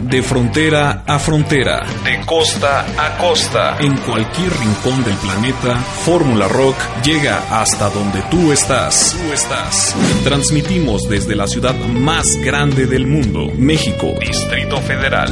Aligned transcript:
De 0.00 0.22
frontera 0.22 1.02
a 1.06 1.18
frontera, 1.18 1.84
de 2.04 2.24
costa 2.26 2.84
a 2.98 3.16
costa, 3.18 3.76
en 3.80 3.96
cualquier 3.98 4.50
rincón 4.58 5.02
del 5.04 5.16
planeta, 5.16 5.76
Fórmula 6.04 6.48
Rock 6.48 6.76
llega 7.02 7.60
hasta 7.60 7.88
donde 7.90 8.22
tú 8.30 8.52
estás. 8.52 9.16
Tú 9.16 9.32
estás. 9.32 9.94
Transmitimos 10.24 11.08
desde 11.08 11.34
la 11.34 11.46
ciudad 11.46 11.74
más 11.74 12.36
grande 12.36 12.86
del 12.86 13.06
mundo, 13.06 13.50
México, 13.56 14.14
Distrito 14.20 14.78
Federal. 14.78 15.30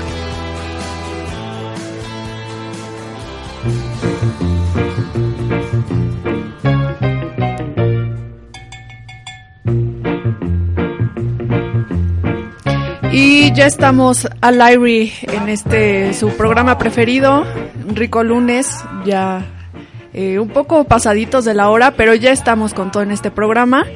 Ya 13.57 13.66
estamos 13.66 14.27
al 14.41 14.61
aire 14.61 15.11
en 15.23 15.49
este 15.49 16.13
su 16.13 16.29
programa 16.29 16.77
preferido, 16.77 17.43
Rico 17.88 18.23
Lunes, 18.23 18.85
ya 19.03 19.48
eh, 20.13 20.38
un 20.38 20.49
poco 20.49 20.84
pasaditos 20.84 21.43
de 21.43 21.55
la 21.55 21.70
hora, 21.70 21.95
pero 21.95 22.13
ya 22.13 22.31
estamos 22.31 22.75
con 22.75 22.91
todo 22.91 23.01
en 23.01 23.09
este 23.09 23.32
programa. 23.32 23.87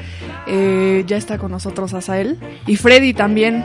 Eh, 0.48 1.04
ya 1.06 1.16
está 1.16 1.38
con 1.38 1.52
nosotros 1.52 1.94
Asael 1.94 2.40
y 2.66 2.74
Freddy 2.74 3.14
también, 3.14 3.64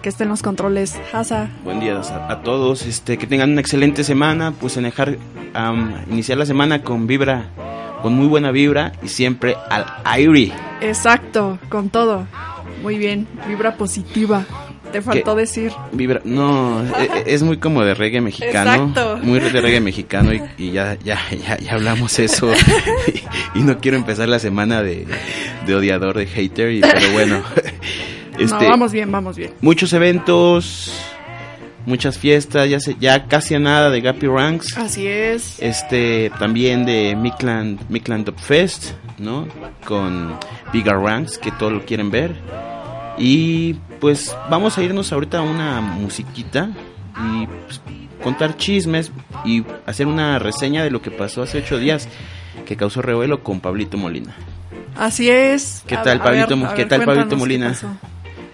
que 0.00 0.08
está 0.08 0.24
en 0.24 0.30
los 0.30 0.42
controles. 0.42 0.98
Asa. 1.12 1.50
Buen 1.64 1.80
día 1.80 2.00
a, 2.00 2.32
a 2.32 2.40
todos, 2.40 2.86
este, 2.86 3.18
que 3.18 3.26
tengan 3.26 3.50
una 3.50 3.60
excelente 3.60 4.04
semana, 4.04 4.54
pues 4.58 4.78
en 4.78 4.84
dejar 4.84 5.18
iniciar 6.10 6.38
la 6.38 6.46
semana 6.46 6.82
con 6.82 7.06
vibra, 7.06 7.50
con 8.00 8.14
muy 8.14 8.26
buena 8.26 8.52
vibra 8.52 8.92
y 9.02 9.08
siempre 9.08 9.54
al 9.68 9.84
aire. 10.04 10.50
Exacto, 10.80 11.58
con 11.68 11.90
todo. 11.90 12.26
Muy 12.82 12.96
bien, 12.96 13.28
vibra 13.46 13.76
positiva. 13.76 14.46
Te 14.92 15.02
faltó 15.02 15.34
decir. 15.34 15.72
Vibra, 15.92 16.20
no, 16.24 16.82
e- 16.82 17.04
e- 17.26 17.34
es 17.34 17.42
muy 17.42 17.58
como 17.58 17.84
de 17.84 17.94
reggae 17.94 18.20
mexicano, 18.20 18.88
Exacto. 18.88 19.18
muy 19.22 19.38
de 19.40 19.48
reggae 19.60 19.80
mexicano 19.80 20.32
y, 20.34 20.42
y 20.58 20.72
ya, 20.72 20.96
ya, 21.04 21.18
ya, 21.46 21.58
ya 21.58 21.74
hablamos 21.74 22.18
eso 22.18 22.52
y, 23.54 23.58
y 23.60 23.62
no 23.62 23.78
quiero 23.78 23.96
empezar 23.96 24.28
la 24.28 24.38
semana 24.38 24.82
de, 24.82 25.06
de 25.66 25.74
odiador, 25.74 26.16
de 26.18 26.26
hater, 26.26 26.72
y, 26.72 26.80
pero 26.80 27.12
bueno, 27.12 27.42
este, 28.38 28.64
no, 28.64 28.68
vamos 28.70 28.92
bien, 28.92 29.10
vamos 29.12 29.36
bien. 29.36 29.52
muchos 29.60 29.92
eventos, 29.92 30.92
muchas 31.86 32.18
fiestas, 32.18 32.68
ya 32.68 32.80
se, 32.80 32.96
ya 32.98 33.26
casi 33.26 33.54
a 33.54 33.58
nada 33.58 33.90
de 33.90 34.00
Gappy 34.00 34.26
Ranks, 34.26 34.76
Así 34.76 35.06
es. 35.06 35.56
este 35.60 36.30
también 36.38 36.84
de 36.84 37.14
Midland, 37.16 37.80
Midland 37.88 38.24
Dub 38.26 38.38
Fest, 38.38 38.92
¿no? 39.18 39.46
Con 39.84 40.36
Bigger 40.72 40.96
Ranks, 40.96 41.38
que 41.38 41.50
todos 41.52 41.72
lo 41.72 41.84
quieren 41.84 42.10
ver. 42.10 42.34
Y 43.22 43.74
pues 44.00 44.34
vamos 44.48 44.78
a 44.78 44.82
irnos 44.82 45.12
ahorita 45.12 45.38
a 45.38 45.42
una 45.42 45.80
musiquita 45.82 46.70
y 47.22 47.46
pues, 47.46 47.80
contar 48.22 48.56
chismes 48.56 49.12
y 49.44 49.62
hacer 49.86 50.06
una 50.06 50.38
reseña 50.38 50.82
de 50.82 50.90
lo 50.90 51.02
que 51.02 51.10
pasó 51.10 51.42
hace 51.42 51.58
ocho 51.58 51.78
días 51.78 52.08
que 52.64 52.76
causó 52.76 53.02
revuelo 53.02 53.42
con 53.42 53.60
Pablito 53.60 53.98
Molina. 53.98 54.34
Así 54.96 55.28
es. 55.28 55.84
¿Qué 55.86 55.96
A- 55.96 56.02
tal, 56.02 56.20
a 56.20 56.24
Pablito 56.24 56.56
ver, 56.56 56.68
qué 56.70 56.82
ver, 56.84 56.88
tal, 56.88 57.04
Pablito 57.04 57.36
Molina? 57.36 57.74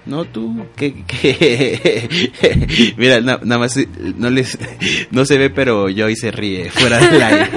No, 0.06 0.24
tú, 0.24 0.66
que, 0.76 1.03
que- 1.04 2.94
mira, 2.97 3.20
na- 3.20 3.41
nada 3.42 3.58
más, 3.58 3.76
no 4.16 4.31
les, 4.31 4.56
no 5.10 5.25
se 5.25 5.36
ve, 5.36 5.50
pero 5.50 5.88
yo 5.88 6.06
se 6.14 6.31
ríe, 6.31 6.70
fuera 6.70 6.98
del 6.98 7.20
aire, 7.22 7.48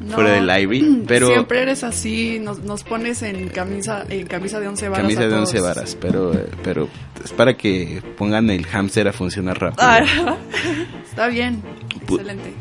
No. 0.00 0.14
fuera 0.14 0.32
del 0.32 0.50
aire, 0.50 0.82
pero 1.06 1.28
Siempre 1.28 1.62
eres 1.62 1.84
así, 1.84 2.40
nos, 2.40 2.58
nos 2.60 2.82
pones 2.82 3.22
en 3.22 3.48
camisa 3.48 4.04
en 4.08 4.26
camisa 4.26 4.58
de 4.58 4.66
once 4.68 4.88
varas. 4.88 5.02
camisa 5.04 5.28
de 5.28 5.34
once 5.34 5.60
varas, 5.60 5.96
pero, 6.00 6.32
pero 6.64 6.88
es 7.24 7.32
para 7.32 7.56
que 7.56 8.02
pongan 8.18 8.50
el 8.50 8.66
hámster 8.66 9.06
a 9.06 9.12
funcionar 9.12 9.60
rápido. 9.60 9.82
Ah, 9.86 10.36
está 11.08 11.28
bien, 11.28 11.62
excelente. 12.00 12.52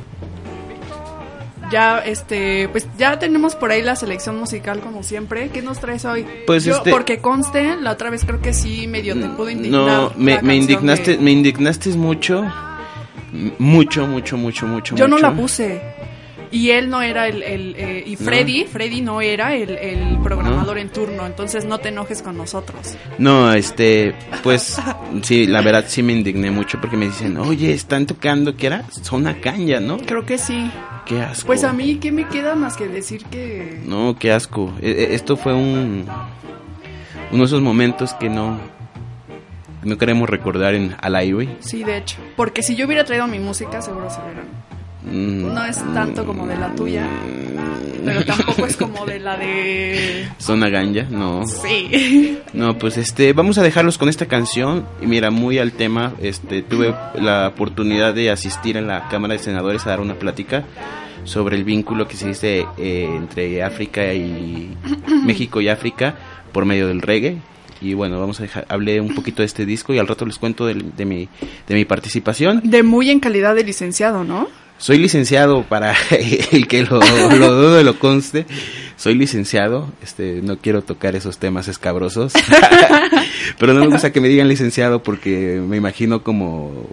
Ya, 1.72 2.00
este, 2.00 2.68
pues 2.70 2.88
ya 2.98 3.18
tenemos 3.18 3.56
por 3.56 3.72
ahí 3.72 3.82
la 3.82 3.96
selección 3.96 4.38
musical 4.38 4.80
como 4.82 5.04
siempre. 5.04 5.50
¿Qué 5.50 5.62
nos 5.62 5.80
traes 5.80 6.04
hoy? 6.06 6.26
Pues, 6.46 6.66
Yo, 6.66 6.76
este- 6.78 6.92
porque 6.92 7.20
conste, 7.20 7.78
la 7.78 7.92
otra 7.92 8.09
vez 8.09 8.26
creo 8.26 8.42
que 8.42 8.54
sí 8.54 8.88
medio 8.88 9.14
te 9.20 9.28
pudo 9.30 9.50
indignar. 9.50 9.82
No, 9.82 10.14
me, 10.18 10.42
me 10.42 10.56
indignaste, 10.56 11.12
de- 11.12 11.18
me 11.24 11.32
indignaste 11.32 11.90
mucho, 11.92 12.46
mucho, 13.59 14.08
mucho, 14.08 14.38
mucho, 14.38 14.68
mucho. 14.68 14.96
Yo 14.96 15.08
no 15.08 15.16
mucho. 15.16 15.28
la 15.30 15.34
puse. 15.36 15.82
Y 16.52 16.72
él 16.72 16.90
no 16.90 17.02
era 17.02 17.28
el, 17.30 17.42
el, 17.44 17.76
eh, 17.78 18.04
y 18.06 18.12
No. 18.18 18.26
Freddy, 18.26 18.66
Freddy 18.66 19.00
no 19.02 19.22
era 19.22 19.56
el, 19.56 19.70
el 19.72 20.18
programador 20.22 20.78
en 20.80 20.90
turno, 20.90 21.26
entonces 21.26 21.64
no 21.64 21.78
te 21.80 21.90
enojes 21.90 22.22
con 22.22 22.36
nosotros. 22.36 22.96
No, 23.18 23.54
este, 23.54 24.14
pues, 24.44 24.78
sí, 25.24 25.48
la 25.48 25.62
verdad 25.62 25.86
sí 25.88 26.04
me 26.04 26.12
indigné 26.12 26.52
mucho 26.52 26.80
porque 26.82 26.98
me 26.98 27.06
dicen, 27.06 27.38
oye, 27.38 27.72
están 27.72 28.06
tocando, 28.06 28.58
¿qué 28.58 28.68
era? 28.68 28.84
Zona 28.90 29.40
Canya, 29.40 29.80
¿no? 29.80 29.98
Creo 30.00 30.26
que 30.26 30.38
sí. 30.38 30.70
Qué 31.06 31.22
asco. 31.22 31.48
Pues 31.48 31.64
a 31.64 31.72
mí, 31.72 31.96
¿qué 32.00 32.12
me 32.12 32.28
queda 32.28 32.54
más 32.56 32.76
que 32.76 32.88
decir 32.90 33.24
que... 33.26 33.80
No, 33.86 34.18
qué 34.20 34.32
asco. 34.34 34.74
E- 34.82 34.90
e- 34.92 35.16
Esto 35.16 35.38
fue 35.38 35.54
un 35.54 36.06
uno 37.32 37.40
de 37.44 37.46
esos 37.48 37.62
momentos 37.62 38.14
que 38.16 38.30
no 38.30 38.60
no 39.84 39.98
queremos 39.98 40.30
recordar 40.30 40.76
en 40.76 40.96
al 41.02 41.16
aire. 41.16 41.56
Sí, 41.62 41.84
de 41.84 41.98
hecho. 41.98 42.18
Porque 42.36 42.62
si 42.62 42.76
yo 42.76 42.86
hubiera 42.86 43.04
traído 43.06 43.26
mi 43.28 43.40
música, 43.40 43.82
seguro 43.82 44.10
se 44.10 44.20
hubieran... 44.22 44.46
Mm, 45.04 45.54
No 45.54 45.66
es 45.66 45.78
tanto 45.94 46.26
como 46.26 46.46
de 46.46 46.58
la 46.58 46.74
tuya, 46.76 47.08
pero 48.06 48.24
tampoco 48.24 48.66
es 48.66 48.78
como 48.78 49.06
de 49.06 49.20
la 49.20 49.38
de... 49.38 50.28
Zona 50.40 50.70
Ganja, 50.70 51.08
no. 51.10 51.46
Sí. 51.48 52.38
No, 52.54 52.78
pues 52.78 52.98
este, 52.98 53.34
vamos 53.34 53.58
a 53.58 53.64
dejarlos 53.64 53.98
con 53.98 54.10
esta 54.10 54.28
canción. 54.28 54.86
Y 55.02 55.08
mira, 55.08 55.32
muy 55.32 55.58
al 55.58 55.72
tema, 55.72 56.14
este, 56.22 56.62
tuve 56.62 56.94
la 57.16 57.48
oportunidad 57.48 58.14
de 58.14 58.30
asistir 58.30 58.78
en 58.78 58.88
la 58.88 59.08
Cámara 59.10 59.34
de 59.34 59.40
Senadores 59.40 59.86
a 59.86 59.92
dar 59.92 60.02
una 60.02 60.16
plática 60.16 60.64
sobre 61.24 61.56
el 61.56 61.64
vínculo 61.64 62.08
que 62.08 62.16
se 62.18 62.28
dice 62.28 62.66
eh, 62.78 63.08
entre 63.16 63.64
África 63.64 64.14
y 64.14 64.76
México 65.26 65.62
y 65.62 65.70
África 65.70 66.16
por 66.52 66.66
medio 66.66 66.88
del 66.88 67.02
reggae. 67.02 67.38
Y 67.80 67.96
bueno, 67.96 68.20
vamos 68.20 68.40
a 68.40 68.44
dejar, 68.44 68.66
hablé 68.70 69.02
un 69.02 69.16
poquito 69.16 69.42
de 69.42 69.48
este 69.48 69.66
disco 69.66 69.92
y 69.94 69.98
al 69.98 70.08
rato 70.08 70.24
les 70.28 70.38
cuento 70.38 70.68
de, 70.68 70.76
mi, 71.06 71.28
de 71.68 71.74
mi 71.76 71.86
participación. 71.86 72.62
De 72.64 72.84
muy 72.84 73.10
en 73.10 73.20
calidad 73.20 73.56
de 73.56 73.64
licenciado, 73.64 74.24
¿no? 74.24 74.48
Soy 74.81 74.97
licenciado 74.97 75.64
para 75.64 75.96
el 76.52 76.68
que 76.68 76.81
lo, 76.84 77.00
lo 77.00 77.52
dudo 77.53 77.84
lo 77.84 78.00
conste. 78.00 78.46
Soy 78.97 79.14
licenciado, 79.16 79.92
este, 80.03 80.42
no 80.44 80.58
quiero 80.58 80.81
tocar 80.84 81.16
esos 81.16 81.38
temas 81.38 81.68
escabrosos. 81.68 82.34
Pero 83.59 83.74
no 83.74 83.80
me 83.81 83.88
gusta 83.88 84.12
que 84.12 84.20
me 84.22 84.28
digan 84.28 84.47
licenciado 84.47 85.02
porque 85.03 85.62
me 85.66 85.78
imagino 85.78 86.24
como 86.24 86.88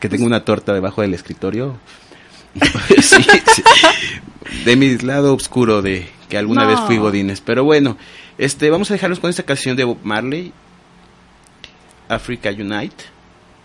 que 0.00 0.08
tengo 0.10 0.26
una 0.26 0.44
torta 0.44 0.72
debajo 0.74 1.02
del 1.02 1.14
escritorio. 1.14 1.76
Sí, 3.02 3.22
sí. 3.54 3.62
De 4.64 4.76
mi 4.76 4.96
lado 4.98 5.34
oscuro 5.34 5.82
de 5.82 6.06
que 6.28 6.38
alguna 6.38 6.62
No. 6.64 6.68
vez 6.68 6.80
fui 6.86 6.98
Godines. 6.98 7.40
Pero 7.40 7.64
bueno, 7.64 7.96
este, 8.38 8.70
vamos 8.70 8.90
a 8.90 8.94
dejarlos 8.94 9.18
con 9.18 9.28
esta 9.30 9.42
canción 9.42 9.76
de 9.76 9.84
Bob 9.84 9.98
Marley, 10.04 10.52
Africa 12.08 12.50
Unite, 12.50 13.04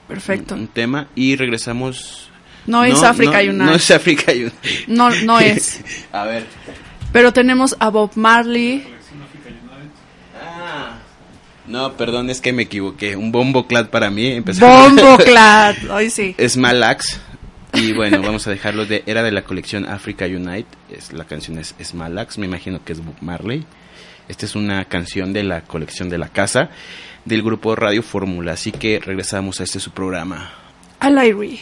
Perfecto. 0.08 0.56
un 0.56 0.68
tema, 0.68 1.08
y 1.16 1.36
regresamos 1.36 2.29
No 2.66 2.84
es 2.84 3.02
África 3.03 3.42
no. 3.44 3.66
No 3.66 3.75
es 3.75 3.90
África 3.92 4.31
Unite. 4.31 4.53
No, 4.88 5.09
no 5.09 5.40
es. 5.40 5.81
A 6.12 6.25
ver. 6.25 6.45
Pero 7.12 7.34
tenemos 7.34 7.75
a 7.80 7.89
Bob 7.89 8.12
Marley. 8.16 8.84
Ah. 10.39 11.00
No, 11.68 11.94
perdón, 11.94 12.30
es 12.30 12.42
que 12.42 12.54
me 12.54 12.63
equivoqué. 12.63 13.16
Un 13.16 13.31
bombo 13.31 13.68
clad 13.68 13.89
para 13.89 14.10
mí. 14.10 14.28
Empezó. 14.28 14.68
Bomboclad. 14.68 15.75
Hoy 15.92 16.10
sí. 16.10 16.36
es 16.38 16.57
Malax. 16.57 17.19
Y 17.74 17.94
bueno, 17.94 18.22
vamos 18.22 18.48
a 18.48 18.51
dejarlo 18.51 18.86
de. 18.86 19.04
Era 19.06 19.24
de 19.24 19.31
la 19.31 19.44
colección 19.44 19.88
Africa 19.88 20.25
Unite. 20.25 20.68
Es, 20.92 21.13
la 21.13 21.25
canción 21.25 21.57
es, 21.57 21.75
es 21.80 21.94
Malax. 21.94 22.38
Me 22.38 22.45
imagino 22.45 22.84
que 22.84 22.94
es 22.94 23.04
Bob 23.04 23.16
Marley. 23.22 23.66
Esta 24.28 24.45
es 24.45 24.56
una 24.56 24.86
canción 24.86 25.34
de 25.34 25.44
la 25.44 25.62
colección 25.62 26.10
de 26.10 26.19
la 26.19 26.30
casa 26.30 26.69
del 27.25 27.42
grupo 27.42 27.75
Radio 27.75 28.04
Fórmula. 28.04 28.54
Así 28.54 28.72
que 28.72 29.00
regresamos 29.00 29.60
a 29.60 29.63
este 29.63 29.80
su 29.80 29.92
programa. 29.92 30.51
Al 31.00 31.18
aire. 31.18 31.60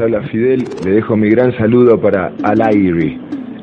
Hola 0.00 0.22
Fidel, 0.30 0.64
le 0.84 0.92
dejo 0.92 1.16
mi 1.16 1.28
gran 1.28 1.52
saludo 1.58 2.00
para 2.00 2.32
Alairi. 2.44 3.20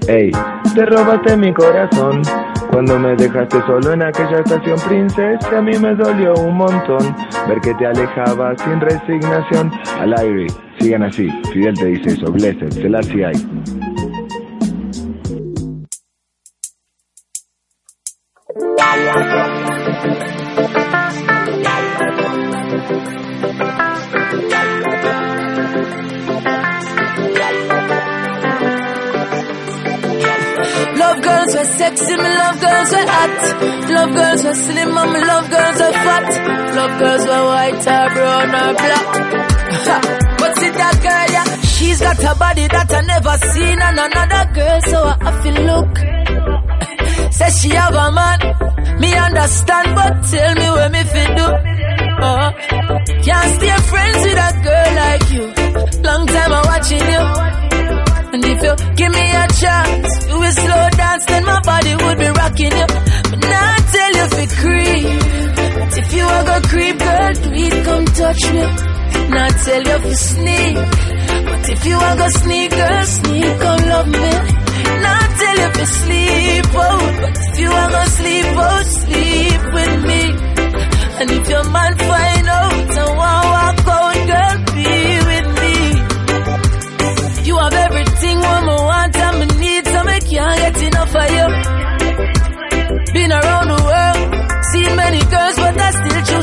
Ey, 0.10 0.32
te 0.74 0.86
robaste 0.86 1.38
mi 1.38 1.54
corazón 1.54 2.24
cuando 2.72 3.00
me 3.00 3.16
dejaste 3.16 3.62
solo 3.66 3.94
en 3.94 4.04
aquella 4.04 4.40
estación 4.40 4.78
princesa. 4.86 5.58
A 5.58 5.62
mí 5.62 5.78
me 5.80 5.96
dolió 5.96 6.34
un 6.34 6.58
montón 6.58 7.16
ver 7.48 7.62
que 7.62 7.74
te 7.76 7.86
alejabas 7.86 8.62
sin 8.62 8.82
resignación. 8.82 9.72
Alairi, 9.98 10.48
sigan 10.78 11.04
así. 11.04 11.30
Fidel 11.54 11.74
te 11.76 11.86
dice 11.86 12.10
eso. 12.10 12.30
Blessed, 12.30 12.70
Selassie 12.70 13.26
hay. 13.26 13.36
Sexy, 31.96 32.16
me 32.18 32.30
love 32.30 32.60
girls 32.60 32.90
who 32.92 33.02
hot. 33.08 33.90
Love 33.90 34.14
girls 34.14 34.42
who 34.44 34.54
slim, 34.54 34.98
and 34.98 35.14
me 35.14 35.20
love 35.22 35.50
girls 35.50 35.78
who 35.80 35.92
fat. 35.92 36.76
Love 36.76 37.00
girls 37.00 37.24
who 37.24 37.30
white 37.30 37.88
or 37.96 38.10
brown 38.14 38.50
or 38.62 38.74
black. 38.74 39.08
but 40.40 40.58
see 40.58 40.70
that 40.70 40.98
girl, 41.06 41.28
yeah, 41.36 41.62
she's 41.62 42.00
got 42.02 42.20
a 42.20 42.36
body 42.38 42.68
that 42.68 42.92
I 42.92 43.02
never 43.02 43.38
seen 43.52 43.82
on 43.82 44.00
another 44.08 44.44
girl, 44.54 44.82
so 44.92 45.00
I 45.28 45.32
feel 45.42 45.60
look. 45.72 45.94
Say 47.36 47.50
she 47.60 47.70
have 47.70 47.94
a 47.94 48.12
man, 48.12 48.40
me 49.00 49.14
understand, 49.14 49.96
but 49.96 50.14
tell 50.30 50.56
me 50.56 50.68
what 50.76 50.92
me 50.92 51.04
fi 51.04 51.26
do. 51.36 51.48
Uh, 52.16 52.52
can't 53.24 53.56
stay 53.56 53.78
friends 53.92 54.24
with 54.24 54.48
a 54.48 54.52
girl 54.64 54.90
like 55.04 55.30
you. 55.32 56.02
Long 56.02 56.26
time 56.28 56.54
I'm 56.54 56.66
watching 56.66 57.00
you. 57.00 57.65
And 58.36 58.44
if 58.44 58.62
you 58.62 58.76
give 58.98 59.12
me 59.14 59.26
a 59.32 59.48
chance, 59.48 60.26
do 60.28 60.44
a 60.44 60.52
slow 60.52 60.90
dance, 61.00 61.26
then 61.26 61.46
my 61.46 61.62
body 61.62 61.96
would 61.96 62.18
be 62.20 62.28
rocking 62.28 62.76
you. 62.80 62.88
But 63.32 63.40
now 63.40 63.76
I 63.76 63.80
tell 63.96 64.12
you 64.18 64.24
if 64.28 64.34
you 64.42 64.48
creep. 64.60 65.06
But 65.80 65.98
if 66.00 66.14
you 66.14 66.26
are 66.26 66.44
go 66.44 66.68
creep, 66.68 66.98
girl, 67.00 67.34
please 67.48 67.78
come 67.88 68.06
touch 68.20 68.44
me. 68.52 68.64
Now 69.32 69.46
I 69.46 69.52
tell 69.64 69.84
you 69.88 69.96
if 70.00 70.04
you 70.04 70.16
sneak. 70.16 70.76
But 71.48 71.70
if 71.70 71.86
you 71.86 71.96
are 71.96 72.16
go 72.18 72.28
sneak, 72.42 72.72
girl, 72.72 73.04
sneak, 73.06 73.60
come 73.64 73.84
love 73.88 74.08
me. 74.10 74.30
Now 75.00 75.16
I 75.16 75.28
tell 75.40 75.58
you 75.62 75.68
if 75.72 75.78
you 75.80 75.86
sleep, 76.04 76.66
oh. 76.76 77.18
But 77.22 77.38
if 77.40 77.60
you 77.62 77.72
are 77.72 77.90
go 77.90 78.04
sleep, 78.20 78.46
oh, 78.68 78.82
sleep 79.00 79.62
with 79.78 79.96
me. 80.12 80.22
And 81.20 81.32
if 81.32 81.48
your 81.48 81.64
man 81.72 81.98
find 81.98 82.48
out, 82.50 82.98
I 83.00 83.16
want 83.16 83.45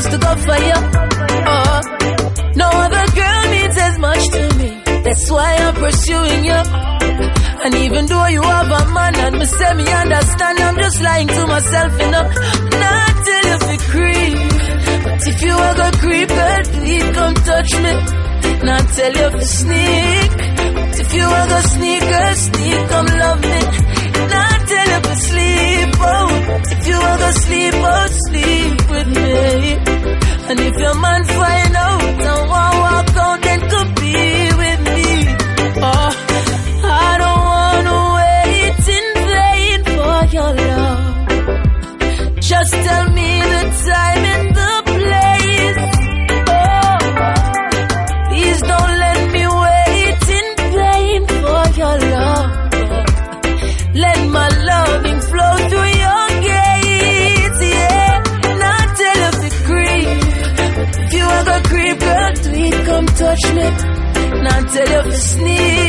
I 0.05 0.09
to 0.09 0.17
go 0.17 0.35
for 0.35 0.57
you. 0.67 0.79
Oh, 1.53 1.81
no 2.55 2.67
other 2.67 3.05
girl 3.19 3.41
means 3.51 3.77
as 3.77 3.99
much 3.99 4.23
to 4.35 4.43
me. 4.59 4.69
That's 5.03 5.31
why 5.31 5.55
I'm 5.55 5.75
pursuing 5.75 6.45
you. 6.45 6.61
And 7.63 7.75
even 7.75 8.05
though 8.07 8.27
you 8.27 8.41
have 8.41 8.71
a 8.81 8.91
man 8.93 9.15
and 9.15 9.39
me 9.39 9.45
say 9.45 9.73
me 9.75 9.87
understand, 9.87 10.59
I'm 10.59 10.75
just 10.75 11.01
lying 11.01 11.27
to 11.27 11.47
myself, 11.47 11.91
you 12.01 12.11
know. 12.11 12.23
Not 12.83 13.11
till 13.25 13.43
you 13.49 13.57
feel 13.65 13.81
creep. 13.91 14.37
But 15.03 15.27
if 15.27 15.41
you 15.41 15.53
are 15.53 15.75
gonna 15.75 15.97
creep, 15.97 16.27
girl, 16.27 16.63
please 16.75 17.09
come 17.17 17.33
touch 17.35 17.71
me. 17.83 17.93
Not 18.67 18.83
tell 18.97 19.13
you 19.21 19.29
to 19.39 19.45
sneak. 19.45 20.31
But 20.37 20.99
if 20.99 21.13
you 21.13 21.23
are 21.23 21.47
gonna 21.47 21.67
sneak, 21.75 22.01
girl, 22.01 22.35
sneak, 22.35 22.89
come 22.89 23.05
love 23.05 23.41
me. 23.41 23.82
Tell 24.67 24.87
you 24.93 25.01
to 25.07 25.15
sleep, 25.15 25.89
oh. 25.99 26.61
If 26.73 26.87
you 26.87 26.95
are 26.95 27.17
gonna 27.17 27.33
sleep, 27.33 27.73
oh, 27.75 28.07
sleep 28.27 28.89
with 28.89 29.07
me. 29.07 29.33
And 30.49 30.59
if 30.59 30.75
your 30.83 30.95
man 30.95 31.23
find 31.25 31.75
out, 31.75 32.01
I 32.33 32.47
want 32.51 32.82
tell 64.73 65.05
you 65.05 65.11
to 65.11 65.17
sneak. 65.17 65.82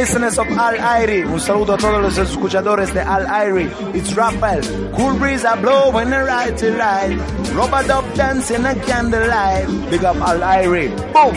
Listeners 0.00 0.38
of 0.38 0.48
Al 0.56 0.78
Airi. 0.80 1.24
Un 1.24 1.38
saludo 1.38 1.74
a 1.74 1.76
todos 1.76 2.00
los 2.00 2.16
escuchadores 2.16 2.94
de 2.94 3.02
Al 3.02 3.26
Airi. 3.26 3.68
It's 3.92 4.14
Raphael. 4.14 4.62
Cool 4.96 5.18
breeze 5.18 5.44
a 5.44 5.56
blow 5.56 5.90
when 5.90 6.10
I 6.10 6.22
ride 6.22 6.56
to 6.56 6.70
ride. 6.72 7.18
Rubber 7.52 7.86
dub 7.86 8.04
dancing 8.14 8.64
a 8.64 8.74
candlelight. 8.86 9.68
Big 9.90 10.02
up 10.02 10.16
Al 10.22 10.42
Airi. 10.42 10.88
Boom. 11.12 11.36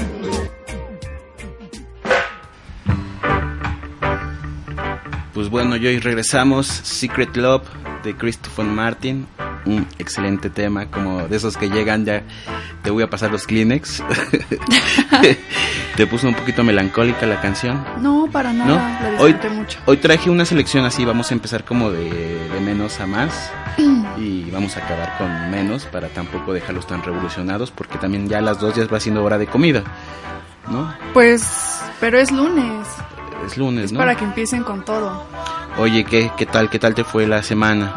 Pues 5.33 5.49
bueno, 5.49 5.75
y 5.75 5.85
hoy 5.85 5.99
regresamos. 5.99 6.67
Secret 6.67 7.35
Love 7.35 7.67
de 8.05 8.15
Christopher 8.15 8.65
Martin. 8.65 9.27
Un 9.65 9.85
excelente 9.99 10.49
tema, 10.49 10.85
como 10.89 11.27
de 11.27 11.35
esos 11.35 11.57
que 11.57 11.69
llegan 11.69 12.05
ya. 12.05 12.23
Te 12.81 12.91
voy 12.91 13.03
a 13.03 13.09
pasar 13.09 13.29
los 13.29 13.45
Kleenex. 13.45 14.01
¿Te 15.95 16.07
puso 16.07 16.27
un 16.27 16.33
poquito 16.33 16.63
melancólica 16.63 17.27
la 17.27 17.39
canción? 17.39 17.85
No, 17.99 18.27
para 18.31 18.51
¿No? 18.51 18.65
nada, 18.65 19.11
la 19.11 19.21
Hoy, 19.21 19.35
mucho. 19.51 19.79
hoy 19.85 19.97
traje 19.97 20.29
una 20.29 20.43
selección 20.43 20.85
así, 20.85 21.05
vamos 21.05 21.29
a 21.29 21.35
empezar 21.35 21.63
como 21.63 21.91
de, 21.91 22.09
de 22.49 22.59
menos 22.61 22.99
a 22.99 23.05
más 23.05 23.51
y 24.17 24.49
vamos 24.49 24.75
a 24.75 24.79
acabar 24.83 25.17
con 25.19 25.51
menos 25.51 25.85
para 25.85 26.07
tampoco 26.09 26.51
dejarlos 26.51 26.87
tan 26.87 27.03
revolucionados 27.03 27.69
porque 27.69 27.99
también 27.99 28.27
ya 28.27 28.39
a 28.39 28.41
las 28.41 28.59
dos 28.59 28.73
ya 28.75 28.85
va 28.87 28.99
siendo 28.99 29.23
hora 29.23 29.37
de 29.37 29.45
comida, 29.45 29.83
¿no? 30.71 30.91
Pues, 31.13 31.83
pero 31.99 32.17
es 32.17 32.31
lunes, 32.31 32.87
Es 33.45 33.55
lunes, 33.57 33.85
es 33.85 33.91
¿no? 33.91 33.99
para 33.99 34.15
que 34.15 34.23
empiecen 34.25 34.63
con 34.63 34.83
todo. 34.83 35.23
Oye, 35.77 36.03
¿qué, 36.05 36.31
¿qué 36.37 36.47
tal? 36.47 36.71
¿Qué 36.71 36.79
tal 36.79 36.95
te 36.95 37.03
fue 37.03 37.27
la 37.27 37.43
semana? 37.43 37.93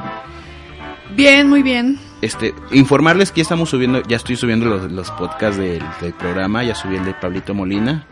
Bien, 1.14 1.48
muy 1.48 1.62
bien. 1.62 1.98
Este, 2.22 2.54
informarles 2.72 3.30
que 3.30 3.38
ya 3.38 3.42
estamos 3.42 3.70
subiendo, 3.70 4.02
ya 4.02 4.16
estoy 4.16 4.36
subiendo 4.36 4.66
los, 4.66 4.90
los 4.90 5.10
podcasts 5.12 5.58
del, 5.58 5.82
del 6.00 6.14
programa, 6.14 6.64
ya 6.64 6.74
subí 6.74 6.96
el 6.96 7.04
de 7.04 7.12
Pablito 7.14 7.52
Molina, 7.54 8.06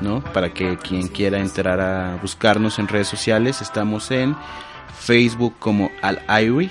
¿no? 0.00 0.22
Para 0.22 0.52
que 0.54 0.78
quien 0.78 1.08
quiera 1.08 1.38
entrar 1.38 1.80
a 1.80 2.16
buscarnos 2.22 2.78
en 2.78 2.88
redes 2.88 3.08
sociales, 3.08 3.60
estamos 3.60 4.10
en 4.10 4.34
Facebook 4.98 5.54
como 5.58 5.90
Al 6.00 6.20
Irie, 6.42 6.70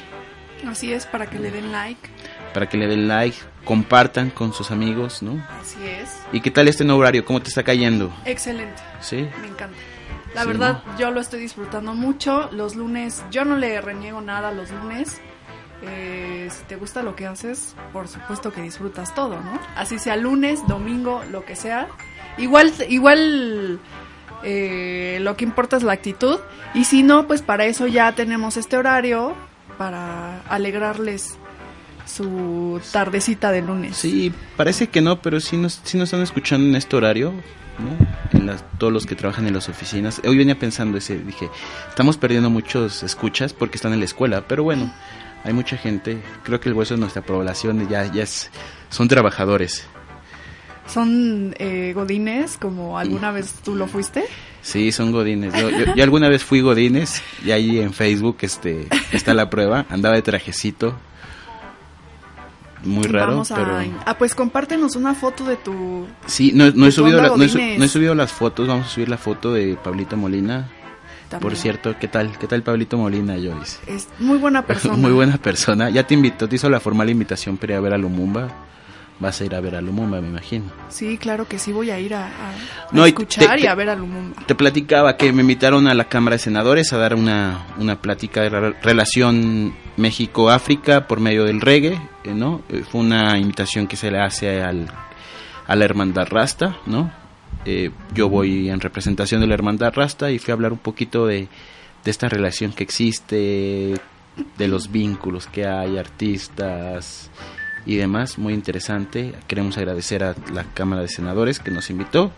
Así 0.67 0.91
es, 0.93 1.05
para 1.07 1.27
que 1.27 1.39
le 1.39 1.49
den 1.51 1.71
like. 1.71 1.99
para 2.53 2.67
que 2.69 2.77
le 2.77 2.87
den 2.87 3.07
like, 3.07 3.35
compartan 3.65 4.29
con 4.29 4.53
sus 4.53 4.69
amigos, 4.71 5.21
¿no? 5.23 5.43
Así 5.59 5.77
es. 5.85 6.19
¿Y 6.31 6.41
qué 6.41 6.51
tal 6.51 6.67
este 6.67 6.83
nuevo 6.83 7.01
horario? 7.01 7.25
¿Cómo 7.25 7.41
te 7.41 7.49
está 7.49 7.63
cayendo? 7.63 8.11
Excelente, 8.25 8.81
¿Sí? 8.99 9.27
me 9.41 9.47
encanta. 9.47 9.77
La 10.35 10.41
Sí, 10.43 10.47
verdad, 10.47 10.83
yo 10.97 11.11
lo 11.11 11.19
estoy 11.19 11.41
disfrutando 11.41 11.93
mucho. 11.93 12.49
Los 12.53 12.75
lunes, 12.75 13.23
yo 13.31 13.43
no 13.43 13.57
le 13.57 13.81
reniego 13.81 14.21
nada 14.21 14.51
los 14.51 14.69
lunes. 14.71 15.19
Eh, 15.83 16.47
si 16.51 16.63
te 16.65 16.75
gusta 16.75 17.01
lo 17.01 17.15
que 17.15 17.25
haces, 17.25 17.75
por 17.91 18.07
supuesto 18.07 18.51
que 18.51 18.61
disfrutas 18.61 19.15
todo, 19.15 19.39
¿no? 19.41 19.59
Así 19.75 19.97
sea 19.99 20.15
lunes, 20.15 20.59
domingo, 20.67 21.23
lo 21.31 21.43
que 21.43 21.55
sea. 21.55 21.87
Igual, 22.37 22.71
igual 22.87 23.79
eh, 24.43 25.19
lo 25.21 25.35
que 25.35 25.43
importa 25.43 25.77
es 25.77 25.83
la 25.83 25.93
actitud. 25.93 26.39
Y 26.73 26.85
si 26.85 27.03
no, 27.03 27.27
pues 27.27 27.41
para 27.41 27.65
eso 27.65 27.87
ya 27.87 28.11
tenemos 28.13 28.57
este 28.57 28.77
horario 28.77 29.33
para 29.77 30.41
alegrarles 30.43 31.37
su 32.05 32.81
tardecita 32.91 33.51
de 33.51 33.61
lunes. 33.61 33.97
Sí, 33.97 34.33
parece 34.57 34.87
que 34.87 35.01
no, 35.01 35.21
pero 35.21 35.39
sí 35.39 35.57
nos, 35.57 35.81
sí 35.83 35.97
nos 35.97 36.07
están 36.07 36.21
escuchando 36.21 36.67
en 36.67 36.75
este 36.75 36.95
horario, 36.95 37.31
¿no? 37.31 38.37
En 38.37 38.45
las, 38.45 38.63
todos 38.77 38.91
los 38.91 39.05
que 39.05 39.15
trabajan 39.15 39.47
en 39.47 39.53
las 39.53 39.69
oficinas. 39.69 40.21
Hoy 40.25 40.37
venía 40.37 40.57
pensando 40.57 40.97
ese, 40.97 41.17
dije, 41.19 41.49
estamos 41.89 42.17
perdiendo 42.17 42.49
muchos 42.49 43.03
escuchas 43.03 43.53
porque 43.53 43.77
están 43.77 43.93
en 43.93 43.99
la 43.99 44.05
escuela, 44.05 44.45
pero 44.47 44.63
bueno, 44.63 44.93
hay 45.43 45.53
mucha 45.53 45.77
gente, 45.77 46.21
creo 46.43 46.59
que 46.59 46.69
el 46.69 46.75
hueso 46.75 46.93
de 46.95 46.99
nuestra 46.99 47.21
población 47.21 47.87
ya, 47.89 48.05
ya 48.11 48.23
es, 48.23 48.49
son 48.89 49.07
trabajadores. 49.07 49.85
Son 50.87 51.55
eh, 51.57 51.93
godines, 51.95 52.57
como 52.57 52.97
alguna 52.97 53.31
vez 53.31 53.53
tú 53.63 53.75
lo 53.75 53.87
fuiste. 53.87 54.25
Sí, 54.61 54.91
son 54.91 55.11
godines. 55.11 55.53
Yo, 55.53 55.69
yo- 55.69 55.95
yo 55.95 56.03
alguna 56.03 56.27
vez 56.27 56.43
fui 56.43 56.59
godines 56.61 57.21
y 57.45 57.51
ahí 57.51 57.79
en 57.79 57.93
Facebook 57.93 58.37
este, 58.41 58.87
está 59.11 59.33
la 59.33 59.49
prueba, 59.49 59.85
andaba 59.89 60.15
de 60.15 60.21
trajecito. 60.21 60.97
Muy 62.83 63.03
raro, 63.03 63.31
Vamos 63.33 63.51
a, 63.51 63.55
pero... 63.55 63.77
ah, 64.07 64.17
pues 64.17 64.33
compártenos 64.33 64.95
una 64.95 65.13
foto 65.13 65.43
de 65.45 65.55
tu. 65.55 66.07
Sí, 66.25 66.51
no, 66.55 66.71
no 66.71 66.87
he 66.87 66.91
subido 66.91 67.21
la- 67.21 67.29
no, 67.29 67.43
he 67.43 67.77
no 67.77 67.85
he 67.85 67.87
subido 67.87 68.15
las 68.15 68.31
fotos, 68.31 68.67
vamos 68.67 68.87
a 68.87 68.89
subir 68.89 69.07
la 69.07 69.17
foto 69.19 69.53
de 69.53 69.75
Pablito 69.81 70.17
Molina. 70.17 70.67
También. 71.31 71.49
Por 71.49 71.57
cierto, 71.57 71.95
¿qué 71.99 72.07
tal? 72.07 72.37
¿Qué 72.37 72.45
tal 72.45 72.61
Pablito 72.61 72.97
Molina, 72.97 73.33
Joyce? 73.35 73.79
Es 73.87 74.07
muy 74.19 74.37
buena 74.37 74.61
persona. 74.67 74.95
Muy 74.95 75.11
buena 75.11 75.37
persona. 75.37 75.89
Ya 75.89 76.05
te 76.05 76.13
invitó, 76.13 76.47
te 76.47 76.57
hizo 76.57 76.69
la 76.69 76.79
formal 76.79 77.09
invitación 77.09 77.57
para 77.57 77.73
ir 77.73 77.77
a 77.77 77.81
ver 77.81 77.93
a 77.93 77.97
Lumumba. 77.97 78.47
Vas 79.19 79.39
a 79.39 79.45
ir 79.45 79.53
a 79.53 79.59
ver 79.59 79.75
a 79.75 79.81
Lumumba, 79.81 80.19
me 80.19 80.29
imagino. 80.29 80.65
Sí, 80.89 81.15
claro 81.19 81.47
que 81.47 81.59
sí, 81.59 81.71
voy 81.71 81.91
a 81.91 81.99
ir 81.99 82.15
a, 82.15 82.25
a- 82.25 82.49
a 82.49 82.53
No, 82.91 83.05
y 83.05 83.09
escuchar 83.09 83.55
te- 83.55 83.61
y 83.61 83.67
a 83.67 83.75
ver 83.75 83.89
a 83.89 83.95
Lumumba. 83.95 84.41
Te 84.47 84.55
platicaba 84.55 85.15
que 85.15 85.31
me 85.31 85.41
invitaron 85.41 85.87
a 85.87 85.93
la 85.93 86.05
Cámara 86.05 86.37
de 86.37 86.39
Senadores 86.39 86.91
a 86.91 86.97
dar 86.97 87.13
una, 87.13 87.67
una 87.77 88.01
plática 88.01 88.41
de 88.41 88.49
re- 88.49 88.75
relación 88.81 89.75
México-África 89.97 91.07
por 91.07 91.19
medio 91.19 91.43
del 91.45 91.61
reggae, 91.61 92.01
eh, 92.23 92.33
¿no? 92.33 92.61
Eh, 92.69 92.83
Fue 92.91 93.01
una 93.01 93.37
invitación 93.37 93.85
que 93.87 93.95
se 93.95 94.09
le 94.09 94.19
hace 94.19 94.63
al, 94.63 94.87
a 95.67 95.75
la 95.75 95.85
Hermandad 95.85 96.27
Rasta, 96.27 96.77
¿no? 96.87 97.11
Eh, 97.65 97.91
yo 98.13 98.29
voy 98.29 98.69
en 98.69 98.79
representación 98.79 99.41
de 99.41 99.47
la 99.47 99.53
Hermandad 99.53 99.93
Rasta 99.93 100.31
y 100.31 100.39
fui 100.39 100.51
a 100.51 100.55
hablar 100.55 100.73
un 100.73 100.79
poquito 100.79 101.27
de, 101.27 101.47
de 102.03 102.11
esta 102.11 102.27
relación 102.29 102.73
que 102.73 102.83
existe, 102.83 103.95
de 104.57 104.67
los 104.67 104.91
vínculos 104.91 105.47
que 105.47 105.65
hay, 105.65 105.97
artistas 105.97 107.29
y 107.85 107.95
demás, 107.95 108.37
muy 108.37 108.53
interesante. 108.53 109.33
Queremos 109.47 109.77
agradecer 109.77 110.23
a 110.23 110.35
la 110.53 110.63
Cámara 110.73 111.01
de 111.01 111.07
Senadores 111.07 111.59
que 111.59 111.71
nos 111.71 111.89
invitó. 111.89 112.31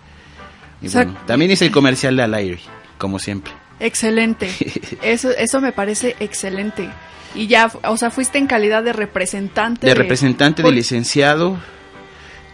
Y 0.82 0.90
bueno, 0.90 1.18
también 1.26 1.52
hice 1.52 1.66
el 1.66 1.72
comercial 1.72 2.16
de 2.18 2.24
Al 2.24 2.34
aire, 2.34 2.60
como 2.98 3.20
siempre. 3.20 3.54
Excelente. 3.80 4.50
Eso, 5.02 5.30
eso 5.32 5.60
me 5.60 5.72
parece 5.72 6.16
excelente. 6.20 6.90
Y 7.36 7.48
ya, 7.48 7.72
o 7.84 7.98
sea, 7.98 8.12
fuiste 8.12 8.38
en 8.38 8.48
calidad 8.48 8.84
de 8.84 8.94
representante. 8.94 9.88
De 9.88 9.96
representante, 9.96 10.62
de 10.62 10.72
licenciado. 10.72 11.58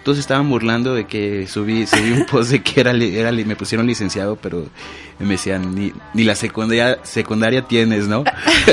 Todos 0.10 0.18
estaban 0.18 0.50
burlando 0.50 0.96
de 0.96 1.06
que 1.06 1.46
subí, 1.46 1.86
subí 1.86 2.10
un 2.14 2.26
post 2.26 2.50
de 2.50 2.64
que 2.64 2.82
era, 2.82 2.94
era 2.94 3.32
me 3.32 3.56
pusieron 3.56 3.86
licenciado, 3.86 4.38
pero 4.38 4.66
me 5.20 5.28
decían, 5.28 5.76
ni, 5.76 5.94
ni 6.16 6.24
la 6.24 6.34
secundaria, 6.34 6.98
secundaria 7.04 7.68
tienes, 7.68 8.08
¿no? 8.08 8.24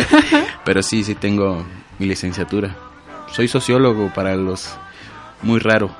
pero 0.64 0.82
sí, 0.82 1.04
sí 1.04 1.14
tengo 1.14 1.62
mi 1.98 2.06
licenciatura. 2.06 2.74
Soy 3.34 3.48
sociólogo 3.48 4.10
para 4.14 4.34
los... 4.34 4.78
Muy 5.42 5.60
raro. 5.60 5.94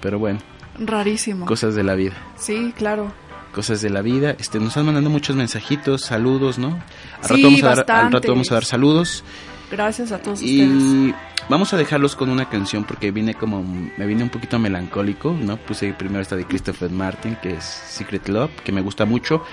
Pero 0.00 0.18
bueno, 0.18 0.40
Rarísimo. 0.80 1.46
cosas 1.46 1.76
de 1.76 1.84
la 1.84 1.94
vida. 1.94 2.14
Sí, 2.36 2.74
claro. 2.76 3.12
cosas 3.52 3.80
de 3.82 3.90
la 3.90 4.02
vida. 4.02 4.34
Este, 4.36 4.58
nos 4.58 4.70
están 4.70 4.86
mandando 4.86 5.10
muchos 5.10 5.36
mensajitos, 5.36 6.02
saludos, 6.02 6.58
¿no? 6.58 6.82
Al, 7.22 7.28
Sí, 7.28 7.34
rato, 7.34 7.42
vamos 7.44 7.62
a 7.62 7.66
dar, 7.84 8.04
al 8.06 8.12
rato 8.12 8.28
vamos 8.30 8.50
a 8.50 8.54
dar 8.54 8.64
saludos. 8.64 9.22
Gracias 9.70 10.10
a 10.10 10.18
todos 10.18 10.42
ustedes. 10.42 11.14
Vamos 11.48 11.72
a 11.72 11.76
dejarlos 11.76 12.16
con 12.16 12.28
una 12.28 12.48
canción 12.48 12.82
porque 12.82 13.12
vine 13.12 13.34
como, 13.34 13.62
me 13.62 14.04
vine 14.04 14.24
un 14.24 14.30
poquito 14.30 14.58
melancólico, 14.58 15.30
¿no? 15.32 15.56
Puse 15.56 15.92
primero 15.92 16.20
esta 16.20 16.34
de 16.34 16.44
Christopher 16.44 16.90
Martin, 16.90 17.36
que 17.40 17.54
es 17.54 17.64
Secret 17.64 18.28
Love, 18.28 18.50
que 18.64 18.72
me 18.72 18.80
gusta 18.80 19.04
mucho, 19.04 19.44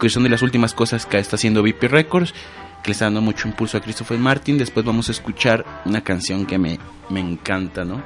que 0.00 0.08
son 0.08 0.24
de 0.24 0.28
las 0.28 0.42
últimas 0.42 0.74
cosas 0.74 1.06
que 1.06 1.18
está 1.18 1.36
haciendo 1.36 1.62
VP 1.62 1.86
Records, 1.86 2.32
que 2.82 2.88
le 2.88 2.92
está 2.92 3.04
dando 3.04 3.20
mucho 3.20 3.46
impulso 3.46 3.78
a 3.78 3.80
Christopher 3.80 4.18
Martin. 4.18 4.58
Después 4.58 4.84
vamos 4.84 5.08
a 5.08 5.12
escuchar 5.12 5.64
una 5.84 6.02
canción 6.02 6.46
que 6.46 6.58
me, 6.58 6.80
me 7.10 7.20
encanta, 7.20 7.84
¿no? 7.84 8.02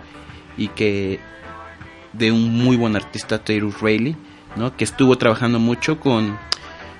Y 0.58 0.68
que 0.68 1.18
de 2.12 2.32
un 2.32 2.52
muy 2.52 2.76
buen 2.76 2.94
artista, 2.94 3.42
Taylor 3.42 3.72
Rayleigh, 3.80 4.16
¿no? 4.56 4.76
Que 4.76 4.84
estuvo 4.84 5.16
trabajando 5.16 5.58
mucho 5.58 5.98
con, 5.98 6.36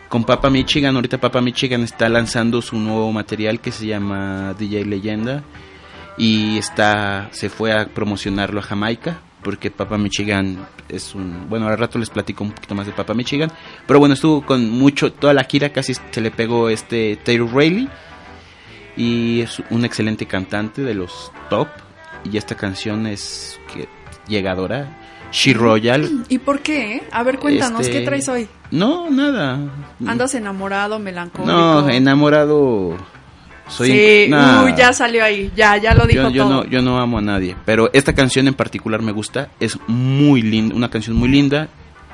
con 0.08 0.24
Papa 0.24 0.48
Michigan. 0.48 0.96
Ahorita 0.96 1.20
Papa 1.20 1.42
Michigan 1.42 1.82
está 1.82 2.08
lanzando 2.08 2.62
su 2.62 2.78
nuevo 2.78 3.12
material 3.12 3.60
que 3.60 3.72
se 3.72 3.86
llama 3.86 4.54
DJ 4.58 4.86
Leyenda 4.86 5.44
y 6.22 6.58
está 6.58 7.28
se 7.32 7.48
fue 7.48 7.72
a 7.72 7.86
promocionarlo 7.86 8.60
a 8.60 8.62
Jamaica 8.62 9.20
porque 9.42 9.70
Papa 9.70 9.96
Michigan 9.96 10.66
es 10.90 11.14
un 11.14 11.48
bueno 11.48 11.66
al 11.66 11.78
rato 11.78 11.98
les 11.98 12.10
platico 12.10 12.44
un 12.44 12.52
poquito 12.52 12.74
más 12.74 12.84
de 12.86 12.92
Papa 12.92 13.14
Michigan 13.14 13.50
pero 13.86 13.98
bueno 13.98 14.12
estuvo 14.12 14.44
con 14.44 14.68
mucho 14.68 15.12
toda 15.14 15.32
la 15.32 15.44
gira 15.44 15.70
casi 15.70 15.94
se 15.94 16.20
le 16.20 16.30
pegó 16.30 16.68
este 16.68 17.16
Taylor 17.24 17.50
Rayleigh 17.50 17.88
y 18.96 19.40
es 19.40 19.62
un 19.70 19.84
excelente 19.86 20.26
cantante 20.26 20.82
de 20.82 20.94
los 20.94 21.32
top 21.48 21.68
y 22.30 22.36
esta 22.36 22.54
canción 22.54 23.06
es 23.06 23.58
que 23.72 23.88
llegadora 24.28 24.98
She 25.32 25.54
Royal 25.54 26.24
¿Y 26.28 26.38
por 26.38 26.60
qué? 26.60 26.96
eh? 26.96 27.02
A 27.12 27.22
ver, 27.22 27.38
cuéntanos, 27.38 27.80
Este, 27.82 28.00
¿qué 28.00 28.04
traes 28.04 28.28
hoy? 28.28 28.48
no 28.72 29.08
nada 29.10 29.58
¿Andas 30.06 30.34
enamorado, 30.34 30.98
melancólico? 30.98 31.52
no 31.52 31.88
enamorado 31.88 32.96
soy 33.70 33.90
sí, 33.90 34.26
nah. 34.28 34.64
uy, 34.64 34.74
ya 34.76 34.92
salió 34.92 35.24
ahí, 35.24 35.50
ya, 35.56 35.76
ya 35.78 35.94
lo 35.94 36.06
dijo 36.06 36.24
yo, 36.24 36.30
yo 36.30 36.42
todo. 36.44 36.52
no, 36.54 36.64
yo 36.66 36.82
no 36.82 37.00
amo 37.00 37.18
a 37.18 37.22
nadie, 37.22 37.56
pero 37.64 37.88
esta 37.92 38.12
canción 38.14 38.46
en 38.48 38.54
particular 38.54 39.00
me 39.02 39.12
gusta, 39.12 39.48
es 39.60 39.78
muy 39.86 40.42
linda, 40.42 40.74
una 40.74 40.90
canción 40.90 41.16
muy 41.16 41.28
linda, 41.28 41.68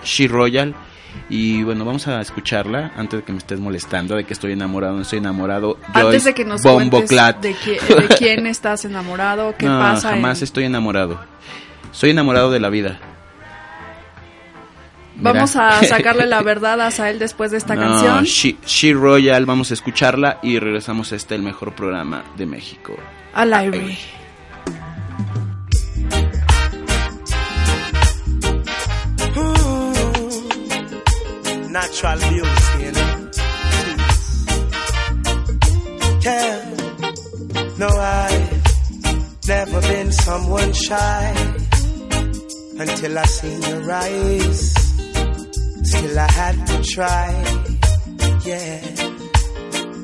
She 0.05 0.29
Royal, 0.29 0.75
y 1.31 1.63
bueno, 1.63 1.85
vamos 1.87 2.07
a 2.09 2.21
escucharla 2.21 2.93
antes 2.97 3.21
de 3.21 3.25
que 3.25 3.33
me 3.33 3.39
estés 3.39 3.59
molestando 3.59 4.17
de 4.17 4.25
que 4.25 4.35
estoy 4.35 4.53
enamorado, 4.53 4.95
no 4.97 5.03
estoy 5.03 5.19
enamorado. 5.19 5.79
Antes 5.95 6.25
de 6.25 6.35
que 6.35 6.45
nos 6.45 6.63
Bombo 6.63 6.99
cuentes 7.03 7.41
de, 7.41 7.49
de 7.95 8.09
quién 8.19 8.47
estás 8.47 8.85
enamorado, 8.85 9.55
qué 9.59 9.65
no, 9.67 9.79
pasa. 9.81 10.11
jamás 10.11 10.39
en- 10.41 10.45
estoy 10.45 10.65
enamorado. 10.65 11.19
Estoy 11.91 12.11
enamorado 12.11 12.51
de 12.51 12.61
la 12.61 12.69
vida. 12.69 12.99
Mira. 15.17 15.33
Vamos 15.33 15.57
a 15.57 15.83
sacarle 15.83 16.27
la 16.27 16.43
verdad 16.43 16.81
a 16.81 16.91
Sael 16.91 17.19
después 17.19 17.51
de 17.51 17.57
esta 17.59 17.75
No, 17.75 17.81
canción. 17.83 18.25
She, 18.25 18.57
She 18.67 18.93
Royal, 18.93 19.47
vamos 19.47 19.71
a 19.71 19.75
escucharla 19.75 20.39
y 20.43 20.59
regresamos 20.59 21.13
a 21.13 21.17
este 21.17 21.35
el 21.35 21.43
mejor 21.43 21.75
programa 21.75 22.23
de 22.37 22.47
México. 22.47 22.97
Al 23.33 23.53
aire. 23.55 23.97
Natural 31.71 32.19
beauty, 32.19 32.85
you 32.85 32.93
know. 32.93 33.31
Yeah. 36.23 36.75
No, 37.79 37.89
I've 37.89 39.47
never 39.47 39.81
been 39.83 40.11
someone 40.13 40.73
shy 40.73 41.35
until 42.79 43.19
I 43.19 43.25
seen 43.25 43.63
your 43.63 43.93
eyes. 43.93 44.86
Still 45.87 46.19
I 46.19 46.31
had 46.33 46.67
to 46.67 46.83
try. 46.83 47.29
Yeah. 48.45 48.81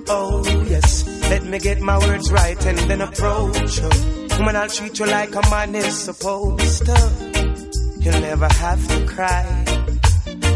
Oh 0.09 0.43
yes, 0.69 1.07
let 1.31 1.45
me 1.45 1.59
get 1.59 1.81
my 1.81 1.99
words 1.99 2.31
right 2.31 2.67
and 2.67 2.79
then 2.79 3.01
approach 3.01 3.79
you. 3.79 3.91
When 4.45 4.57
I'll 4.57 4.69
treat 4.69 4.99
you 4.99 5.07
like 5.07 5.35
a 5.35 5.43
man 5.51 5.75
is 5.75 5.99
supposed 5.99 6.87
to. 6.87 6.99
You'll 8.01 8.21
never 8.21 8.49
have 8.49 8.89
to 8.89 9.07
cry. 9.07 9.45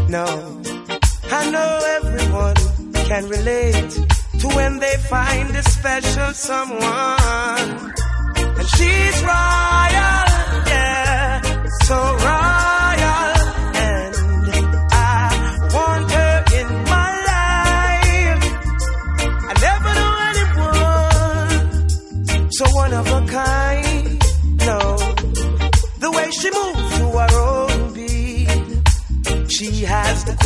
No, 0.09 0.25
I 1.29 1.51
know 1.51 1.71
everyone 1.97 2.55
can 3.09 3.27
relate 3.27 3.91
to 4.39 4.47
when 4.55 4.79
they 4.79 4.95
find 5.09 5.55
a 5.55 5.63
special 5.63 6.31
someone. 6.33 7.93
And 8.59 8.67
she's 8.75 9.17
royal, 9.23 10.23
yeah, 10.71 11.41
so 11.83 11.95
royal. 11.95 12.46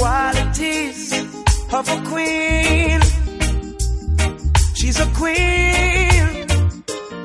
Qualities 0.01 1.13
of 1.77 1.85
a 1.95 1.99
queen. 2.09 2.99
She's 4.73 4.99
a 4.99 5.07
queen. 5.19 6.33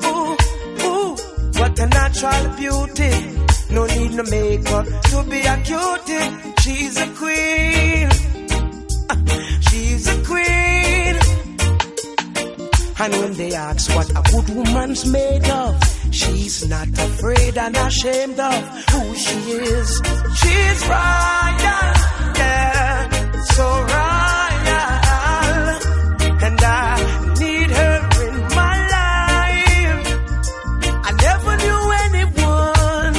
Ooh, 0.04 0.36
ooh, 0.84 1.16
what 1.58 1.78
a 1.84 1.86
natural 1.98 2.44
beauty. 2.60 3.12
No 3.70 3.86
need 3.86 4.12
no 4.18 4.24
makeup 4.24 4.86
to 5.10 5.18
be 5.30 5.40
a 5.54 5.56
cutie. 5.68 6.28
She's 6.62 6.96
a 7.06 7.08
queen. 7.20 8.08
She's 9.68 10.04
a 10.14 10.16
queen. 10.30 11.14
And 12.98 13.12
when 13.20 13.32
they 13.40 13.52
ask 13.54 13.94
what 13.96 14.10
a 14.10 14.22
good 14.32 14.48
woman's 14.54 15.06
made 15.06 15.48
of, 15.48 15.72
she's 16.10 16.68
not 16.68 16.88
afraid 16.88 17.56
and 17.56 17.76
ashamed 17.76 18.40
of 18.40 18.62
who 18.90 19.14
she 19.14 19.38
is. 19.72 19.90
She's 20.40 20.80
royal, 20.88 22.15
yeah, 22.38 22.96
so 23.54 23.66
royal. 23.92 24.86
And 26.46 26.60
I 26.62 26.94
need 27.40 27.70
her 27.78 27.96
in 28.26 28.34
my 28.60 28.74
life. 28.96 30.06
I 31.08 31.10
never 31.26 31.52
knew 31.62 31.82
anyone 32.06 33.16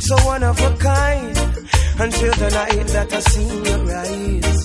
so 0.00 0.14
one 0.26 0.42
of 0.42 0.60
a 0.60 0.70
kind 0.76 1.36
until 2.04 2.32
the 2.42 2.50
night 2.50 2.86
that 2.88 3.12
I 3.12 3.20
seen 3.20 3.64
your 3.64 3.78
rise. 3.92 4.64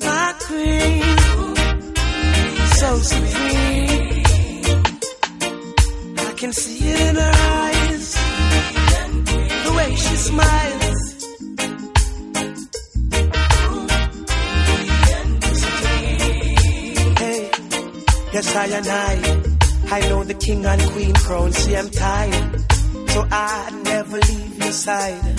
My 0.00 0.34
queen, 0.46 1.02
so 2.78 2.88
supreme. 2.98 4.24
I 6.18 6.32
can 6.40 6.52
see 6.52 6.78
it 6.90 7.00
in 7.08 7.16
her 7.16 7.32
eyes, 7.34 7.67
yes 18.38 18.54
I 18.54 18.66
and 18.66 18.88
I, 18.88 19.96
I 19.96 20.00
know 20.08 20.24
the 20.24 20.34
king 20.34 20.64
and 20.64 20.82
queen 20.92 21.14
crown. 21.14 21.52
See 21.52 21.76
I'm 21.76 21.90
tired, 21.90 22.72
so 23.10 23.26
I 23.30 23.80
never 23.84 24.18
leave 24.18 24.58
your 24.58 24.72
side. 24.72 25.38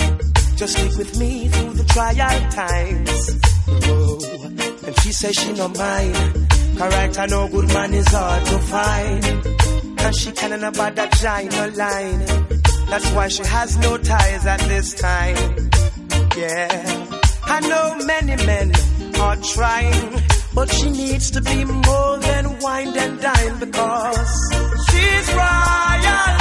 Just 0.58 0.78
stick 0.78 0.98
with 0.98 1.18
me 1.20 1.48
through 1.48 1.74
the 1.74 1.86
trial 1.86 2.52
times. 2.52 3.22
Whoa. 3.86 4.88
And 4.88 5.00
she 5.02 5.12
says 5.12 5.36
she 5.36 5.54
no 5.54 5.68
mind. 5.70 6.48
Correct, 6.78 7.20
I 7.20 7.26
know 7.28 7.48
good 7.48 7.68
man 7.68 7.94
is 7.94 8.08
hard 8.08 8.46
to 8.46 8.60
find. 8.60 9.26
And 10.00 10.16
she 10.16 10.32
can't 10.32 10.64
about 10.64 10.96
that 10.96 11.12
giant 11.14 11.78
line. 11.78 12.59
That's 12.90 13.12
why 13.12 13.28
she 13.28 13.44
has 13.44 13.78
no 13.78 13.98
ties 13.98 14.46
at 14.46 14.60
this 14.62 14.94
time. 14.96 15.70
Yeah. 16.36 16.68
I 17.44 17.60
know 17.62 18.06
many 18.06 18.36
men 18.46 18.72
are 19.20 19.36
trying, 19.38 20.22
but 20.54 20.70
she 20.72 20.90
needs 20.90 21.32
to 21.32 21.42
be 21.42 21.66
more 21.66 22.18
than 22.18 22.60
wine 22.60 22.98
and 22.98 23.20
dine 23.22 23.60
because 23.60 24.30
she's 24.90 25.34
royal. 25.34 26.39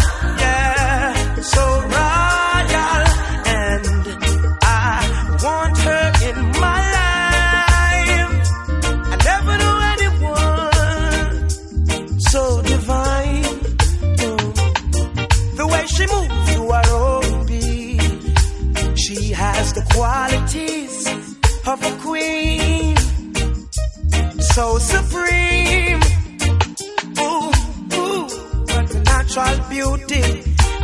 Qualities 19.98 21.06
of 21.66 21.78
a 21.90 21.92
queen, 22.06 22.96
so 24.54 24.78
supreme. 24.78 26.02
Ooh, 27.18 27.50
ooh, 27.98 28.28
natural 29.10 29.56
beauty. 29.68 30.24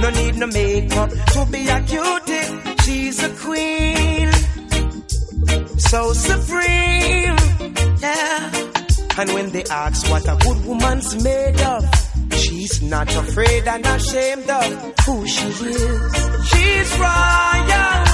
No 0.00 0.11
need 0.11 0.35
no 0.42 0.46
makeup 0.48 1.11
to 1.35 1.46
be 1.53 1.62
a 1.68 1.81
cutie. 1.90 2.46
She's 2.83 3.22
a 3.22 3.31
queen, 3.44 4.33
so 5.79 6.12
supreme. 6.12 7.38
Yeah. 8.03 8.50
And 9.18 9.29
when 9.33 9.50
they 9.50 9.64
ask 9.70 10.11
what 10.11 10.24
a 10.27 10.37
good 10.44 10.66
woman's 10.66 11.22
made 11.22 11.61
of, 11.61 11.83
she's 12.33 12.83
not 12.83 13.09
afraid 13.14 13.62
and 13.68 13.87
ashamed 13.87 14.50
of 14.50 14.94
who 15.07 15.24
she 15.29 15.46
is. 15.46 16.12
She's 16.50 16.90
royal, 16.98 18.13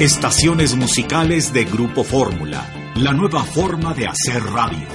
Estaciones 0.00 0.74
musicales 0.76 1.52
de 1.54 1.64
Grupo 1.64 2.04
Fórmula, 2.04 2.70
la 2.96 3.14
nueva 3.14 3.42
forma 3.44 3.94
de 3.94 4.06
hacer 4.06 4.42
radio. 4.42 4.86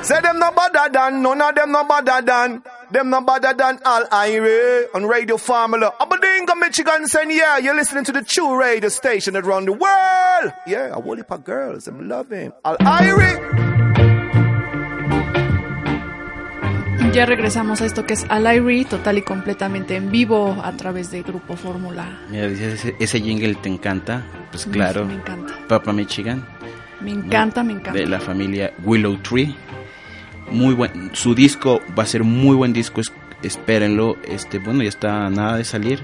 Say 0.07 0.21
them 0.21 0.38
no 0.38 0.53
better 0.53 0.88
than, 0.92 1.21
none 1.21 1.42
of 1.42 1.53
them 1.57 1.73
no 1.73 1.83
better 1.83 2.23
than. 2.23 2.62
Them 2.92 3.11
no 3.11 3.23
better 3.23 3.53
than 3.53 3.81
Al 3.85 4.07
Ire 4.12 4.87
on 4.95 5.05
Radio 5.05 5.37
Formula. 5.37 5.92
Aberdeen, 5.99 6.47
Michigan, 6.61 7.09
saying, 7.09 7.33
yeah, 7.33 7.59
you're 7.59 7.75
listening 7.75 8.05
to 8.05 8.12
the 8.12 8.23
true 8.23 8.57
radio 8.57 8.88
station 8.88 9.37
around 9.37 9.64
the 9.66 9.73
world. 9.73 10.53
Yeah, 10.64 10.95
a 10.97 11.01
whole 11.01 11.16
heap 11.16 11.33
of 11.33 11.42
girls, 11.42 11.88
I'm 11.88 12.09
loving. 12.09 12.53
Al 12.64 12.77
Ire. 12.79 13.40
Ya 17.12 17.27
regresamos 17.27 17.81
a 17.81 17.87
esto 17.87 18.07
que 18.07 18.14
es 18.14 18.27
Alairi, 18.29 18.85
total 18.85 19.19
y 19.19 19.23
completamente 19.23 19.97
en 19.97 20.12
vivo 20.12 20.57
a 20.62 20.71
través 20.77 21.11
de 21.11 21.23
Grupo 21.23 21.57
Fórmula. 21.57 22.21
Mira, 22.31 22.47
dices, 22.47 22.75
ese, 22.75 22.97
ese 23.01 23.21
jingle 23.21 23.57
te 23.57 23.69
encanta. 23.71 24.23
Pues 24.53 24.66
claro. 24.66 25.05
Me 25.05 25.14
encanta. 25.14 25.53
Papa 25.66 25.92
Michigan. 25.92 26.47
Me 27.01 27.11
encanta, 27.11 27.64
me 27.64 27.73
encanta. 27.73 27.99
De 27.99 28.07
la 28.07 28.21
familia 28.21 28.73
Willow 28.85 29.16
Tree. 29.23 29.57
Muy 30.51 30.75
buen. 30.75 31.11
Su 31.15 31.35
disco 31.35 31.81
va 31.99 32.05
a 32.05 32.07
ser 32.07 32.25
muy 32.25 32.55
buen 32.57 32.73
disco. 32.73 33.01
es- 33.01 33.13
espérenlo. 33.43 34.17
Este, 34.27 34.59
bueno, 34.59 34.83
ya 34.83 34.89
está 34.89 35.29
nada 35.31 35.57
de 35.57 35.65
salir. 35.65 36.01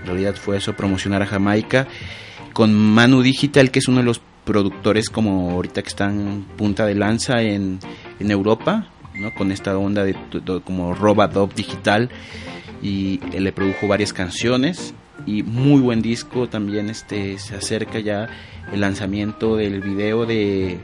En 0.00 0.06
realidad 0.06 0.34
fue 0.36 0.56
eso, 0.58 0.74
promocionar 0.74 1.22
a 1.22 1.26
Jamaica. 1.26 1.86
Con 2.52 2.74
Manu 2.74 3.22
Digital, 3.22 3.70
que 3.70 3.78
es 3.80 3.88
uno 3.88 3.98
de 3.98 4.04
los 4.04 4.20
productores 4.44 5.10
como 5.10 5.50
ahorita 5.50 5.82
que 5.82 5.88
están 5.88 6.46
punta 6.56 6.86
de 6.86 6.94
lanza 6.94 7.42
en, 7.42 7.78
en 8.20 8.30
Europa. 8.30 8.86
¿no? 9.14 9.34
Con 9.34 9.50
esta 9.52 9.76
onda 9.76 10.04
de, 10.04 10.14
de- 10.32 10.60
como 10.62 10.94
Robadop 10.94 11.52
digital 11.54 12.08
y 12.82 13.18
le 13.36 13.50
produjo 13.52 13.88
varias 13.88 14.12
canciones 14.12 14.94
y 15.26 15.42
muy 15.42 15.80
buen 15.80 16.00
disco 16.00 16.48
también 16.48 16.88
este 16.88 17.36
se 17.38 17.56
acerca 17.56 17.98
ya 17.98 18.28
el 18.72 18.80
lanzamiento 18.80 19.56
del 19.56 19.80
video 19.80 20.24
de 20.26 20.78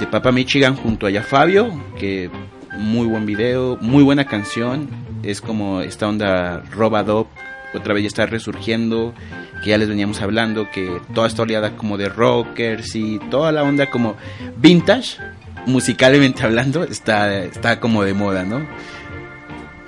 de 0.00 0.06
Papa 0.06 0.32
Michigan 0.32 0.74
junto 0.76 1.06
a 1.06 1.10
Ya 1.10 1.22
Fabio 1.22 1.70
que 1.98 2.30
muy 2.78 3.06
buen 3.06 3.26
video 3.26 3.76
muy 3.80 4.02
buena 4.02 4.24
canción 4.24 4.88
es 5.22 5.40
como 5.42 5.82
esta 5.82 6.08
onda 6.08 6.62
Robadop 6.70 7.28
otra 7.74 7.92
vez 7.92 8.04
ya 8.04 8.08
está 8.08 8.26
resurgiendo 8.26 9.14
que 9.62 9.70
ya 9.70 9.78
les 9.78 9.88
veníamos 9.88 10.22
hablando 10.22 10.70
que 10.70 11.00
toda 11.14 11.26
esta 11.26 11.42
oleada 11.42 11.76
como 11.76 11.98
de 11.98 12.08
rockers 12.08 12.96
y 12.96 13.18
toda 13.30 13.52
la 13.52 13.62
onda 13.62 13.90
como 13.90 14.16
vintage 14.56 15.18
musicalmente 15.66 16.44
hablando 16.44 16.82
está 16.82 17.44
está 17.44 17.78
como 17.78 18.02
de 18.02 18.14
moda 18.14 18.42
no 18.44 18.66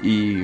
y 0.02 0.42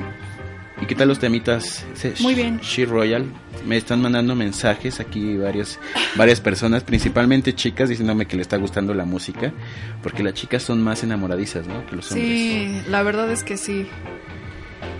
¿Y 0.81 0.85
qué 0.85 0.95
tal 0.95 1.09
los 1.09 1.19
temitas? 1.19 1.85
Muy 2.21 2.35
bien. 2.35 2.59
She 2.61 2.85
Royal. 2.85 3.25
Me 3.65 3.77
están 3.77 4.01
mandando 4.01 4.35
mensajes 4.35 4.99
aquí 4.99 5.37
varios, 5.37 5.79
varias 6.15 6.41
personas, 6.41 6.83
principalmente 6.83 7.53
chicas, 7.53 7.89
diciéndome 7.89 8.25
que 8.25 8.35
le 8.35 8.41
está 8.41 8.57
gustando 8.57 8.93
la 8.93 9.05
música, 9.05 9.53
porque 10.01 10.23
las 10.23 10.33
chicas 10.33 10.63
son 10.63 10.81
más 10.81 11.03
enamoradizas, 11.03 11.67
¿no? 11.67 11.85
Que 11.85 11.95
los 11.95 12.11
hombres. 12.11 12.27
Sí, 12.27 12.81
la 12.87 13.03
verdad 13.03 13.31
es 13.31 13.43
que 13.43 13.57
sí. 13.57 13.87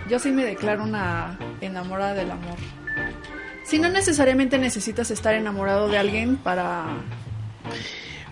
Yo 0.09 0.19
sí 0.19 0.31
me 0.31 0.43
declaro 0.43 0.83
una 0.83 1.37
enamorada 1.61 2.13
del 2.13 2.31
amor. 2.31 2.57
Si 3.63 3.77
no 3.77 3.89
necesariamente 3.89 4.57
necesitas 4.57 5.11
estar 5.11 5.35
enamorado 5.35 5.87
de 5.87 5.97
alguien 5.97 6.37
para... 6.37 6.85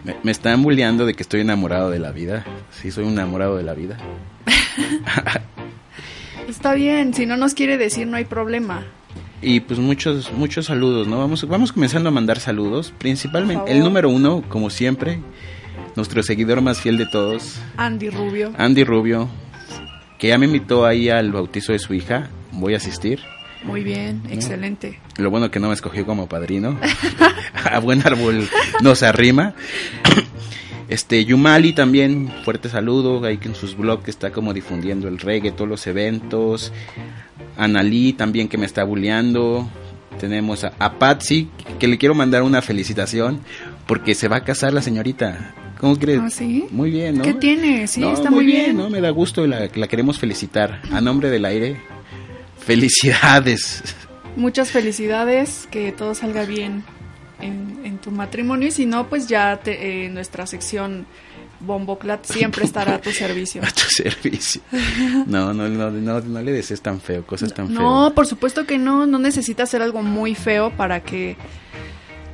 Me, 0.04 0.16
me 0.24 0.32
están 0.32 0.64
bulleando 0.64 1.06
de 1.06 1.14
que 1.14 1.22
estoy 1.22 1.42
enamorado 1.42 1.92
de 1.92 2.00
la 2.00 2.12
vida. 2.12 2.46
Sí, 2.72 2.92
soy 2.92 3.06
un 3.06 3.14
enamorado 3.14 3.58
de 3.58 3.64
la 3.64 3.74
vida. 3.74 3.98
Está 6.48 6.74
bien, 6.74 7.14
si 7.14 7.26
no 7.26 7.36
nos 7.36 7.54
quiere 7.54 7.78
decir 7.78 8.08
no 8.08 8.16
hay 8.16 8.26
problema. 8.26 8.86
Y 9.42 9.60
pues 9.60 9.80
muchos, 9.80 10.32
muchos 10.34 10.66
saludos, 10.66 11.08
¿no? 11.08 11.20
Vamos, 11.20 11.48
vamos 11.48 11.72
comenzando 11.72 12.10
a 12.10 12.12
mandar 12.12 12.40
saludos. 12.40 12.94
Principalmente, 12.98 13.72
el 13.72 13.82
número 13.82 14.10
uno, 14.10 14.44
como 14.50 14.70
siempre, 14.70 15.20
nuestro 15.96 16.24
seguidor 16.24 16.62
más 16.62 16.82
fiel 16.82 16.98
de 16.98 17.06
todos, 17.06 17.60
Andy 17.78 18.10
Rubio. 18.10 18.54
Andy 18.58 18.84
Rubio, 18.84 19.30
que 20.18 20.30
ya 20.30 20.38
me 20.38 20.48
invitó 20.48 20.86
ahí 20.86 21.10
al 21.10 21.32
bautizo 21.32 21.72
de 21.72 21.80
su 21.80 21.94
hija. 21.94 22.30
Voy 22.52 22.74
a 22.74 22.78
asistir. 22.78 23.20
Muy 23.64 23.84
bien, 23.84 24.22
excelente. 24.30 25.00
Lo 25.18 25.30
bueno 25.30 25.52
que 25.52 25.60
no 25.60 25.68
me 25.68 25.74
escogió 25.74 26.06
como 26.06 26.28
padrino. 26.28 26.80
a 27.72 27.80
buen 27.80 28.06
árbol 28.06 28.48
no 28.82 28.96
se 28.96 29.06
arrima. 29.06 29.54
Este, 30.90 31.26
Yumali 31.26 31.74
también, 31.74 32.32
fuerte 32.46 32.70
saludo, 32.70 33.22
ahí 33.26 33.40
que 33.40 33.50
en 33.50 33.56
sus 33.56 33.76
blogs 33.76 34.08
está 34.08 34.32
como 34.32 34.54
difundiendo 34.54 35.10
el 35.10 35.20
reggae, 35.20 35.52
todos 35.52 35.70
los 35.70 35.86
eventos. 35.86 36.72
Analí 37.58 38.14
también 38.14 38.48
que 38.48 38.58
me 38.58 38.66
está 38.66 38.84
bulleando. 38.84 39.68
Tenemos 40.20 40.64
a, 40.64 40.74
a 40.80 40.94
Patsy, 41.00 41.50
que 41.80 41.88
le 41.88 41.98
quiero 41.98 42.16
mandar 42.16 42.44
una 42.44 42.62
felicitación, 42.62 43.42
porque 43.86 44.16
se 44.16 44.28
va 44.28 44.38
a 44.38 44.44
casar 44.44 44.74
la 44.74 44.82
señorita. 44.82 45.54
¿Cómo 45.80 45.96
crees? 45.98 46.20
¿Ah, 46.24 46.30
sí? 46.32 46.66
Muy 46.72 46.90
bien, 46.90 47.18
¿no? 47.20 47.24
¿Qué 47.24 47.36
tiene? 47.36 47.86
Sí, 47.88 48.02
No, 48.02 48.14
está 48.14 48.32
muy 48.32 48.46
bien. 48.46 48.78
¿no? 48.78 48.90
Me 48.90 49.00
da 49.00 49.12
gusto 49.12 49.46
y 49.46 49.48
la, 49.48 49.70
la 49.76 49.88
queremos 49.88 50.18
felicitar. 50.18 50.82
A 50.92 51.02
nombre 51.02 51.30
del 51.30 51.46
aire, 51.46 51.78
felicidades. 52.60 53.84
Muchas 54.36 54.70
felicidades, 54.72 55.68
que 55.72 55.92
todo 55.92 56.14
salga 56.16 56.46
bien 56.46 56.84
en, 57.42 57.80
en 57.84 57.98
tu 57.98 58.12
matrimonio 58.12 58.68
y 58.68 58.72
si 58.72 58.86
no, 58.86 59.08
pues 59.08 59.28
ya 59.28 59.58
te- 59.58 60.06
eh, 60.06 60.10
nuestra 60.10 60.46
sección 60.48 61.06
Bomboclat 61.60 62.26
siempre 62.26 62.66
estará 62.66 62.96
a 62.96 63.02
tu 63.02 63.12
servicio. 63.24 63.62
a 63.64 63.72
tu 63.72 63.82
servicio. 63.90 64.62
No, 65.26 65.54
no, 65.54 65.68
no, 65.68 65.92
no, 65.92 66.22
no 66.22 66.42
le 66.42 66.52
desees 66.52 66.82
tan 66.82 67.02
feo, 67.02 67.26
cosas 67.26 67.54
tan 67.54 67.74
No, 67.74 68.14
por 68.14 68.28
supuesto 68.28 68.66
que 68.66 68.78
no, 68.78 69.06
no 69.06 69.20
necesita 69.20 69.64
hacer 69.64 69.82
algo 69.82 70.02
muy 70.02 70.36
feo 70.36 70.72
para 70.72 71.02
que 71.02 71.36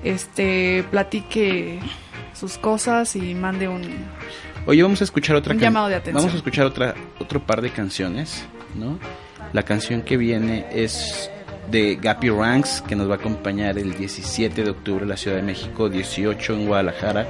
este 0.03 0.83
platique 0.91 1.79
sus 2.33 2.57
cosas 2.57 3.15
y 3.15 3.33
mande 3.33 3.67
un 3.67 3.83
feas. 3.83 4.65
Oye, 4.65 4.81
vamos 4.81 5.01
a 5.01 5.03
escuchar 5.03 5.35
otra 5.35 5.53
Un 5.53 5.59
llamado 5.59 5.87
de 5.89 5.95
atención. 5.95 6.15
Vamos 6.15 6.33
a 6.33 6.37
escuchar 6.37 6.65
otra 6.65 6.95
otro 7.19 7.41
par 7.45 7.61
de 7.61 7.69
canciones, 7.69 8.45
¿no? 8.75 8.97
La 9.51 9.63
canción 9.63 10.01
que 10.01 10.17
viene 10.17 10.65
es 10.71 11.29
de 11.69 11.95
Gappy 12.01 12.29
Ranks, 12.29 12.81
que 12.81 12.95
nos 12.95 13.09
va 13.09 13.15
a 13.15 13.17
acompañar 13.17 13.77
el 13.77 13.93
17 13.93 14.63
de 14.63 14.69
octubre 14.69 15.03
en 15.03 15.09
la 15.09 15.17
Ciudad 15.17 15.37
de 15.37 15.43
México, 15.43 15.89
18 15.89 16.53
en 16.53 16.67
Guadalajara. 16.67 17.27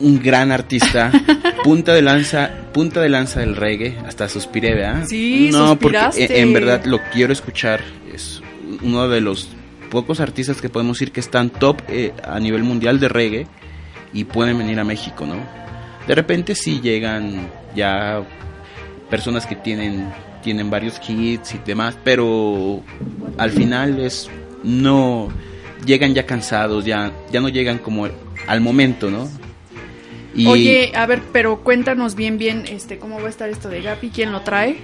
Un 0.00 0.22
gran 0.22 0.52
artista, 0.52 1.10
punta 1.64 1.92
de 1.92 2.02
lanza, 2.02 2.50
punta 2.72 3.00
de 3.00 3.08
lanza 3.08 3.40
del 3.40 3.56
reggae, 3.56 3.98
hasta 4.06 4.28
suspiré, 4.28 4.74
¿verdad? 4.74 5.04
Sí, 5.08 5.50
no, 5.52 5.78
porque 5.78 5.98
suspiraste. 5.98 6.40
en, 6.40 6.48
en 6.48 6.52
verdad 6.52 6.84
lo 6.84 7.00
quiero 7.12 7.32
escuchar. 7.32 7.80
Es 8.12 8.40
uno 8.82 9.08
de 9.08 9.20
los 9.20 9.48
pocos 9.90 10.20
artistas 10.20 10.60
que 10.60 10.68
podemos 10.68 10.98
decir 10.98 11.12
que 11.12 11.20
están 11.20 11.50
top 11.50 11.82
eh, 11.88 12.12
a 12.22 12.38
nivel 12.38 12.62
mundial 12.62 13.00
de 13.00 13.08
reggae 13.08 13.46
y 14.12 14.24
pueden 14.24 14.58
venir 14.58 14.78
a 14.80 14.84
México, 14.84 15.26
¿no? 15.26 15.36
De 16.06 16.14
repente 16.14 16.54
sí 16.54 16.80
llegan 16.80 17.50
ya 17.74 18.22
personas 19.10 19.46
que 19.46 19.56
tienen 19.56 20.10
tienen 20.42 20.70
varios 20.70 21.00
hits 21.06 21.54
y 21.54 21.58
demás, 21.66 21.96
pero 22.04 22.82
al 23.36 23.50
final 23.50 23.98
es 23.98 24.30
no 24.62 25.28
llegan 25.84 26.14
ya 26.14 26.24
cansados, 26.24 26.84
ya 26.84 27.12
ya 27.30 27.40
no 27.40 27.48
llegan 27.48 27.78
como 27.78 28.08
al 28.46 28.60
momento, 28.60 29.10
¿no? 29.10 29.28
Y 30.38 30.46
Oye, 30.46 30.92
a 30.94 31.04
ver, 31.04 31.20
pero 31.32 31.64
cuéntanos 31.64 32.14
bien 32.14 32.38
bien 32.38 32.62
este 32.68 33.00
cómo 33.00 33.20
va 33.20 33.26
a 33.26 33.28
estar 33.28 33.48
esto 33.48 33.68
de 33.68 33.82
Gapi, 33.82 34.10
quién 34.10 34.30
lo 34.30 34.42
trae. 34.42 34.76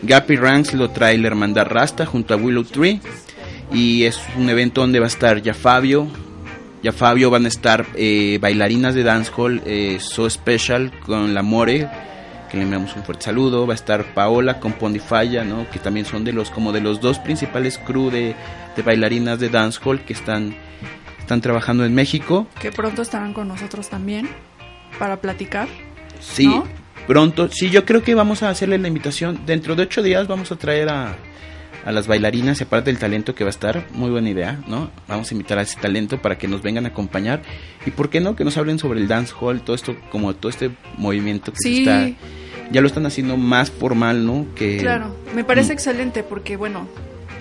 Gappy 0.00 0.36
Ranks 0.36 0.72
lo 0.72 0.88
trae 0.88 1.18
la 1.18 1.26
hermandad 1.26 1.66
Rasta 1.66 2.06
junto 2.06 2.32
a 2.32 2.38
Willow 2.38 2.64
Tree 2.64 2.98
y 3.70 4.04
es 4.04 4.18
un 4.38 4.48
evento 4.48 4.80
donde 4.80 4.98
va 4.98 5.04
a 5.04 5.08
estar 5.08 5.42
ya 5.42 5.52
Fabio, 5.52 6.08
ya 6.82 6.92
Fabio 6.92 7.28
van 7.28 7.44
a 7.44 7.48
estar 7.48 7.84
eh, 7.94 8.38
bailarinas 8.40 8.94
de 8.94 9.02
dancehall 9.02 9.60
eh, 9.66 9.98
So 10.00 10.30
Special 10.30 10.90
con 11.04 11.34
la 11.34 11.42
More 11.42 11.86
que 12.50 12.56
le 12.56 12.62
enviamos 12.62 12.96
un 12.96 13.04
fuerte 13.04 13.26
saludo, 13.26 13.66
va 13.66 13.74
a 13.74 13.76
estar 13.76 14.14
Paola 14.14 14.60
con 14.60 14.72
Pondifaya, 14.72 15.44
¿no? 15.44 15.70
que 15.70 15.78
también 15.78 16.06
son 16.06 16.24
de 16.24 16.32
los 16.32 16.50
como 16.50 16.72
de 16.72 16.80
los 16.80 17.02
dos 17.02 17.18
principales 17.18 17.76
crew 17.76 18.10
de, 18.10 18.34
de 18.74 18.82
bailarinas 18.82 19.38
de 19.38 19.50
dancehall 19.50 20.00
que 20.06 20.14
están 20.14 20.56
están 21.18 21.42
trabajando 21.42 21.84
en 21.84 21.94
México. 21.94 22.48
Que 22.58 22.72
pronto 22.72 23.02
estarán 23.02 23.34
con 23.34 23.46
nosotros 23.46 23.90
también 23.90 24.26
para 24.98 25.20
platicar. 25.20 25.68
Sí, 26.20 26.46
¿No? 26.46 26.64
pronto. 27.06 27.48
Sí, 27.50 27.70
yo 27.70 27.84
creo 27.84 28.02
que 28.02 28.14
vamos 28.14 28.42
a 28.42 28.50
hacerle 28.50 28.78
la 28.78 28.88
invitación. 28.88 29.40
Dentro 29.46 29.74
de 29.76 29.84
ocho 29.84 30.02
días 30.02 30.26
vamos 30.28 30.52
a 30.52 30.56
traer 30.56 30.88
a, 30.90 31.16
a 31.84 31.92
las 31.92 32.06
bailarinas 32.06 32.60
y 32.60 32.64
aparte 32.64 32.90
del 32.90 32.98
talento 33.00 33.34
que 33.34 33.44
va 33.44 33.48
a 33.48 33.50
estar. 33.50 33.86
Muy 33.92 34.10
buena 34.10 34.28
idea, 34.30 34.60
¿no? 34.66 34.90
Vamos 35.08 35.30
a 35.30 35.34
invitar 35.34 35.58
a 35.58 35.62
ese 35.62 35.80
talento 35.80 36.20
para 36.20 36.36
que 36.38 36.46
nos 36.48 36.62
vengan 36.62 36.84
a 36.84 36.88
acompañar. 36.88 37.42
Y 37.86 37.90
por 37.90 38.10
qué 38.10 38.20
no, 38.20 38.36
que 38.36 38.44
nos 38.44 38.56
hablen 38.58 38.78
sobre 38.78 39.00
el 39.00 39.08
dance 39.08 39.32
hall, 39.40 39.62
todo 39.62 39.74
esto, 39.74 39.96
como 40.10 40.34
todo 40.34 40.50
este 40.50 40.70
movimiento 40.98 41.52
que 41.52 41.58
se 41.58 41.68
Sí. 41.68 41.78
está... 41.80 42.10
Ya 42.72 42.80
lo 42.80 42.86
están 42.86 43.04
haciendo 43.04 43.36
más 43.36 43.68
formal, 43.68 44.24
¿no? 44.24 44.46
Que, 44.54 44.76
Claro, 44.76 45.16
me 45.34 45.42
parece 45.42 45.70
Mm. 45.70 45.72
excelente 45.72 46.22
porque 46.22 46.56
bueno, 46.56 46.86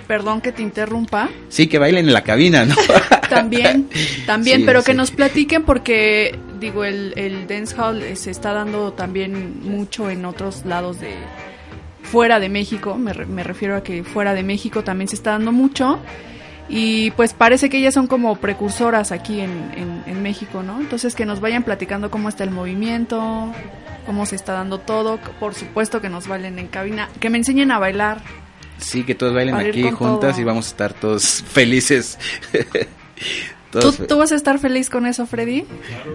perdón 0.09 0.41
que 0.41 0.51
te 0.51 0.63
interrumpa, 0.63 1.29
Sí, 1.49 1.67
que 1.67 1.77
bailen 1.77 2.07
en 2.07 2.13
la 2.13 2.23
cabina, 2.23 2.65
¿no? 2.65 2.75
también, 3.29 3.87
también, 4.25 4.61
Sí, 4.61 4.63
pero 4.65 4.83
que 4.83 4.95
nos 4.95 5.11
platiquen 5.11 5.63
porque 5.63 6.35
digo 6.59 6.83
el 6.83 7.13
el 7.15 7.47
dancehall 7.47 8.01
eh, 8.01 8.15
se 8.15 8.31
está 8.31 8.51
dando 8.53 8.91
también 8.93 9.61
mucho 9.61 10.09
en 10.09 10.25
otros 10.25 10.65
lados 10.65 10.99
de 10.99 11.13
fuera 12.01 12.39
de 12.39 12.49
México, 12.49 12.95
me, 12.97 13.13
re- 13.13 13.27
me 13.27 13.43
refiero 13.43 13.75
a 13.75 13.83
que 13.83 14.03
fuera 14.03 14.33
de 14.33 14.41
México 14.41 14.83
también 14.83 15.07
se 15.07 15.15
está 15.15 15.31
dando 15.31 15.51
mucho. 15.51 15.99
Y 16.71 17.11
pues 17.11 17.33
parece 17.33 17.69
que 17.69 17.77
ellas 17.77 17.93
son 17.95 18.05
como 18.07 18.35
precursoras 18.35 19.11
aquí 19.11 19.39
en, 19.41 19.51
en, 19.75 20.03
en 20.07 20.21
México, 20.23 20.61
¿no? 20.63 20.79
Entonces 20.79 21.13
que 21.15 21.25
nos 21.25 21.39
vayan 21.39 21.63
platicando 21.63 22.09
cómo 22.11 22.29
está 22.29 22.43
el 22.43 22.51
movimiento, 22.51 23.51
cómo 24.05 24.25
se 24.27 24.35
está 24.35 24.53
dando 24.53 24.79
todo, 24.79 25.19
por 25.39 25.53
supuesto 25.55 25.99
que 26.01 26.09
nos 26.09 26.27
bailen 26.27 26.57
en 26.59 26.67
cabina, 26.67 27.09
que 27.19 27.29
me 27.31 27.37
enseñen 27.39 27.71
a 27.71 27.79
bailar, 27.79 28.21
Sí, 28.79 29.03
que 29.03 29.15
todos 29.15 29.33
bailen 29.33 29.55
aquí 29.55 29.89
juntas 29.91 30.33
todo. 30.33 30.41
y 30.41 30.43
vamos 30.43 30.67
a 30.67 30.69
estar 30.69 30.93
todos 30.93 31.43
felices. 31.43 32.17
¿Tú, 33.71 33.91
tú 33.91 34.17
vas 34.17 34.31
a 34.31 34.35
estar 34.35 34.57
feliz 34.57 34.89
con 34.89 35.05
eso, 35.05 35.27
Freddy? 35.27 35.63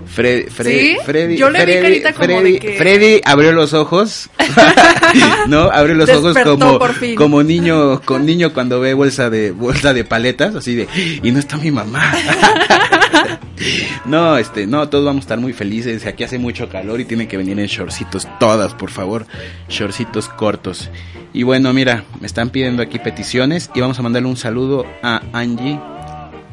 Freddy, 0.06 0.44
Freddy, 0.50 0.80
¿Sí? 0.80 0.96
Freddy, 1.04 1.36
Yo 1.36 1.50
le 1.50 1.64
vi 1.64 1.72
Freddy, 1.72 1.82
carita 1.82 2.12
como 2.12 2.24
Freddy, 2.26 2.52
de 2.52 2.58
que- 2.58 2.76
Freddy 2.76 3.20
abrió 3.24 3.52
los 3.52 3.72
ojos, 3.74 4.28
no, 5.48 5.70
abrió 5.70 5.94
los 5.94 6.10
ojos 6.10 6.36
como, 6.42 6.80
como 7.16 7.42
niño, 7.44 8.00
con 8.02 8.26
niño 8.26 8.52
cuando 8.52 8.80
ve 8.80 8.94
bolsa 8.94 9.30
de 9.30 9.52
bolsa 9.52 9.92
de 9.94 10.04
paletas, 10.04 10.54
así 10.56 10.74
de, 10.74 10.88
y 11.22 11.30
no 11.30 11.38
está 11.38 11.56
mi 11.56 11.70
mamá. 11.70 12.12
no, 14.04 14.36
este, 14.36 14.66
no, 14.66 14.88
todos 14.88 15.04
vamos 15.04 15.22
a 15.22 15.24
estar 15.24 15.38
muy 15.38 15.52
felices. 15.52 16.06
Aquí 16.06 16.24
hace 16.24 16.38
mucho 16.38 16.68
calor 16.68 17.00
y 17.00 17.04
tienen 17.04 17.28
que 17.28 17.36
venir 17.36 17.58
en 17.58 17.66
shortcitos 17.66 18.26
todas, 18.40 18.74
por 18.74 18.90
favor, 18.90 19.26
shortcitos 19.68 20.28
cortos. 20.28 20.90
Y 21.32 21.42
bueno, 21.42 21.72
mira, 21.72 22.04
me 22.20 22.26
están 22.26 22.50
pidiendo 22.50 22.82
aquí 22.82 22.98
peticiones 22.98 23.70
y 23.74 23.80
vamos 23.80 23.98
a 23.98 24.02
mandarle 24.02 24.28
un 24.28 24.36
saludo 24.36 24.86
a 25.02 25.22
Angie, 25.32 25.78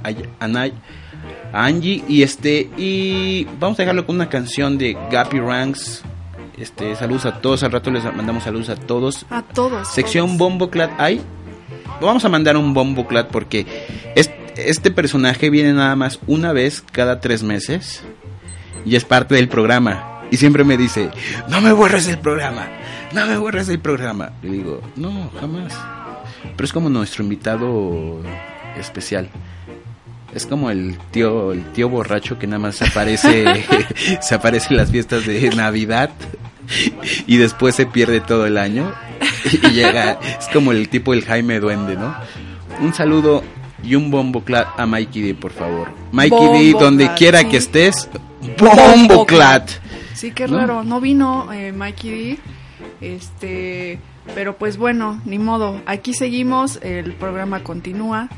a, 0.03 0.09
a 0.39 1.65
Angie 1.65 2.03
y 2.07 2.23
este 2.23 2.69
y 2.77 3.45
vamos 3.59 3.77
a 3.79 3.83
dejarlo 3.83 4.05
con 4.05 4.15
una 4.15 4.29
canción 4.29 4.77
de 4.77 4.97
Gappy 5.11 5.39
Ranks 5.39 6.03
Este, 6.57 6.95
saludos 6.95 7.25
a 7.25 7.41
todos. 7.41 7.63
Al 7.63 7.71
rato 7.71 7.89
les 7.91 8.03
mandamos 8.15 8.43
saludos 8.43 8.69
a 8.69 8.75
todos. 8.75 9.25
A 9.29 9.41
todos. 9.41 9.87
Sección. 9.87 10.37
Bomboclat 10.37 10.91
hay. 10.99 11.21
Vamos 11.99 12.23
a 12.25 12.29
mandar 12.29 12.55
un 12.57 12.73
Bomboclat 12.73 13.29
porque 13.29 13.65
es- 14.15 14.29
este 14.55 14.91
personaje 14.91 15.49
viene 15.49 15.73
nada 15.73 15.95
más 15.95 16.19
una 16.27 16.51
vez 16.53 16.83
cada 16.91 17.19
tres 17.19 17.41
meses 17.43 18.03
y 18.85 18.95
es 18.95 19.05
parte 19.05 19.35
del 19.35 19.47
programa. 19.49 20.07
Y 20.31 20.37
siempre 20.37 20.63
me 20.63 20.77
dice, 20.77 21.09
no 21.49 21.59
me 21.61 21.73
borres 21.73 22.07
el 22.07 22.17
programa, 22.19 22.67
no 23.13 23.25
me 23.25 23.37
borres 23.37 23.67
el 23.69 23.79
programa. 23.79 24.31
Le 24.41 24.51
digo, 24.51 24.81
no, 24.95 25.29
jamás. 25.39 25.73
Pero 26.55 26.63
es 26.65 26.71
como 26.73 26.89
nuestro 26.89 27.23
invitado 27.23 28.21
especial. 28.77 29.29
Es 30.33 30.45
como 30.45 30.69
el 30.69 30.97
tío, 31.11 31.51
el 31.51 31.63
tío 31.73 31.89
borracho 31.89 32.39
que 32.39 32.47
nada 32.47 32.59
más 32.59 32.75
se 32.75 32.85
aparece, 32.85 33.65
se 34.21 34.35
aparece 34.35 34.67
en 34.71 34.77
las 34.77 34.91
fiestas 34.91 35.25
de 35.25 35.49
Navidad 35.49 36.11
y 37.27 37.37
después 37.37 37.75
se 37.75 37.85
pierde 37.85 38.21
todo 38.21 38.45
el 38.45 38.57
año 38.57 38.93
y 39.51 39.71
llega, 39.71 40.19
es 40.39 40.47
como 40.53 40.71
el 40.71 40.87
tipo 40.87 41.11
del 41.11 41.25
Jaime 41.25 41.59
Duende, 41.59 41.95
¿no? 41.97 42.15
Un 42.79 42.93
saludo 42.93 43.43
y 43.83 43.95
un 43.95 44.09
bomboclat 44.09 44.79
a 44.79 44.85
Mikey 44.85 45.21
D, 45.21 45.35
por 45.35 45.51
favor. 45.51 45.91
Mikey 46.11 46.73
D, 46.73 46.79
donde 46.79 47.13
quiera 47.15 47.39
sí. 47.39 47.47
que 47.47 47.57
estés, 47.57 48.09
bomboclat. 48.57 49.69
Sí, 50.13 50.31
qué 50.31 50.47
¿No? 50.47 50.59
raro. 50.59 50.83
No 50.83 51.01
vino 51.01 51.51
eh, 51.51 51.71
Mikey 51.71 52.09
D. 52.09 52.39
Este, 53.01 53.99
pero 54.35 54.55
pues 54.57 54.77
bueno, 54.77 55.19
ni 55.25 55.39
modo. 55.39 55.81
Aquí 55.85 56.13
seguimos, 56.13 56.79
el 56.83 57.13
programa 57.13 57.63
continúa 57.63 58.29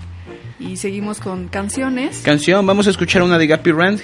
y 0.60 0.78
seguimos 0.78 1.20
con 1.20 1.48
canciones. 1.48 2.22
Canción, 2.24 2.66
vamos 2.66 2.88
a 2.88 2.90
escuchar 2.90 3.22
una 3.24 3.38
de 3.38 3.48
Gappy 3.48 3.72
Rand, 3.72 4.02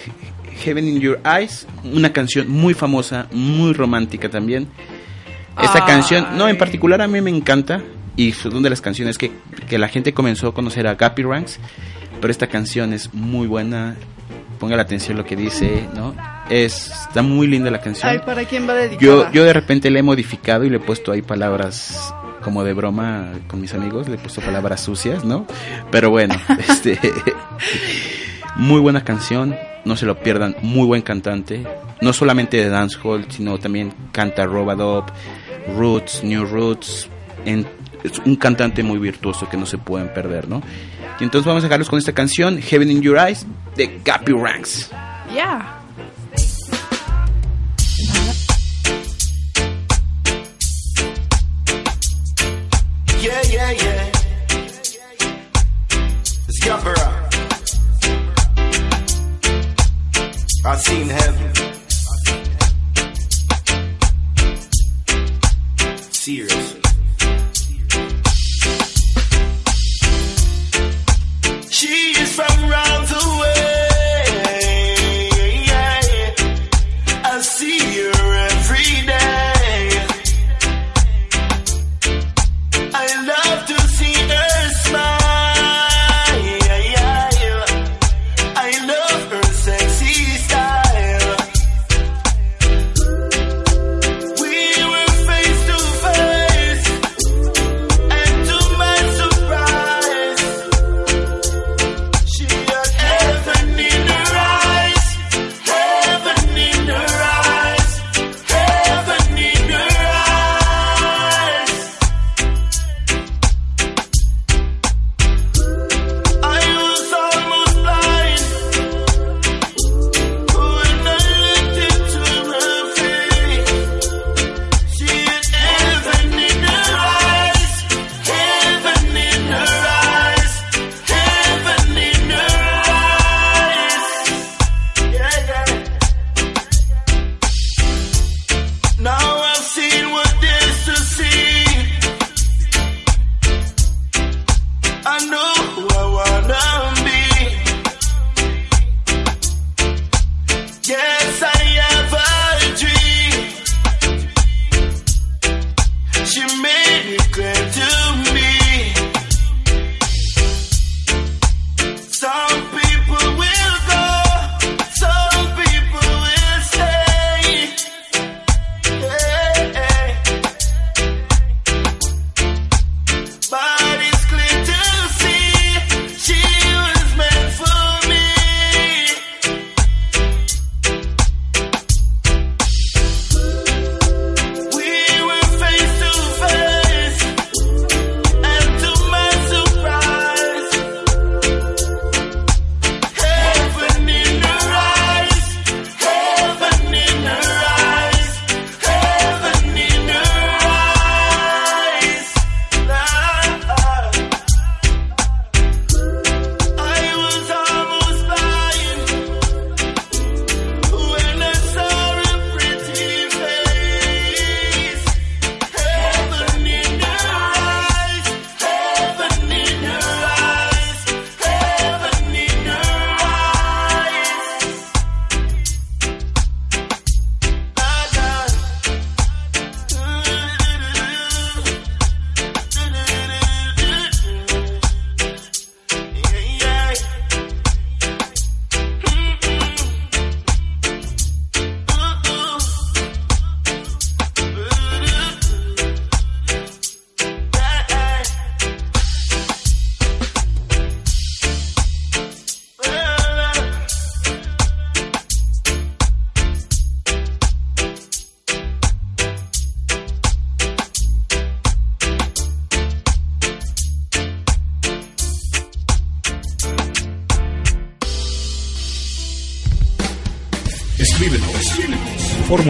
Heaven 0.63 0.87
in 0.87 0.99
Your 0.99 1.19
Eyes, 1.25 1.67
una 1.83 2.11
canción 2.11 2.49
muy 2.49 2.73
famosa, 2.73 3.27
muy 3.31 3.73
romántica 3.73 4.29
también. 4.29 4.67
Esta 5.61 5.79
Ay. 5.83 5.87
canción, 5.87 6.37
no, 6.37 6.47
en 6.47 6.57
particular 6.57 7.01
a 7.01 7.07
mí 7.07 7.21
me 7.21 7.29
encanta 7.29 7.81
y 8.15 8.29
es 8.29 8.45
una 8.45 8.61
de 8.61 8.69
las 8.69 8.81
canciones 8.81 9.17
que, 9.17 9.31
que 9.67 9.77
la 9.77 9.87
gente 9.87 10.13
comenzó 10.13 10.47
a 10.47 10.53
conocer 10.53 10.87
a 10.87 10.95
Gappy 10.95 11.23
Ranks, 11.23 11.59
pero 12.19 12.31
esta 12.31 12.47
canción 12.47 12.93
es 12.93 13.13
muy 13.13 13.47
buena. 13.47 13.95
Ponga 14.59 14.75
la 14.75 14.81
atención 14.81 15.17
lo 15.17 15.23
que 15.23 15.37
dice, 15.37 15.87
¿no? 15.95 16.13
Es, 16.49 16.91
está 17.07 17.21
muy 17.21 17.47
linda 17.47 17.71
la 17.71 17.79
canción. 17.79 18.11
Ay, 18.11 18.19
¿para 18.25 18.43
quién 18.43 18.67
va 18.67 18.73
dedicada? 18.73 18.99
Yo, 18.99 19.31
yo 19.31 19.45
de 19.45 19.53
repente 19.53 19.89
le 19.89 19.99
he 19.99 20.03
modificado 20.03 20.65
y 20.65 20.69
le 20.69 20.77
he 20.77 20.79
puesto 20.81 21.13
ahí 21.13 21.21
palabras 21.21 22.13
como 22.41 22.63
de 22.63 22.73
broma 22.73 23.33
con 23.47 23.61
mis 23.61 23.73
amigos, 23.73 24.07
le 24.07 24.15
he 24.15 24.17
puesto 24.19 24.41
palabras 24.41 24.81
sucias, 24.81 25.23
¿no? 25.23 25.45
Pero 25.91 26.09
bueno, 26.09 26.35
este 26.69 26.99
muy 28.55 28.79
buena 28.79 29.03
canción, 29.03 29.55
no 29.85 29.95
se 29.95 30.05
lo 30.05 30.17
pierdan, 30.19 30.55
muy 30.61 30.85
buen 30.85 31.01
cantante, 31.01 31.65
no 32.01 32.13
solamente 32.13 32.57
de 32.57 32.69
dancehall, 32.69 33.25
sino 33.29 33.57
también 33.57 33.93
canta 34.11 34.45
Robadop, 34.45 35.09
Roots, 35.77 36.23
New 36.23 36.45
Roots, 36.45 37.07
en- 37.45 37.65
es 38.03 38.19
un 38.25 38.35
cantante 38.37 38.81
muy 38.83 38.97
virtuoso 38.97 39.47
que 39.49 39.57
no 39.57 39.65
se 39.65 39.77
pueden 39.77 40.13
perder, 40.13 40.47
¿no? 40.47 40.61
Y 41.19 41.23
entonces 41.25 41.45
vamos 41.45 41.63
a 41.63 41.67
dejarlos 41.67 41.89
con 41.89 41.99
esta 41.99 42.13
canción, 42.13 42.61
Heaven 42.61 42.89
in 42.91 43.01
Your 43.01 43.17
Eyes, 43.17 43.45
de 43.75 43.99
Gappy 44.05 44.31
Ranks. 44.31 44.89
Yeah, 45.33 45.78
I 60.69 60.75
seen 60.75 61.09
heaven. 61.09 61.55
Seriously. 66.11 66.68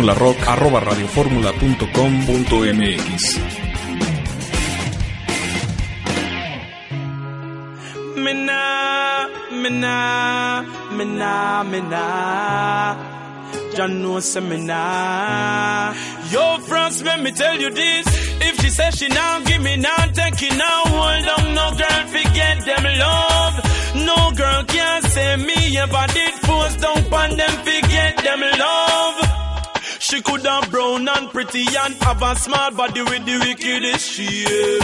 Fórmula 0.09 0.13
Rock 0.13 0.47
arroba 0.47 0.79
radioformula.com.mx. 0.79 3.39
Mina, 8.15 9.27
mina, 9.51 10.65
mina, 10.91 11.63
mina. 11.63 12.97
John 13.75 14.01
knows 14.01 14.25
say 14.25 14.41
mina. 14.41 15.93
Yo, 16.31 16.57
France, 16.59 17.03
let 17.03 17.21
me 17.21 17.31
tell 17.31 17.59
you 17.59 17.69
this. 17.69 18.07
If 18.41 18.59
she 18.61 18.69
says 18.69 18.95
she 18.95 19.09
now 19.09 19.41
give 19.41 19.61
me 19.61 19.75
now, 19.77 20.07
take 20.13 20.41
it 20.41 20.57
now, 20.57 20.83
hold 20.85 21.27
on, 21.37 21.53
no 21.53 21.71
girl, 21.77 22.07
forget 22.07 22.65
them 22.65 22.83
love. 22.97 23.61
No 24.07 24.31
girl 24.35 24.63
can 24.63 25.03
say 25.03 25.35
me 25.37 25.77
ever 25.77 26.07
did 26.13 26.33
force 26.45 26.75
down 26.77 27.13
on 27.13 27.37
them, 27.37 27.51
love. 27.65 27.88
She 30.19 30.23
could 30.23 30.45
have 30.45 30.69
brown 30.69 31.07
and 31.07 31.29
pretty 31.31 31.63
and 31.63 31.95
have 32.03 32.21
a 32.21 32.35
small 32.35 32.71
body 32.71 33.01
with 33.03 33.23
the 33.25 33.39
wickedest 33.39 34.11
shape. 34.11 34.83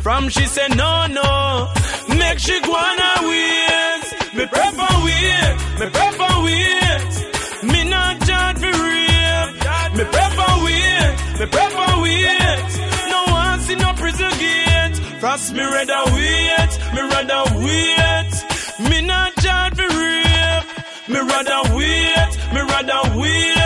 From 0.00 0.28
she 0.28 0.46
said 0.46 0.76
no 0.76 1.08
no, 1.08 1.72
make 2.16 2.38
she 2.38 2.60
go 2.60 2.72
on 2.72 2.98
her 2.98 3.28
ways. 3.28 4.06
Me 4.32 4.46
prefer 4.46 4.94
wait, 5.02 5.56
me 5.80 5.86
prefer 5.90 6.34
wait. 6.46 7.12
Me 7.66 7.82
not 7.90 8.20
judge 8.20 8.58
for 8.62 8.70
rape. 8.70 9.54
Me 9.96 10.04
prefer 10.14 10.52
wait, 10.62 11.14
me 11.40 11.46
prefer 11.50 11.92
wait. 12.02 12.70
No 13.10 13.24
one 13.26 13.60
see 13.62 13.74
no 13.74 13.92
prison 13.94 14.30
gate. 14.38 14.96
Frost 15.18 15.52
me 15.52 15.64
rather 15.64 16.04
wait, 16.14 16.72
me 16.94 17.00
rather 17.10 17.42
wait. 17.58 18.32
Me 18.88 19.00
not 19.02 19.34
judge 19.42 19.74
for 19.74 19.88
rape. 19.98 20.66
Me 21.08 21.18
rather 21.18 21.74
wait, 21.74 22.30
me 22.54 22.60
rather 22.60 23.18
wait. 23.18 23.59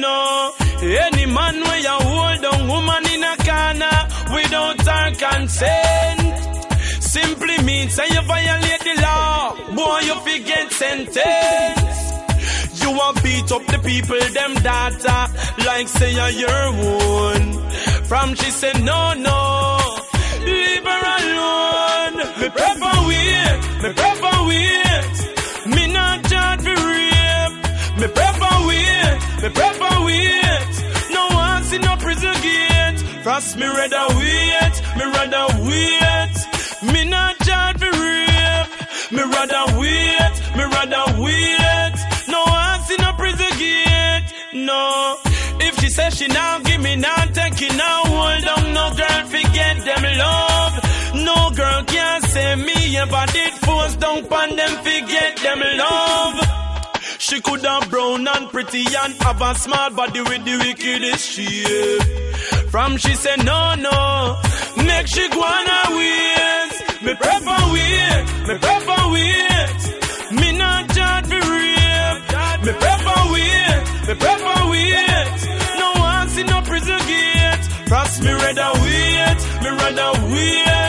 No, 0.00 0.52
any 0.80 1.26
man 1.26 1.60
where 1.64 1.80
you 1.80 1.96
hold 2.10 2.44
on 2.44 2.68
woman 2.68 3.04
in 3.14 3.24
a 3.24 3.36
corner 3.48 3.98
without 4.32 4.80
her 4.86 5.10
consent. 5.24 6.38
Simply 7.02 7.58
means 7.64 7.94
say 7.94 8.06
you 8.08 8.22
violate 8.22 8.80
the 8.88 8.94
law, 9.02 9.56
boy 9.74 9.98
you 10.08 10.14
forget 10.20 10.70
sentence. 10.72 11.98
You 12.80 12.90
want 12.92 13.22
beat 13.24 13.50
up 13.50 13.66
the 13.66 13.78
people, 13.84 14.20
them 14.38 14.54
data, 14.62 15.18
like 15.66 15.88
say 15.88 16.14
you're 16.14 16.46
your 16.46 16.64
own. 16.92 17.42
From 18.04 18.36
she 18.36 18.50
said 18.52 18.80
no 18.84 19.14
no, 19.14 19.78
leave 20.44 20.84
her 20.92 21.02
alone. 21.18 22.16
Me 22.40 22.48
prefer 22.50 22.96
wait, 23.08 23.58
me 23.82 23.92
prefer 23.98 24.46
wait. 24.46 25.17
Me 28.00 28.06
prefer 28.06 28.66
wait, 28.68 29.18
me 29.42 29.48
prefer 29.50 30.04
wait. 30.06 30.74
No 31.10 31.26
one 31.34 31.64
see 31.64 31.78
no 31.78 31.96
prison 31.96 32.34
gate. 32.42 32.98
Frost 33.24 33.56
me 33.56 33.66
rather 33.66 34.06
wait, 34.18 34.74
me 34.96 35.04
rather 35.16 35.46
wait. 35.66 36.36
Me 36.92 37.04
not 37.10 37.36
judge 37.40 37.78
for 37.78 37.90
rape. 37.90 38.70
Me 39.10 39.22
rather 39.34 39.64
wait, 39.78 40.34
me 40.56 40.64
rather 40.76 41.06
wait. 41.22 41.96
No 42.28 42.40
one 42.44 42.80
see 42.86 42.96
no 42.98 43.12
prison 43.14 43.52
gate. 43.58 44.26
No. 44.54 45.16
If 45.60 45.80
she 45.80 45.88
says 45.90 46.14
she 46.16 46.28
now 46.28 46.60
give 46.60 46.80
me 46.80 46.94
now, 46.94 47.24
take 47.32 47.60
it 47.60 47.74
now, 47.76 48.02
hold 48.04 48.48
on. 48.54 48.74
No 48.74 48.90
girl 48.94 49.24
forget 49.26 49.76
them 49.84 50.04
love. 50.24 50.74
No 51.26 51.50
girl 51.50 51.82
can 51.84 52.22
say 52.22 52.54
me 52.54 52.96
ever 52.96 53.24
did 53.32 53.52
force 53.54 53.96
down 53.96 54.18
on 54.32 54.56
them 54.56 54.70
forget 54.84 55.36
them 55.38 55.60
love. 55.78 56.17
She 57.28 57.40
could 57.42 57.62
have 57.62 57.90
brown 57.90 58.26
and 58.26 58.48
pretty 58.50 58.84
and 58.86 59.12
have 59.22 59.42
a 59.42 59.54
small 59.54 59.90
body 59.90 60.22
with 60.22 60.44
the 60.46 60.56
wickedest 60.64 61.30
shape. 61.30 62.02
From 62.70 62.96
she 62.96 63.12
said 63.14 63.44
no 63.44 63.74
no, 63.74 64.40
make 64.78 65.06
she 65.06 65.28
go 65.28 65.42
on 65.42 65.66
her 65.66 65.96
ways. 65.98 66.74
Me 67.04 67.12
prefer 67.14 67.62
wait, 67.74 68.24
me 68.48 68.54
prefer 68.64 69.02
wait. 69.12 69.80
Me 70.40 70.56
not 70.56 70.88
judge 70.88 71.26
for 71.26 71.52
rape. 71.52 72.20
Me 72.64 72.72
prefer 72.82 73.20
wait, 73.32 73.82
me 74.08 74.14
prefer 74.24 74.60
wait. 74.70 75.38
No 75.80 75.88
one 76.00 76.28
see 76.30 76.44
no 76.44 76.62
prison 76.62 77.00
gate. 77.06 77.64
Frost 77.88 78.22
me 78.22 78.32
rather 78.32 78.72
wait, 78.80 79.38
me 79.62 79.68
rather 79.68 80.12
wait. 80.32 80.87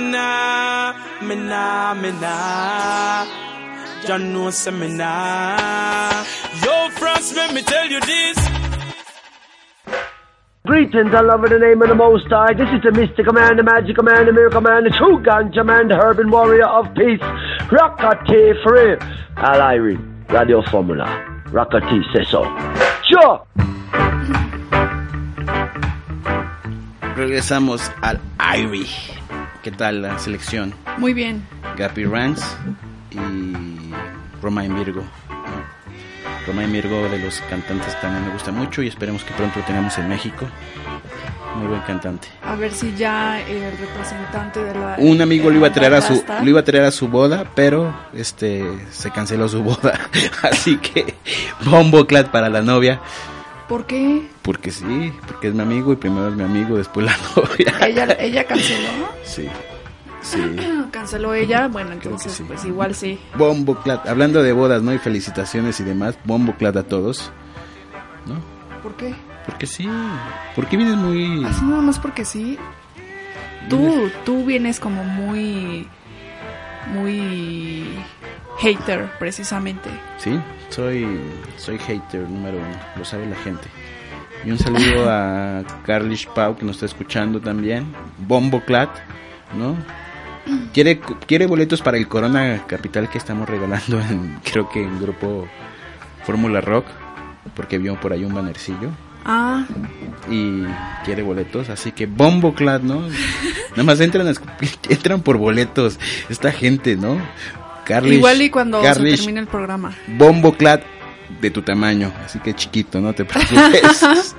Nah, 0.00 0.92
me 1.22 1.34
nah, 1.34 1.94
me 1.94 1.94
nah, 1.94 1.94
me 1.94 2.10
nah. 2.20 3.26
John 4.06 4.32
knows 4.32 4.56
say. 4.56 4.70
Yo, 4.72 4.78
France, 6.90 7.34
let 7.34 7.52
me 7.54 7.62
tell 7.62 7.86
you 7.86 8.00
this. 8.00 8.38
Greetings, 10.64 11.14
I 11.14 11.20
love 11.20 11.44
in 11.44 11.52
the 11.52 11.58
name 11.58 11.82
of 11.82 11.88
the 11.88 11.94
Most 11.94 12.26
High. 12.28 12.52
This 12.52 12.68
is 12.70 12.82
the 12.82 12.92
Mystical 12.92 13.32
Man, 13.32 13.56
the 13.56 13.62
Magical 13.62 14.04
Man, 14.04 14.26
the 14.26 14.32
Miracle 14.32 14.60
Man, 14.60 14.84
the 14.84 14.90
True 14.90 15.18
Ganja 15.18 15.64
Man, 15.64 15.88
the 15.88 15.98
Urban 15.98 16.30
Warrior 16.30 16.66
of 16.66 16.94
Peace. 16.94 17.20
Rockati 17.72 18.62
free. 18.62 18.96
Alairi, 19.36 19.96
Radio 20.30 20.62
Formula. 20.62 21.06
Rockati 21.46 22.02
says 22.12 22.28
so. 22.28 22.44
Sure. 23.08 23.40
Regresamos 27.16 27.90
al 28.02 28.20
Irie. 28.38 29.17
¿Qué 29.62 29.72
tal 29.72 30.02
la 30.02 30.18
selección? 30.18 30.74
Muy 30.98 31.12
bien. 31.12 31.46
Gappy 31.76 32.04
Ranks 32.04 32.42
y 33.10 33.92
Romain 34.40 34.74
Virgo. 34.74 35.02
¿no? 35.28 36.46
Romain 36.46 36.72
Virgo 36.72 37.08
de 37.08 37.18
los 37.18 37.40
cantantes 37.50 38.00
también 38.00 38.24
me 38.24 38.32
gusta 38.32 38.52
mucho 38.52 38.82
y 38.82 38.88
esperemos 38.88 39.24
que 39.24 39.34
pronto 39.34 39.58
lo 39.58 39.64
tengamos 39.64 39.98
en 39.98 40.08
México. 40.08 40.46
Muy 41.56 41.66
buen 41.66 41.80
cantante. 41.80 42.28
A 42.44 42.54
ver 42.54 42.72
si 42.72 42.94
ya 42.94 43.40
el 43.40 43.76
representante 43.76 44.62
de 44.62 44.74
la... 44.74 44.94
Un 44.98 45.20
amigo 45.20 45.50
lo 45.50 45.56
iba 45.56 45.68
a 45.68 45.72
traer 45.72 45.94
a 45.94 46.02
su 46.02 46.24
lo 46.42 46.48
iba 46.48 46.60
a 46.60 46.64
traer 46.64 46.84
a 46.84 46.90
su 46.92 47.08
boda, 47.08 47.50
pero 47.54 47.92
este 48.14 48.64
se 48.92 49.10
canceló 49.10 49.48
su 49.48 49.62
boda. 49.62 49.98
Así 50.42 50.76
que 50.76 51.14
bombo 51.64 52.06
clat 52.06 52.28
para 52.28 52.48
la 52.48 52.62
novia, 52.62 53.00
¿Por 53.68 53.86
qué? 53.86 54.26
porque 54.42 54.70
sí, 54.70 55.12
porque 55.26 55.48
es 55.48 55.54
mi 55.54 55.60
amigo 55.60 55.92
y 55.92 55.96
primero 55.96 56.28
es 56.28 56.34
mi 56.34 56.42
amigo, 56.42 56.76
después 56.76 57.04
la 57.04 57.16
novia. 57.36 57.86
Ella, 57.86 58.16
ella 58.18 58.44
canceló. 58.44 58.88
Sí. 59.24 59.48
Sí. 60.22 60.38
Canceló 60.90 61.34
ella. 61.34 61.68
Bueno, 61.68 61.92
entonces 61.92 62.32
sí. 62.32 62.44
pues 62.46 62.64
igual 62.64 62.94
sí. 62.94 63.20
Bombo 63.36 63.76
clat, 63.76 64.06
hablando 64.08 64.42
de 64.42 64.52
bodas, 64.52 64.82
¿no? 64.82 64.92
Y 64.92 64.98
felicitaciones 64.98 65.78
y 65.80 65.84
demás, 65.84 66.18
bombo 66.24 66.54
clat 66.54 66.76
a 66.76 66.82
todos. 66.82 67.30
¿No? 68.26 68.40
¿Por 68.82 68.96
qué? 68.96 69.14
Porque 69.46 69.66
sí. 69.66 69.88
Porque 70.56 70.76
vienes 70.76 70.96
muy 70.96 71.44
Así 71.44 71.64
nada 71.64 71.82
más 71.82 71.98
porque 71.98 72.24
sí. 72.24 72.58
Tú, 73.68 74.10
tú 74.24 74.44
vienes 74.44 74.80
como 74.80 75.04
muy, 75.04 75.86
muy 76.92 77.84
hater, 78.58 79.10
precisamente. 79.18 79.88
Sí, 80.18 80.38
soy, 80.68 81.06
soy 81.56 81.78
hater 81.78 82.28
número 82.28 82.58
uno, 82.58 82.78
lo 82.96 83.04
sabe 83.04 83.26
la 83.26 83.36
gente. 83.36 83.68
Y 84.44 84.50
un 84.50 84.58
saludo 84.58 85.10
a 85.10 85.62
Carlish 85.86 86.28
Pau 86.28 86.56
que 86.56 86.64
nos 86.64 86.76
está 86.76 86.86
escuchando 86.86 87.40
también. 87.40 87.92
Bombo 88.18 88.60
Clat, 88.60 88.90
¿no? 89.56 89.76
Quiere, 90.72 91.00
quiere 91.26 91.46
boletos 91.46 91.82
para 91.82 91.98
el 91.98 92.08
Corona 92.08 92.64
Capital 92.66 93.10
que 93.10 93.18
estamos 93.18 93.48
regalando 93.48 94.00
en, 94.00 94.40
creo 94.44 94.68
que 94.68 94.82
en 94.82 95.00
grupo 95.00 95.46
Fórmula 96.24 96.60
Rock, 96.60 96.86
porque 97.54 97.78
vio 97.78 98.00
por 98.00 98.12
ahí 98.12 98.24
un 98.24 98.34
bannercillo 98.34 98.90
Ah, 99.30 99.66
y 100.30 100.62
quiere 101.04 101.22
boletos, 101.22 101.68
así 101.68 101.92
que 101.92 102.06
Bombo 102.06 102.54
Clat, 102.54 102.82
¿no? 102.82 103.02
Nada 103.72 103.82
más 103.82 104.00
entran, 104.00 104.26
a 104.26 104.32
entran 104.88 105.20
por 105.20 105.36
boletos 105.36 105.98
esta 106.30 106.50
gente, 106.50 106.96
¿no? 106.96 107.18
Carlish, 107.88 108.14
igual 108.18 108.42
y 108.42 108.50
cuando 108.50 108.82
Carlish, 108.82 109.12
se 109.16 109.22
termine 109.24 109.40
el 109.40 109.46
programa. 109.46 109.96
Bombo 110.06 110.52
Clat 110.52 110.82
de 111.40 111.50
tu 111.50 111.62
tamaño, 111.62 112.12
así 112.24 112.38
que 112.38 112.54
chiquito, 112.54 113.00
no 113.00 113.12
te 113.14 113.24
preocupes. 113.24 114.04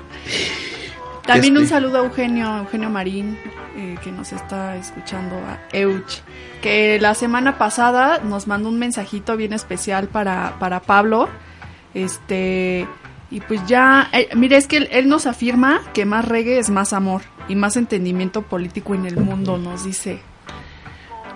También 1.25 1.57
un 1.57 1.63
Este- 1.63 1.75
saludo 1.75 1.97
a 2.01 2.05
Eugenio, 2.05 2.57
Eugenio 2.57 2.89
Marín, 2.89 3.37
eh, 3.75 3.95
que 4.03 4.11
nos 4.11 4.31
está 4.33 4.75
escuchando, 4.77 5.35
a 5.35 5.59
Euch, 5.75 6.21
que 6.61 6.97
la 6.99 7.13
semana 7.13 7.57
pasada 7.57 8.19
nos 8.23 8.47
mandó 8.47 8.69
un 8.69 8.79
mensajito 8.79 9.37
bien 9.37 9.53
especial 9.53 10.07
para, 10.07 10.57
para 10.59 10.79
Pablo. 10.79 11.29
Este, 11.93 12.87
y 13.29 13.41
pues 13.41 13.65
ya, 13.67 14.09
eh, 14.11 14.29
mire, 14.35 14.57
es 14.57 14.67
que 14.67 14.77
él, 14.77 14.87
él 14.91 15.07
nos 15.07 15.27
afirma 15.27 15.81
que 15.93 16.05
más 16.05 16.25
reggae 16.27 16.57
es 16.57 16.69
más 16.71 16.93
amor 16.93 17.21
y 17.47 17.55
más 17.55 17.77
entendimiento 17.77 18.41
político 18.41 18.95
en 18.95 19.05
el 19.05 19.17
mundo, 19.17 19.57
nos 19.57 19.83
dice. 19.85 20.21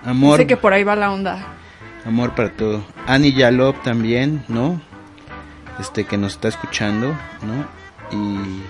Amor, 0.04 0.38
Dice 0.38 0.46
que 0.48 0.56
por 0.56 0.72
ahí 0.72 0.82
va 0.84 0.96
la 0.96 1.12
onda. 1.12 1.46
Amor 2.06 2.34
para 2.34 2.50
todo. 2.50 2.84
Annie 3.06 3.32
Yalop 3.32 3.82
también, 3.82 4.44
¿no? 4.48 4.80
Este 5.80 6.04
que 6.04 6.16
nos 6.16 6.32
está 6.34 6.48
escuchando, 6.48 7.16
¿no? 7.42 7.66
Y, 8.16 8.62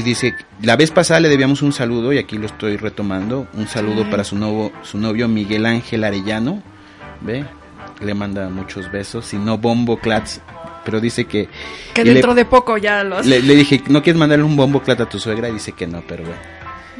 y 0.00 0.02
dice, 0.02 0.34
la 0.60 0.76
vez 0.76 0.90
pasada 0.90 1.20
le 1.20 1.28
debíamos 1.28 1.62
un 1.62 1.72
saludo 1.72 2.12
y 2.12 2.18
aquí 2.18 2.36
lo 2.36 2.46
estoy 2.46 2.76
retomando. 2.76 3.46
Un 3.54 3.68
saludo 3.68 4.04
Sí. 4.04 4.10
para 4.10 4.24
su, 4.24 4.36
nuevo, 4.36 4.72
su 4.82 4.98
novio 4.98 5.28
Miguel 5.28 5.66
Ángel 5.66 6.04
Arellano. 6.04 6.62
¿Ve? 7.20 7.44
Le 8.00 8.12
manda 8.14 8.48
muchos 8.48 8.90
besos. 8.90 9.32
Y 9.32 9.36
no 9.38 9.56
bombo 9.56 9.98
clats. 9.98 10.40
Pero 10.84 11.00
dice 11.00 11.24
que... 11.26 11.48
Que 11.94 12.04
le- 12.04 12.12
dentro 12.14 12.34
de 12.34 12.44
poco 12.44 12.76
ya 12.76 13.02
los... 13.04 13.24
le, 13.24 13.40
le 13.40 13.54
dije, 13.54 13.82
¿no 13.88 14.02
quieres 14.02 14.18
mandarle 14.18 14.44
un 14.44 14.56
bombo 14.56 14.82
clat 14.82 15.00
a 15.00 15.08
tu 15.08 15.18
suegra? 15.18 15.48
Y 15.48 15.52
dice 15.52 15.72
que 15.72 15.86
no, 15.86 16.02
pero 16.06 16.24
bueno. 16.24 16.38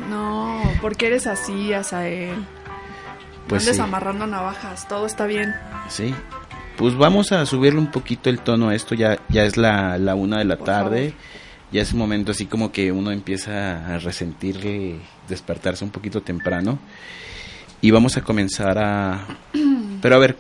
No, 0.09 0.63
porque 0.81 1.09
eres 1.09 1.27
así, 1.27 1.73
Asael. 1.75 2.37
Pues 3.49 3.63
Andes 3.63 3.77
sí. 3.77 3.83
amarrando 3.83 4.27
navajas, 4.27 4.89
todo 4.89 5.07
está 5.07 5.27
bien. 5.27 5.55
Sí. 5.89 6.15
Pues 6.77 6.97
vamos 6.97 7.31
a 7.33 7.45
subirle 7.47 7.79
un 7.79 7.91
poquito 7.91 8.31
el 8.31 8.41
tono 8.41 8.71
a 8.71 8.75
esto. 8.75 8.95
Ya, 8.95 9.19
ya 9.29 9.45
es 9.45 9.57
la, 9.57 9.99
la 9.99 10.15
una 10.15 10.39
de 10.39 10.45
la 10.45 10.57
Por 10.57 10.67
tarde. 10.67 11.11
favor. 11.11 11.25
Ya 11.73 11.83
es 11.83 11.93
un 11.93 11.99
momento 11.99 12.33
así 12.33 12.47
como 12.47 12.71
que 12.73 12.93
uno 12.93 13.11
empieza 13.11 13.95
a 13.95 13.99
resentir 13.99 15.01
despertarse 15.29 15.85
un 15.85 15.91
poquito 15.91 16.21
temprano. 16.23 16.79
Y 17.81 17.91
vamos 17.91 18.17
a 18.17 18.23
comenzar 18.23 18.79
a... 18.79 19.27
Pero 20.03 20.17
a 20.17 20.19
ver, 20.19 20.37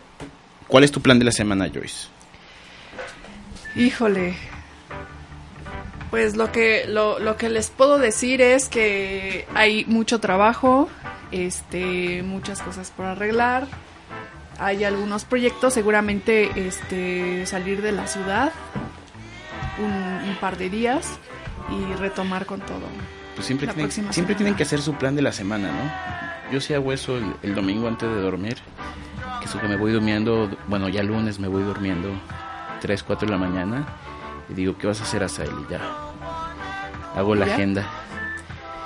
¿cuál 0.68 0.84
es 0.84 0.92
tu 0.92 1.00
plan 1.00 1.18
de 1.18 1.24
la 1.24 1.32
semana, 1.32 1.68
Joyce? 1.72 2.08
Híjole. 3.76 4.34
Pues 6.10 6.36
lo 6.36 6.52
que, 6.52 6.84
lo, 6.86 7.18
lo 7.18 7.36
que 7.36 7.48
les 7.48 7.70
puedo 7.70 7.98
decir 7.98 8.40
es 8.40 8.68
que 8.68 9.46
hay 9.54 9.84
mucho 9.86 10.20
trabajo, 10.20 10.88
este, 11.34 12.22
muchas 12.22 12.62
cosas 12.62 12.90
por 12.90 13.06
arreglar. 13.06 13.66
Hay 14.58 14.84
algunos 14.84 15.24
proyectos, 15.24 15.74
seguramente 15.74 16.50
este, 16.68 17.44
salir 17.46 17.82
de 17.82 17.90
la 17.90 18.06
ciudad 18.06 18.52
un, 19.78 20.28
un 20.28 20.36
par 20.36 20.56
de 20.56 20.70
días 20.70 21.18
y 21.70 21.92
retomar 21.94 22.46
con 22.46 22.60
todo. 22.60 22.86
Pues 23.34 23.46
siempre, 23.46 23.66
tienen, 23.66 23.90
siempre 24.12 24.36
tienen 24.36 24.54
que 24.54 24.62
hacer 24.62 24.80
su 24.80 24.94
plan 24.94 25.16
de 25.16 25.22
la 25.22 25.32
semana, 25.32 25.72
¿no? 25.72 26.52
Yo 26.52 26.60
sí 26.60 26.72
hago 26.72 26.92
eso 26.92 27.16
el, 27.18 27.34
el 27.42 27.54
domingo 27.56 27.88
antes 27.88 28.08
de 28.08 28.20
dormir. 28.20 28.56
Que 29.40 29.46
eso 29.46 29.60
que 29.60 29.66
me 29.66 29.74
voy 29.76 29.90
durmiendo, 29.90 30.56
bueno, 30.68 30.88
ya 30.88 31.02
lunes 31.02 31.40
me 31.40 31.48
voy 31.48 31.64
durmiendo 31.64 32.10
3, 32.80 33.02
4 33.02 33.26
de 33.26 33.32
la 33.32 33.38
mañana. 33.38 33.86
Y 34.48 34.54
digo, 34.54 34.78
¿qué 34.78 34.86
vas 34.86 35.00
a 35.00 35.02
hacer, 35.02 35.24
Asael? 35.24 35.50
Y 35.66 35.72
ya. 35.72 35.80
Hago 37.16 37.34
la 37.34 37.46
¿Ya? 37.46 37.54
agenda. 37.54 38.03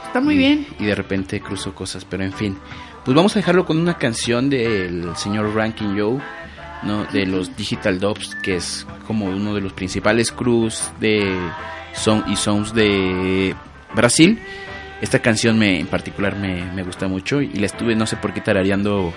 Está 0.08 0.20
muy 0.20 0.34
y, 0.34 0.38
bien. 0.38 0.66
Y 0.78 0.86
de 0.86 0.94
repente 0.94 1.40
cruzo 1.40 1.74
cosas, 1.74 2.04
pero 2.04 2.24
en 2.24 2.32
fin. 2.32 2.58
Pues 3.04 3.14
vamos 3.14 3.36
a 3.36 3.38
dejarlo 3.38 3.64
con 3.64 3.78
una 3.78 3.98
canción 3.98 4.50
del 4.50 5.14
señor 5.16 5.54
Rankin 5.54 5.98
Joe, 5.98 6.18
¿no? 6.82 7.04
De 7.04 7.26
los 7.26 7.56
Digital 7.56 8.00
Dubs, 8.00 8.34
que 8.42 8.56
es 8.56 8.86
como 9.06 9.26
uno 9.26 9.54
de 9.54 9.60
los 9.60 9.72
principales 9.72 10.32
crews 10.32 10.90
de 10.98 11.34
son 11.92 12.24
y 12.26 12.36
songs 12.36 12.72
de 12.74 13.54
Brasil. 13.94 14.40
Esta 15.00 15.20
canción 15.20 15.58
me, 15.58 15.78
en 15.78 15.86
particular 15.86 16.36
me, 16.36 16.64
me 16.72 16.82
gusta 16.82 17.06
mucho 17.06 17.40
y 17.40 17.52
la 17.54 17.66
estuve 17.66 17.94
no 17.94 18.06
sé 18.06 18.16
por 18.16 18.32
qué 18.32 18.40
tarareando 18.40 19.12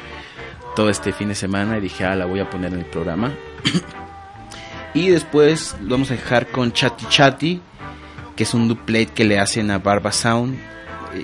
todo 0.76 0.90
este 0.90 1.12
fin 1.14 1.30
de 1.30 1.36
semana 1.36 1.78
y 1.78 1.82
dije, 1.82 2.04
ah, 2.06 2.16
la 2.16 2.26
voy 2.26 2.40
a 2.40 2.50
poner 2.50 2.74
en 2.74 2.80
el 2.80 2.86
programa. 2.86 3.32
y 4.94 5.10
después 5.10 5.76
lo 5.82 5.92
vamos 5.92 6.12
a 6.12 6.16
dejar 6.16 6.48
con 6.48 6.72
Chatty 6.72 7.06
Chatty, 7.08 7.62
que 8.36 8.44
es 8.44 8.54
un 8.54 8.68
duplet 8.68 9.14
que 9.14 9.24
le 9.24 9.40
hacen 9.40 9.72
a 9.72 9.80
Barba 9.80 10.12
Sound. 10.12 10.72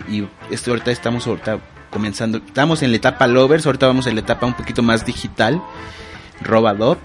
Y 0.09 0.27
esto 0.51 0.71
ahorita 0.71 0.91
estamos 0.91 1.27
ahorita 1.27 1.59
comenzando, 1.89 2.39
estamos 2.39 2.83
en 2.83 2.91
la 2.91 2.97
etapa 2.97 3.27
Lovers, 3.27 3.65
ahorita 3.65 3.87
vamos 3.87 4.07
en 4.07 4.15
la 4.15 4.21
etapa 4.21 4.45
un 4.45 4.53
poquito 4.53 4.83
más 4.83 5.05
digital, 5.05 5.61
Robador. 6.41 6.97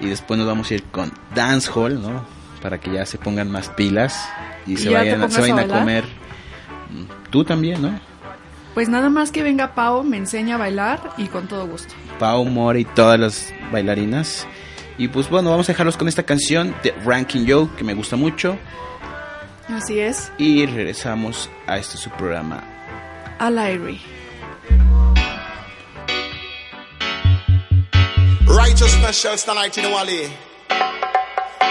Y 0.00 0.08
después 0.08 0.38
nos 0.38 0.46
vamos 0.46 0.70
a 0.70 0.74
ir 0.74 0.82
con 0.84 1.12
Dancehall, 1.34 2.02
¿no? 2.02 2.24
Para 2.60 2.78
que 2.78 2.92
ya 2.92 3.06
se 3.06 3.18
pongan 3.18 3.50
más 3.50 3.68
pilas 3.70 4.28
y, 4.66 4.72
¿Y 4.72 4.76
se 4.76 4.90
ya 4.90 4.98
vayan, 4.98 5.30
se 5.30 5.38
a 5.38 5.40
vayan 5.40 5.58
a, 5.58 5.66
comer. 5.68 6.04
Tú 7.30 7.44
también, 7.44 7.80
¿no? 7.80 7.98
Pues 8.74 8.88
nada 8.88 9.08
más 9.08 9.30
que 9.30 9.42
venga 9.42 9.74
Pau, 9.74 10.02
me 10.02 10.16
enseña 10.16 10.56
a 10.56 10.58
bailar 10.58 11.12
y 11.16 11.26
con 11.26 11.46
todo 11.46 11.66
gusto. 11.66 11.94
Pau, 12.18 12.44
More 12.44 12.80
y 12.80 12.84
todas 12.84 13.20
las 13.20 13.54
bailarinas. 13.70 14.46
Y 14.98 15.08
pues 15.08 15.30
bueno, 15.30 15.50
vamos 15.50 15.68
a 15.68 15.72
dejarlos 15.72 15.96
con 15.96 16.08
esta 16.08 16.24
canción 16.24 16.74
de 16.82 16.92
Ranking 17.04 17.46
Joe, 17.48 17.68
que 17.76 17.84
me 17.84 17.94
gusta 17.94 18.16
mucho. 18.16 18.56
Así 19.68 19.98
es, 20.00 20.30
Y 20.38 20.66
regresamos 20.66 21.48
a 21.66 21.78
este 21.78 21.96
su 21.96 22.10
programa. 22.10 22.62
al 23.38 23.58
aire. 23.58 23.98
Righteousness 28.46 29.16
shall 29.18 29.36
stand 29.38 29.58
out 29.58 29.76
in 29.78 29.84
the 29.84 29.90
valley. 29.90 30.30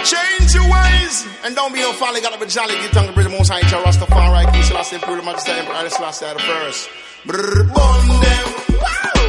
Change 0.04 0.54
your 0.54 0.68
ways 0.70 1.26
and 1.44 1.54
don't 1.56 1.72
be 1.72 1.80
no 1.80 1.92
folly. 1.92 2.20
Gotta 2.20 2.38
be 2.38 2.46
jolly. 2.46 2.74
Get 2.74 2.92
tongue 2.92 3.06
to 3.06 3.12
bridge 3.12 3.30
most 3.30 3.48
high. 3.50 3.62
Jah 3.62 3.82
Rastafari. 3.82 4.52
King 4.52 4.62
Selassie, 4.62 4.96
Imperial 4.96 5.24
Majesty, 5.24 5.52
Emperor 5.52 5.74
Haile 5.74 5.90
Selassie 5.90 6.26
the 6.26 6.40
first. 6.40 6.90
Brr, 7.24 7.64
them. 7.64 8.46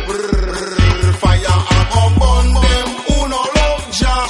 Brr, 0.06 1.14
fire 1.14 1.40
them. 1.40 2.90
Uno 3.24 3.38
love 3.56 3.92
Jah. 3.94 4.28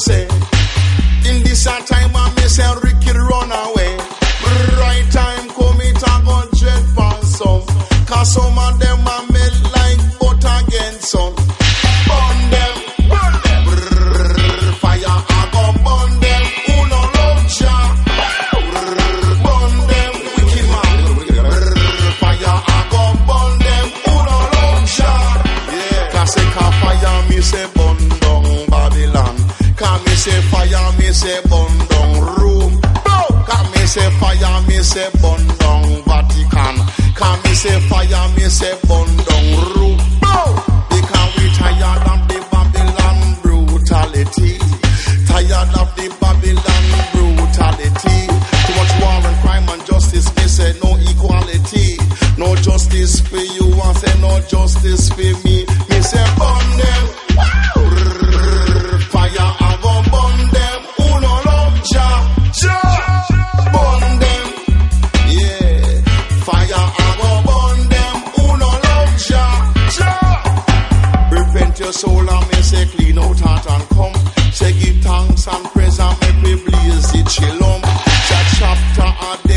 Say. 0.00 0.26
I 0.26 1.28
in 1.28 1.42
this 1.42 1.64
time 1.64 2.16
I 2.16 2.32
me 2.36 2.42
say 2.48 2.72
Ricky 2.82 3.12
run 3.12 3.50
away. 3.52 3.92
Right 4.80 5.06
time 5.12 5.48
come 5.50 5.80
it 5.88 6.02
a 6.02 6.40
dread 6.58 6.84
for 6.96 7.26
some. 7.26 7.62
Cause 8.06 8.32
some 8.34 8.58
of 8.58 8.78
them 8.80 9.00
a 9.00 9.18
melt 9.32 9.56
like 9.76 10.02
butter 10.18 10.60
sun. 11.00 11.49
Say 30.30 30.40
fire 30.50 30.92
me 30.98 31.08
say 31.12 31.40
burn 31.50 31.72
down 31.90 32.12
Rome. 32.38 32.80
Can 33.48 33.64
me 33.72 33.82
say 33.86 34.10
fire 34.20 34.62
me 34.68 34.78
say 34.78 35.08
burn 35.20 35.42
down 35.58 36.02
Vatican. 36.06 36.76
Can 37.18 37.36
me 37.42 37.52
say 37.54 37.80
fire 37.88 38.28
me 38.36 38.44
say 38.48 38.74
burn 38.88 39.10
down 39.28 39.46
Rome. 39.74 40.00
Because 40.94 41.30
we 41.38 41.46
tired 41.58 42.04
of 42.12 42.20
the 42.30 42.38
Babylon 42.52 43.18
brutality. 43.42 44.58
Tired 45.26 45.72
of 45.82 45.88
the 45.98 46.06
Babylon 46.20 46.84
brutality. 47.14 48.20
Too 48.66 48.74
much 48.78 48.92
war 49.02 49.18
and 49.28 49.36
crime 49.42 49.68
and 49.68 49.84
justice. 49.86 50.28
Me 50.36 50.42
say 50.44 50.72
no 50.82 50.90
equality. 51.10 51.98
No 52.38 52.54
justice 52.56 53.20
for 53.20 53.36
you. 53.36 53.66
I 53.82 53.92
say 53.94 54.20
no 54.20 54.40
justice 54.46 55.08
for 55.10 55.32
me. 55.44 55.64
Me 55.88 56.00
say 56.02 56.24
burn 56.38 56.66
them. 56.78 57.29
Your 71.90 71.94
soul 71.94 72.30
and 72.30 72.48
me 72.48 72.62
say 72.62 72.86
clean 72.86 73.18
out 73.18 73.40
heart 73.40 73.66
and 73.66 73.88
come. 73.90 74.14
Say 74.52 74.72
give 74.78 75.02
thanks 75.02 75.48
and 75.48 75.64
praise 75.72 75.98
and 75.98 76.20
make 76.20 76.38
me 76.44 76.54
blaze 76.64 77.14
it 77.14 77.26
chill 77.26 77.64
on. 77.64 77.80
That 77.82 78.46
chapter 78.58 79.49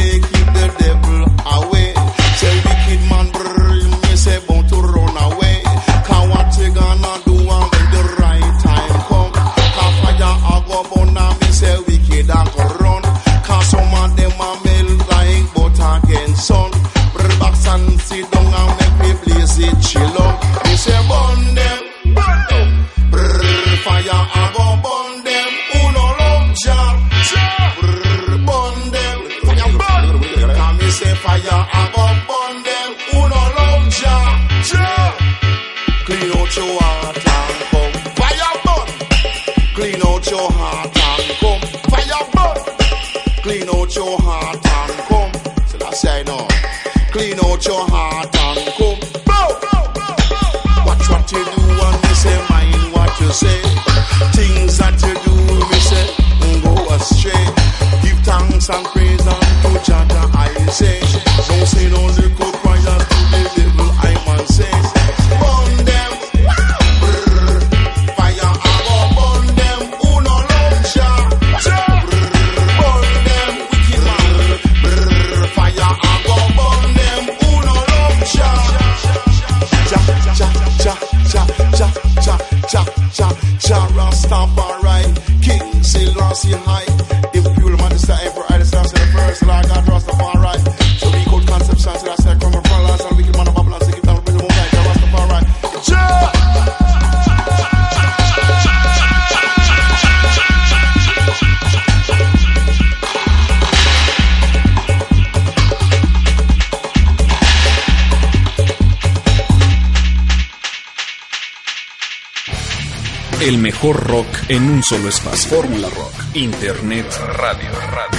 mejor 113.83 114.07
rock 114.07 114.27
en 114.47 114.63
un 114.69 114.81
solo 114.81 115.09
espacio. 115.09 115.57
Fórmula 115.57 115.89
Rock. 115.89 116.13
Internet 116.35 117.05
Radio. 117.35 117.69
Radio. 117.91 118.12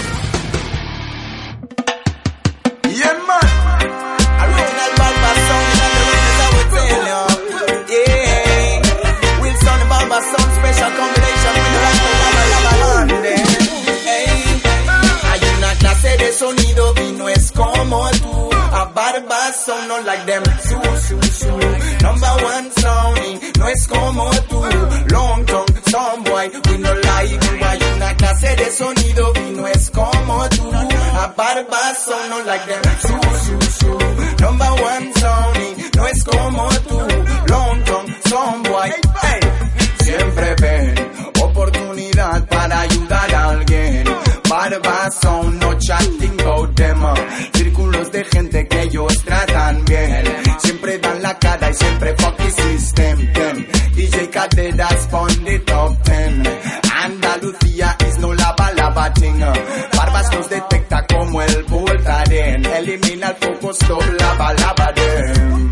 must 63.65 63.83
stop 63.83 64.01
lava 64.21 64.49
lava 64.61 64.93
them. 64.95 65.71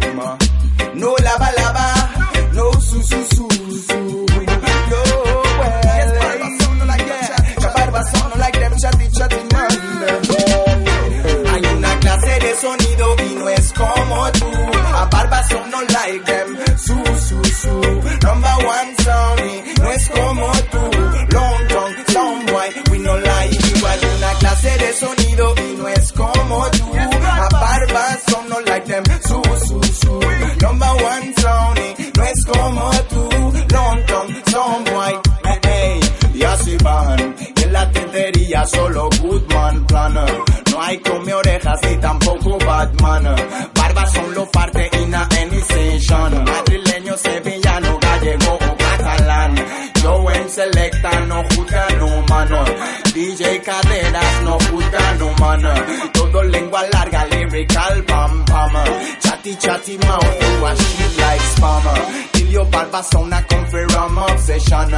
No 0.94 1.14
lava 1.24 1.50
lava, 1.58 1.86
no 2.54 2.72
susus. 2.80 3.31
solo 38.74 39.08
Goodman 39.20 39.86
Planner. 39.86 40.32
No 40.70 40.82
hay 40.82 40.98
come 40.98 41.34
orejas 41.34 41.80
y 41.90 41.96
tampoco 41.96 42.58
Batman. 42.58 43.24
Barbas 43.74 44.12
son 44.12 44.34
lo 44.34 44.50
parte 44.50 44.90
y 45.00 45.06
na 45.06 45.28
any 45.40 45.58
station. 45.58 46.44
Madrileño, 46.44 47.16
sevillano, 47.16 47.98
gallego 48.00 48.52
o 48.54 48.76
catalán. 48.76 49.54
Yo 50.02 50.30
en 50.30 50.48
selecta 50.50 51.10
no 51.26 51.42
juzgan 51.54 51.91
DJ 52.48 53.62
cadenas 53.62 54.42
no 54.44 54.58
putan 54.58 55.20
humano. 55.20 55.74
Todo 56.12 56.42
lengua 56.44 56.82
larga, 56.92 57.26
lyrical, 57.30 58.02
pam 58.04 58.44
pam. 58.44 58.74
Chatty 59.20 59.56
chatty 59.56 59.96
mouth, 59.98 60.40
you 60.42 60.64
are 60.64 60.76
shit 60.76 61.18
like 61.18 61.40
spammer. 61.40 62.32
Till 62.32 62.48
your 62.48 62.64
barba 62.66 63.02
sound 63.02 63.34
confirm 63.48 64.18
obsession. 64.18 64.90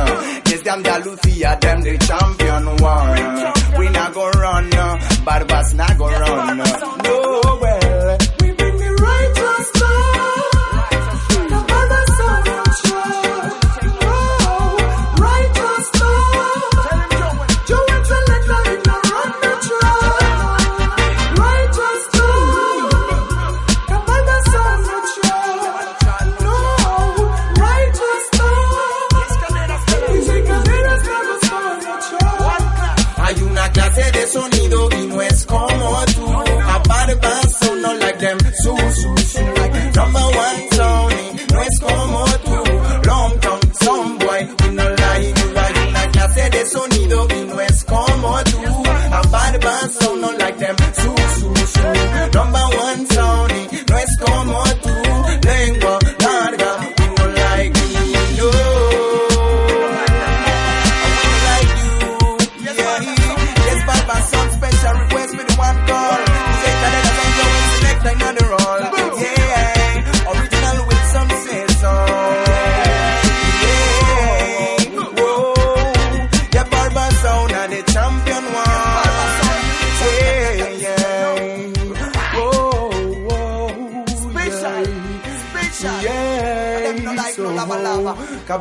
Yes, 0.47 0.63
them 0.63 0.79
Andalusia, 0.79 1.59
them 1.61 1.81
the 1.83 1.99
champion 1.99 2.67
one. 2.77 3.79
We 3.79 3.89
not 3.91 4.15
go 4.15 4.31
run, 4.31 4.71
barbas 5.27 5.75
not 5.75 5.99
go 5.99 6.09
run. 6.09 6.59
No. 6.59 7.44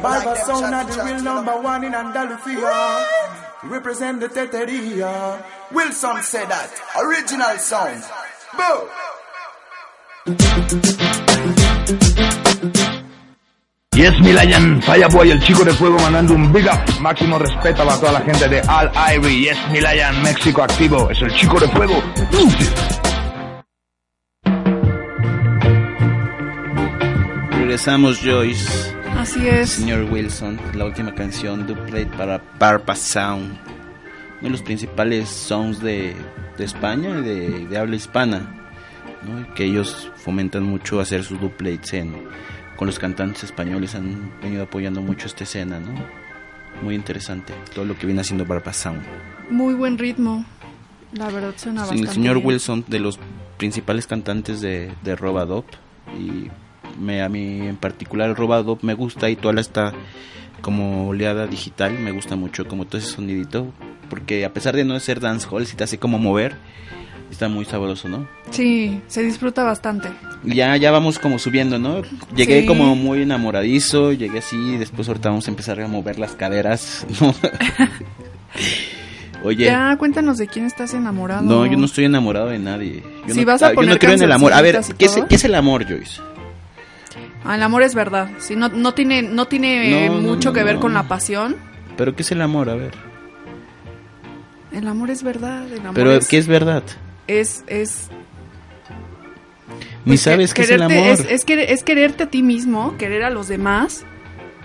Barba 0.04 0.36
sound 0.36 0.92
the 0.92 1.02
real 1.02 1.22
number 1.24 1.56
one 1.62 1.86
in 1.86 1.96
Andalusia. 1.96 3.08
Represent 3.64 4.20
the 4.20 4.28
Teteria. 4.28 5.42
Wilson 5.72 6.22
said 6.22 6.50
that. 6.50 6.70
Original 7.00 7.58
sound. 7.58 8.04
Boo! 8.52 8.90
Y 13.96 14.02
es 14.02 14.20
Milayan 14.20 14.82
Fireboy, 14.82 15.32
el 15.32 15.42
chico 15.42 15.64
de 15.64 15.72
fuego, 15.72 15.98
mandando 16.00 16.34
un 16.34 16.52
big 16.52 16.66
up. 16.68 17.00
Máximo 17.00 17.40
respeto 17.40 17.86
para 17.86 17.98
toda 17.98 18.12
la 18.12 18.22
gente 18.22 18.50
de 18.50 18.60
Al 18.60 18.92
Ivory. 19.16 19.46
Y 19.46 19.48
es 19.48 19.70
Milayan, 19.72 20.22
México 20.22 20.64
activo. 20.64 21.10
Es 21.10 21.22
el 21.22 21.34
chico 21.34 21.58
de 21.62 21.70
fuego. 21.70 22.04
Regresamos, 27.52 28.20
Joyce. 28.22 29.03
Así 29.24 29.48
es. 29.48 29.70
Señor 29.70 30.12
Wilson, 30.12 30.60
la 30.76 30.84
última 30.84 31.16
canción, 31.16 31.66
Duplicate 31.66 32.08
para 32.18 32.40
Parpa 32.60 32.94
Sound. 32.94 33.54
Uno 33.54 34.42
de 34.42 34.50
los 34.50 34.62
principales 34.62 35.30
songs 35.30 35.80
de, 35.80 36.14
de 36.58 36.64
España 36.66 37.20
y 37.20 37.22
de, 37.22 37.68
de 37.68 37.78
habla 37.78 37.96
hispana. 37.96 38.40
¿no? 39.26 39.54
Que 39.54 39.64
ellos 39.64 40.12
fomentan 40.18 40.64
mucho 40.64 41.00
hacer 41.00 41.24
sus 41.24 41.40
duplates 41.40 41.94
en, 41.94 42.14
con 42.76 42.86
los 42.88 43.00
cantantes 43.00 43.46
españoles. 43.46 43.96
Han 43.96 44.30
venido 44.42 44.64
apoyando 44.64 45.02
mucho 45.02 45.28
esta 45.28 45.46
escena, 45.46 45.80
¿no? 45.80 45.94
Muy 46.82 46.94
interesante 46.94 47.54
todo 47.74 47.86
lo 47.86 47.98
que 47.98 48.06
viene 48.06 48.20
haciendo 48.20 48.46
Parpa 48.46 48.74
Sound. 48.74 49.04
Muy 49.50 49.74
buen 49.74 49.98
ritmo. 49.98 50.44
La 51.14 51.30
verdad 51.30 51.54
suena 51.56 51.84
Sí, 51.86 51.92
bastante 51.92 52.04
el 52.04 52.10
señor 52.10 52.36
bien. 52.36 52.48
Wilson, 52.48 52.84
de 52.90 53.00
los 53.00 53.20
principales 53.58 54.06
cantantes 54.06 54.60
de, 54.60 54.92
de 55.02 55.16
Robadop, 55.16 55.66
y 56.20 56.50
me, 57.00 57.22
a 57.22 57.30
mí 57.30 57.68
en 57.68 57.78
particular 57.78 58.30
el 58.30 58.36
Robadop 58.36 58.84
me 58.84 58.94
gusta 58.94 59.30
y 59.30 59.36
toda 59.36 59.60
esta 59.62 59.94
como 60.62 61.10
oleada 61.10 61.46
digital, 61.48 61.94
me 62.00 62.12
gusta 62.12 62.36
mucho 62.38 62.66
como 62.68 62.86
todo 62.86 63.00
ese 63.00 63.12
sonidito, 63.12 63.68
porque 64.10 64.46
a 64.46 64.54
pesar 64.54 64.76
de 64.76 64.86
no 64.86 64.98
ser 65.00 65.20
dancehall, 65.20 65.66
si 65.66 65.76
te 65.76 65.84
hace 65.84 65.98
como 65.98 66.20
mover, 66.20 66.56
está 67.30 67.50
muy 67.50 67.66
sabroso, 67.66 68.08
¿no? 68.08 68.28
Sí, 68.52 69.02
se 69.08 69.24
disfruta 69.24 69.64
bastante. 69.64 70.08
Ya, 70.46 70.78
ya 70.78 70.92
vamos 70.92 71.20
como 71.20 71.38
subiendo, 71.38 71.80
¿no? 71.80 72.02
Llegué 72.36 72.62
Sí. 72.62 72.68
como 72.68 72.96
muy 72.96 73.24
enamoradizo, 73.24 74.14
llegué 74.14 74.40
así, 74.40 74.78
después 74.78 75.08
ahorita 75.10 75.30
vamos 75.30 75.48
a 75.48 75.52
empezar 75.52 75.82
a 75.82 75.88
mover 75.88 76.18
las 76.18 76.32
caderas, 76.34 77.06
¿no? 77.22 77.34
Oye, 79.44 79.66
Ya, 79.66 79.96
cuéntanos 79.98 80.38
de 80.38 80.48
quién 80.48 80.66
estás 80.66 80.94
enamorado. 80.94 81.42
no, 81.44 81.66
yo 81.66 81.78
no 81.78 81.86
estoy 81.86 82.06
enamorado 82.06 82.48
de 82.48 82.60
nadie. 82.60 83.04
Yo 83.28 83.34
Si 83.34 83.42
no, 83.42 83.48
vas 83.48 83.62
a 83.62 83.68
ah, 83.68 83.70
yo 83.72 83.76
poner 83.76 83.96
no 83.96 84.00
creo 84.00 84.14
en 84.14 84.24
el 84.24 84.32
amor. 84.32 84.54
A 84.54 84.62
ver, 84.62 84.80
¿qué 84.98 85.06
es, 85.06 85.20
qué 85.28 85.36
es 85.36 85.44
el 85.44 85.56
amor, 85.56 85.86
Joyce? 85.86 86.22
Ah, 87.46 87.56
el 87.56 87.64
amor 87.64 87.84
es 87.84 87.94
verdad. 87.96 88.30
Sí, 88.40 88.56
no, 88.56 88.70
no 88.70 88.94
tiene, 88.94 89.22
no 89.22 89.48
tiene 89.48 90.08
No, 90.10 90.14
mucho 90.22 90.50
no, 90.50 90.54
que 90.54 90.64
ver 90.64 90.78
con 90.80 90.94
la 90.94 91.04
pasión. 91.08 91.56
¿Pero 91.98 92.16
qué 92.16 92.22
es 92.24 92.32
el 92.32 92.42
amor? 92.42 92.70
A 92.70 92.76
ver. 92.76 92.94
El 94.72 94.88
amor 94.88 95.10
es 95.12 95.24
verdad. 95.24 95.66
El 95.72 95.80
amor 95.82 95.94
¿Pero 95.94 96.14
es, 96.14 96.28
qué 96.28 96.38
es 96.38 96.48
verdad? 96.48 96.84
es, 97.28 97.64
es 97.68 98.08
Ni 100.06 100.12
pues, 100.14 100.22
sabes 100.22 100.54
qué 100.54 100.64
es 100.64 100.70
el 100.72 100.82
amor. 100.82 100.96
Es, 100.98 101.20
es 101.30 101.46
querer- 101.46 101.70
es 101.70 101.84
quererte 101.84 102.24
a 102.24 102.30
ti 102.30 102.42
mismo, 102.44 102.96
querer 102.98 103.24
a 103.24 103.30
los 103.30 103.48
demás, 103.48 104.04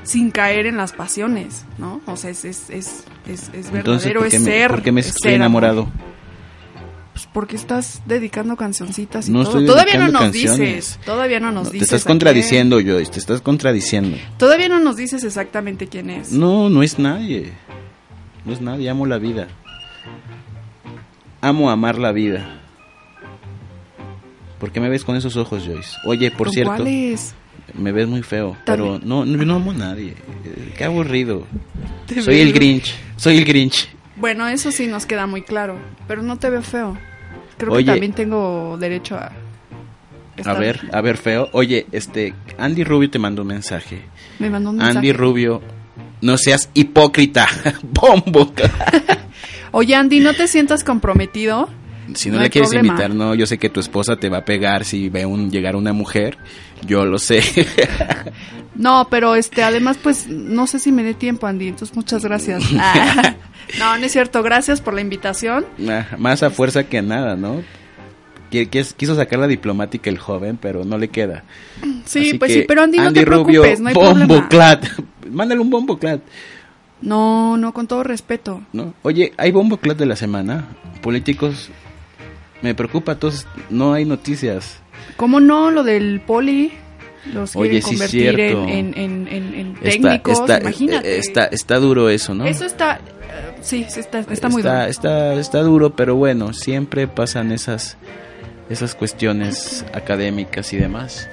sin 0.04 0.30
caer 0.30 0.66
en 0.66 0.76
las 0.76 0.92
pasiones, 0.92 1.64
¿no? 1.78 2.00
O 2.06 2.16
sea, 2.16 2.30
es, 2.30 2.44
es, 2.44 2.70
es, 2.70 3.04
es, 3.26 3.50
es 3.52 3.66
Entonces, 3.72 3.72
verdadero, 3.72 4.20
¿por 4.20 4.28
qué 4.30 4.36
es 4.36 4.42
me, 4.42 4.50
ser. 4.50 4.70
por 4.70 4.82
qué 4.82 4.92
me 4.92 5.00
es 5.00 5.08
estoy 5.08 5.32
ser 5.32 5.42
amor. 5.42 5.62
Porque 7.32 7.56
estás 7.56 8.02
dedicando 8.06 8.56
cancioncitas 8.56 9.28
y 9.28 9.32
No 9.32 9.44
todo. 9.44 9.64
Todavía 9.64 9.98
no 9.98 10.08
nos 10.08 10.22
canciones. 10.22 10.58
dices, 10.58 11.00
todavía 11.04 11.40
no 11.40 11.52
nos 11.52 11.64
No, 11.64 11.70
te 11.70 11.74
dices. 11.74 11.86
estás 11.88 12.02
a 12.02 12.04
quién. 12.04 12.12
contradiciendo, 12.14 12.76
Joyce, 12.80 13.12
te 13.12 13.18
estás 13.18 13.40
contradiciendo. 13.40 14.16
Todavía 14.38 14.68
no 14.68 14.80
nos 14.80 14.96
dices 14.96 15.22
exactamente 15.24 15.86
quién 15.88 16.10
es. 16.10 16.32
No, 16.32 16.68
no 16.70 16.82
es 16.82 16.98
nadie. 16.98 17.52
No 18.44 18.52
es 18.52 18.60
nadie, 18.60 18.88
amo 18.90 19.06
la 19.06 19.18
vida. 19.18 19.48
Amo 21.40 21.70
amar 21.70 21.98
la 21.98 22.12
vida. 22.12 22.60
¿Por 24.58 24.72
qué 24.72 24.80
me 24.80 24.88
ves 24.88 25.04
con 25.04 25.14
esos 25.16 25.36
ojos, 25.36 25.64
Joyce? 25.64 25.90
Oye, 26.06 26.30
por 26.30 26.48
¿Con 26.48 26.54
cierto, 26.54 26.74
cuáles? 26.74 27.34
me 27.74 27.92
ves 27.92 28.08
muy 28.08 28.22
feo, 28.22 28.56
pero 28.64 28.98
También. 28.98 29.08
no, 29.08 29.24
no, 29.24 29.44
no 29.44 29.54
amo 29.54 29.70
a 29.70 29.74
nadie. 29.74 30.14
Qué 30.76 30.84
aburrido. 30.84 31.46
Te 32.06 32.20
Soy 32.22 32.40
el 32.40 32.46
veo. 32.48 32.54
Grinch, 32.56 32.94
soy 33.16 33.36
el 33.38 33.44
Grinch. 33.44 33.88
Bueno, 34.16 34.48
eso 34.48 34.72
sí 34.72 34.88
nos 34.88 35.06
queda 35.06 35.26
muy 35.28 35.42
claro, 35.42 35.78
pero 36.08 36.22
no 36.22 36.38
te 36.38 36.50
veo 36.50 36.62
feo. 36.62 36.98
Creo 37.58 37.72
Oye. 37.72 37.84
que 37.84 37.90
también 37.90 38.12
tengo 38.12 38.76
derecho 38.78 39.16
a... 39.16 39.30
A 40.44 40.54
ver, 40.54 40.88
a 40.92 41.00
ver, 41.00 41.16
feo. 41.16 41.48
Oye, 41.52 41.86
este, 41.90 42.32
Andy 42.58 42.84
Rubio 42.84 43.10
te 43.10 43.18
mandó 43.18 43.42
un 43.42 43.48
mensaje. 43.48 44.02
Me 44.38 44.48
mandó 44.48 44.70
un 44.70 44.80
Andy 44.80 44.94
mensaje. 44.94 45.12
Rubio, 45.12 45.60
no 46.20 46.38
seas 46.38 46.70
hipócrita. 46.74 47.48
Bombo. 47.82 48.52
Oye, 49.72 49.96
Andy, 49.96 50.20
¿no 50.20 50.32
te 50.34 50.46
sientas 50.46 50.84
comprometido? 50.84 51.68
Si 52.14 52.30
no, 52.30 52.36
No 52.36 52.42
le 52.42 52.50
quieres 52.50 52.70
problema. 52.70 52.94
invitar, 52.94 53.14
no, 53.14 53.34
yo 53.34 53.46
sé 53.46 53.58
que 53.58 53.68
tu 53.68 53.80
esposa 53.80 54.16
te 54.16 54.28
va 54.30 54.38
a 54.38 54.44
pegar 54.44 54.84
si 54.84 55.08
ve 55.10 55.26
un 55.26 55.50
llegar 55.50 55.74
una 55.76 55.92
mujer. 55.92 56.38
Yo 56.86 57.04
lo 57.04 57.18
sé. 57.18 57.42
No, 58.78 59.08
pero 59.10 59.34
este, 59.34 59.64
además, 59.64 59.98
pues, 60.00 60.28
no 60.28 60.68
sé 60.68 60.78
si 60.78 60.92
me 60.92 61.02
dé 61.02 61.12
tiempo, 61.12 61.48
Andy, 61.48 61.66
entonces 61.66 61.96
muchas 61.96 62.22
gracias. 62.24 62.62
No, 63.78 63.98
no 63.98 64.04
es 64.06 64.12
cierto, 64.12 64.42
gracias 64.42 64.80
por 64.80 64.94
la 64.94 65.00
invitación. 65.00 65.66
Más 66.18 66.42
a 66.42 66.50
fuerza 66.50 66.84
que 66.84 67.02
nada, 67.02 67.36
¿no? 67.36 67.62
Qui- 68.50 68.68
quis- 68.70 68.94
Quiso 68.94 69.14
sacar 69.14 69.38
la 69.38 69.46
diplomática 69.46 70.08
el 70.08 70.18
joven, 70.18 70.56
pero 70.60 70.84
no 70.84 70.96
le 70.96 71.08
queda. 71.08 71.44
Sí, 72.06 72.30
Así 72.30 72.38
pues 72.38 72.52
sí, 72.52 72.64
pero 72.66 72.82
Andy, 72.82 72.98
no 72.98 73.12
te 73.12 73.24
Rubio, 73.24 73.60
preocupes, 73.62 73.80
no 73.80 73.88
hay 73.88 73.94
problema. 73.94 74.26
bomboclat. 74.26 74.86
Mándale 75.30 75.60
un 75.60 75.68
bomboclat, 75.70 76.20
No, 77.02 77.56
no, 77.58 77.72
con 77.74 77.86
todo 77.86 78.02
respeto. 78.02 78.62
¿no? 78.72 78.94
Oye, 79.02 79.32
hay 79.36 79.50
bomboclat 79.52 79.98
de 79.98 80.06
la 80.06 80.16
semana. 80.16 80.66
Políticos, 81.02 81.68
me 82.62 82.74
preocupa, 82.74 83.16
todos, 83.16 83.46
no 83.70 83.92
hay 83.92 84.04
noticias. 84.06 84.80
¿Cómo 85.16 85.38
no? 85.40 85.70
Lo 85.70 85.84
del 85.84 86.20
poli, 86.22 86.72
los 87.32 87.54
Oye, 87.54 87.82
sí, 87.82 87.90
convertir 87.90 88.34
cierto. 88.34 88.64
en, 88.64 88.68
en, 88.68 88.96
en, 88.96 89.28
en- 89.28 89.54
en 89.54 89.68
Está, 89.76 89.90
técnicos, 89.90 90.40
está, 90.40 90.60
imagínate. 90.60 91.18
está, 91.18 91.44
está 91.44 91.76
duro 91.78 92.08
eso, 92.08 92.34
¿no? 92.34 92.46
Eso 92.46 92.64
está, 92.64 93.00
sí, 93.60 93.86
sí, 93.88 94.00
está, 94.00 94.20
está 94.20 94.48
muy 94.48 94.60
está, 94.60 94.80
duro. 94.80 94.90
Está, 94.90 95.34
está 95.34 95.60
duro, 95.60 95.96
pero 95.96 96.16
bueno, 96.16 96.52
siempre 96.52 97.08
pasan 97.08 97.52
esas, 97.52 97.96
esas 98.70 98.94
cuestiones 98.94 99.84
académicas 99.92 100.72
y 100.72 100.76
demás. 100.76 101.28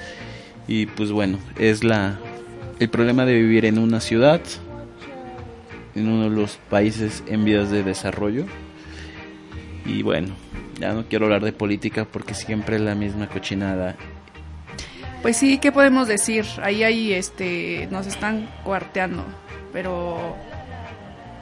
Y 0.68 0.86
pues 0.86 1.12
bueno, 1.12 1.38
es 1.58 1.84
la 1.84 2.18
el 2.78 2.90
problema 2.90 3.24
de 3.24 3.34
vivir 3.34 3.64
en 3.64 3.78
una 3.78 4.00
ciudad, 4.00 4.40
en 5.94 6.08
uno 6.08 6.24
de 6.24 6.36
los 6.36 6.56
países 6.68 7.22
en 7.26 7.44
vías 7.44 7.70
de 7.70 7.82
desarrollo. 7.82 8.44
Y 9.84 10.02
bueno, 10.02 10.34
ya 10.78 10.92
no 10.92 11.06
quiero 11.06 11.26
hablar 11.26 11.44
de 11.44 11.52
política 11.52 12.04
porque 12.04 12.34
siempre 12.34 12.76
es 12.76 12.82
la 12.82 12.94
misma 12.94 13.28
cochinada. 13.28 13.96
Pues 15.22 15.38
sí, 15.38 15.58
¿qué 15.58 15.72
podemos 15.72 16.06
decir? 16.06 16.44
Ahí, 16.62 16.82
ahí, 16.82 17.12
este, 17.12 17.88
nos 17.90 18.06
están 18.06 18.48
cuarteando, 18.62 19.24
pero 19.72 20.36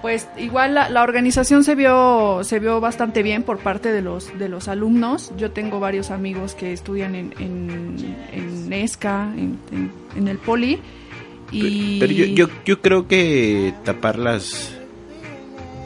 pues 0.04 0.28
igual 0.36 0.74
la, 0.74 0.90
la 0.90 1.02
organización 1.02 1.64
se 1.64 1.74
vio, 1.74 2.40
se 2.44 2.58
vio 2.58 2.78
bastante 2.78 3.22
bien 3.22 3.42
por 3.42 3.56
parte 3.60 3.90
de 3.90 4.02
los, 4.02 4.38
de 4.38 4.50
los 4.50 4.68
alumnos. 4.68 5.32
Yo 5.38 5.50
tengo 5.50 5.80
varios 5.80 6.10
amigos 6.10 6.54
que 6.54 6.74
estudian 6.74 7.14
en, 7.14 7.32
en, 7.38 8.14
en 8.30 8.70
ESCA, 8.70 9.32
en, 9.34 9.58
en- 9.72 9.90
en 10.14 10.28
el 10.28 10.36
Poli, 10.36 10.78
y 11.50 11.98
Pero 12.00 12.12
yo, 12.12 12.26
yo, 12.26 12.48
yo 12.66 12.82
creo 12.82 13.08
que 13.08 13.72
tapar 13.82 14.18
las 14.18 14.76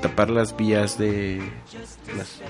tapar 0.03 0.31
las 0.31 0.57
vías 0.57 0.99
de 0.99 1.41
las, 2.17 2.41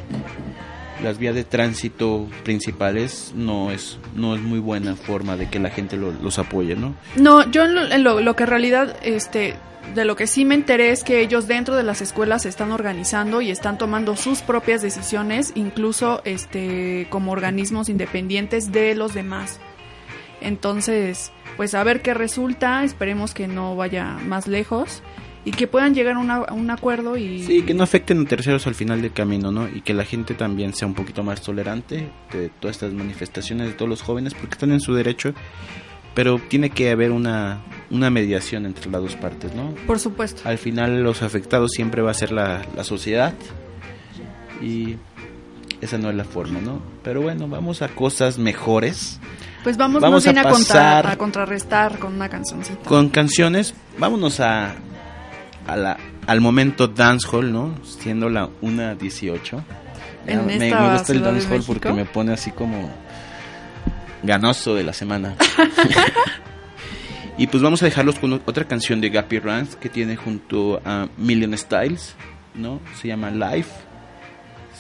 las 1.03 1.19
vías 1.19 1.35
de 1.35 1.45
tránsito 1.45 2.29
principales 2.45 3.33
no 3.37 3.71
es 3.71 3.99
no 4.15 4.35
es 4.35 4.41
muy 4.41 4.59
buena 4.59 4.97
forma 4.97 5.37
de 5.37 5.51
que 5.51 5.59
la 5.59 5.69
gente 5.69 5.99
lo- 5.99 6.13
los 6.13 6.39
apoye, 6.39 6.77
¿no? 6.77 6.95
No, 7.17 7.47
yo 7.51 7.65
en 7.67 7.75
lo, 7.75 7.83
en 7.91 8.03
lo- 8.05 8.21
lo 8.23 8.37
que 8.37 8.45
en 8.45 8.49
realidad, 8.49 8.97
este, 9.03 9.55
de 9.95 10.05
lo 10.05 10.17
que 10.17 10.27
sí 10.27 10.45
me 10.45 10.55
enteré 10.55 10.91
es 10.91 11.03
que 11.05 11.21
ellos 11.21 11.47
dentro 11.49 11.75
de 11.77 11.83
las 11.83 12.01
escuelas 12.03 12.43
se 12.43 12.49
están 12.49 12.73
organizando 12.73 13.41
y 13.41 13.51
están 13.51 13.79
tomando 13.79 14.17
sus 14.17 14.41
propias 14.41 14.83
decisiones, 14.83 15.53
incluso, 15.55 16.21
este, 16.25 17.07
como 17.11 17.33
organismos 17.33 17.89
independientes 17.89 18.71
de 18.73 18.95
los 18.95 19.15
demás. 19.15 19.61
Entonces, 20.41 21.33
pues 21.57 21.75
a 21.75 21.83
ver 21.85 22.01
qué 22.03 22.15
resulta, 22.15 22.85
esperemos 22.85 23.35
que 23.35 23.49
no 23.49 23.75
vaya 23.77 24.19
más 24.25 24.47
lejos 24.47 25.03
y 25.45 25.51
que 25.51 25.67
puedan 25.67 25.95
llegar 25.95 26.15
a, 26.15 26.19
una- 26.19 26.37
a 26.37 26.53
un 26.55 26.71
acuerdo 26.71 27.17
y... 27.17 27.43
Sí, 27.43 27.63
que 27.63 27.75
no 27.75 27.83
afecten 27.83 28.23
a 28.23 28.25
terceros 28.29 28.67
al 28.67 28.75
final 28.75 29.03
del 29.03 29.13
camino, 29.13 29.51
¿no? 29.51 29.67
Y 29.69 29.81
que 29.81 29.95
la 29.95 30.05
gente 30.05 30.35
también 30.35 30.75
sea 30.75 30.87
un 30.87 30.95
poquito 30.95 31.23
más 31.25 31.41
tolerante 31.43 32.09
de 32.33 32.51
todas 32.61 32.77
estas 32.77 32.93
manifestaciones 32.93 33.67
de 33.69 33.73
todos 33.73 33.89
los 33.89 34.03
jóvenes 34.03 34.35
porque 34.35 34.55
están 34.55 34.71
en 34.71 34.81
su 34.81 34.95
derecho, 34.95 35.35
pero 36.15 36.39
tiene 36.49 36.71
que 36.71 36.91
haber 36.91 37.11
una 37.11 37.61
una 37.91 38.11
mediación 38.11 38.67
entre 38.67 38.91
las 38.91 39.01
dos 39.03 39.17
partes, 39.17 39.55
¿no? 39.55 39.75
Por 39.87 39.99
supuesto. 39.99 40.43
al 40.49 40.59
final 40.59 41.03
los 41.03 41.23
afectados 41.23 41.71
siempre 41.73 42.03
va 42.03 42.11
a 42.11 42.15
ser 42.15 42.33
la, 42.33 42.63
la 42.77 42.85
sociedad 42.85 43.33
y 44.61 44.97
esa 45.81 45.97
no 45.99 46.11
es 46.11 46.17
la 46.17 46.25
forma, 46.25 46.61
¿no? 46.61 46.83
Pero 47.03 47.23
bueno, 47.23 47.49
vamos 47.49 47.83
a 47.83 47.89
cosas 47.89 48.37
mejores. 48.39 49.21
Pues 49.65 49.77
vamos, 49.77 50.01
Vamos 50.03 50.25
más 50.27 50.35
bien 50.35 50.45
a 50.47 50.51
pasar- 50.51 51.07
a 51.07 51.17
contrarrestar 51.17 51.99
con 51.99 52.15
una 52.15 52.29
cancioncita. 52.29 52.89
Con 52.89 53.09
canciones, 53.09 53.75
vámonos 53.99 54.41
a, 54.41 54.75
a 55.67 55.77
la, 55.77 55.97
al 56.27 56.41
momento 56.41 56.89
dancehall, 56.89 57.53
¿no? 57.53 57.75
Siendo 57.85 58.29
la 58.29 58.49
1.18. 58.63 59.63
En 60.27 60.47
me, 60.47 60.59
me 60.59 60.71
gusta 60.93 61.13
el 61.13 61.23
dancehall 61.23 61.63
porque 61.67 61.93
me 61.93 62.05
pone 62.05 62.33
así 62.33 62.51
como 62.51 62.91
ganoso 64.23 64.75
de 64.75 64.85
la 64.85 64.93
semana. 64.93 65.37
y 67.39 67.47
pues 67.47 67.63
vamos 67.63 67.81
a 67.83 67.85
dejarlos 67.85 68.19
con 68.19 68.33
otra 68.33 68.65
canción 68.65 69.01
de 69.01 69.11
Gappy 69.11 69.39
Ranks 69.39 69.77
que 69.77 69.89
tiene 69.89 70.17
junto 70.17 70.83
a 70.85 71.09
Million 71.17 71.57
Styles, 71.57 72.17
¿no? 72.57 72.81
Se 73.01 73.07
llama 73.07 73.31
Life. 73.31 73.71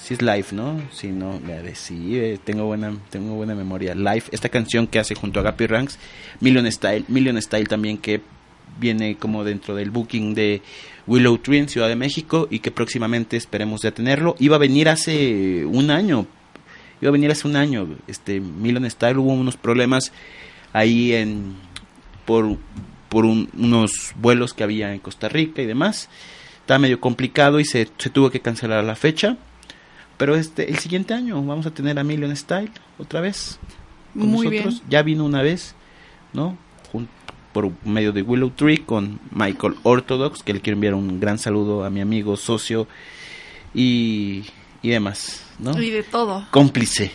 Si 0.02 0.14
es 0.14 0.22
Life, 0.22 0.56
¿no? 0.56 0.82
Si 0.90 1.08
no, 1.08 1.38
me 1.38 1.74
sí, 1.76 2.36
tengo 2.42 2.64
buena, 2.64 2.92
tengo 3.10 3.36
buena 3.36 3.54
memoria. 3.54 3.94
Life, 3.94 4.30
esta 4.32 4.48
canción 4.48 4.88
que 4.88 4.98
hace 4.98 5.14
junto 5.14 5.38
a 5.38 5.44
Gappy 5.44 5.68
Ranks, 5.68 6.00
Million 6.40 6.70
Style, 6.72 7.04
Million 7.06 7.40
Style 7.40 7.66
también 7.66 7.96
que 7.96 8.22
viene 8.80 9.16
como 9.16 9.44
dentro 9.44 9.76
del 9.76 9.92
booking 9.92 10.34
de 10.34 10.60
Willow 11.06 11.38
Tree 11.38 11.58
en 11.58 11.68
Ciudad 11.68 11.86
de 11.86 11.94
México 11.94 12.48
y 12.50 12.58
que 12.58 12.72
próximamente 12.72 13.36
esperemos 13.36 13.82
ya 13.82 13.92
tenerlo. 13.92 14.34
Iba 14.40 14.56
a 14.56 14.58
venir 14.58 14.88
hace 14.88 15.64
un 15.64 15.92
año, 15.92 16.26
iba 17.00 17.10
a 17.10 17.12
venir 17.12 17.30
hace 17.30 17.46
un 17.46 17.54
año, 17.54 17.86
este 18.08 18.40
Million 18.40 18.90
Style 18.90 19.18
hubo 19.18 19.32
unos 19.32 19.56
problemas 19.56 20.10
ahí 20.72 21.12
en 21.14 21.67
por, 22.28 22.58
por 23.08 23.24
unos 23.24 24.12
vuelos 24.16 24.52
que 24.52 24.62
había 24.62 24.92
en 24.92 25.00
Costa 25.00 25.30
Rica 25.30 25.62
y 25.62 25.66
demás. 25.66 26.10
Estaba 26.60 26.78
medio 26.78 27.00
complicado 27.00 27.58
y 27.58 27.64
se, 27.64 27.88
se 27.96 28.10
tuvo 28.10 28.28
que 28.28 28.40
cancelar 28.40 28.84
la 28.84 28.96
fecha. 28.96 29.38
Pero 30.18 30.36
este 30.36 30.68
el 30.68 30.78
siguiente 30.78 31.14
año 31.14 31.42
vamos 31.42 31.64
a 31.64 31.70
tener 31.70 31.98
a 31.98 32.04
Million 32.04 32.36
Style 32.36 32.70
otra 32.98 33.22
vez. 33.22 33.58
Muy 34.12 34.48
bien. 34.48 34.68
Ya 34.90 35.00
vino 35.00 35.24
una 35.24 35.40
vez, 35.40 35.74
¿no? 36.34 36.58
por 37.54 37.72
medio 37.82 38.12
de 38.12 38.20
Willow 38.20 38.50
Tree 38.50 38.84
con 38.84 39.20
Michael 39.30 39.76
Orthodox, 39.82 40.42
que 40.42 40.52
le 40.52 40.60
quiero 40.60 40.76
enviar 40.76 40.94
un 40.94 41.18
gran 41.18 41.38
saludo 41.38 41.82
a 41.82 41.88
mi 41.88 42.02
amigo, 42.02 42.36
socio 42.36 42.86
y, 43.74 44.44
y 44.82 44.90
demás, 44.90 45.46
¿no? 45.58 45.80
Y 45.80 45.88
de 45.88 46.02
todo. 46.02 46.46
Cómplice. 46.50 47.10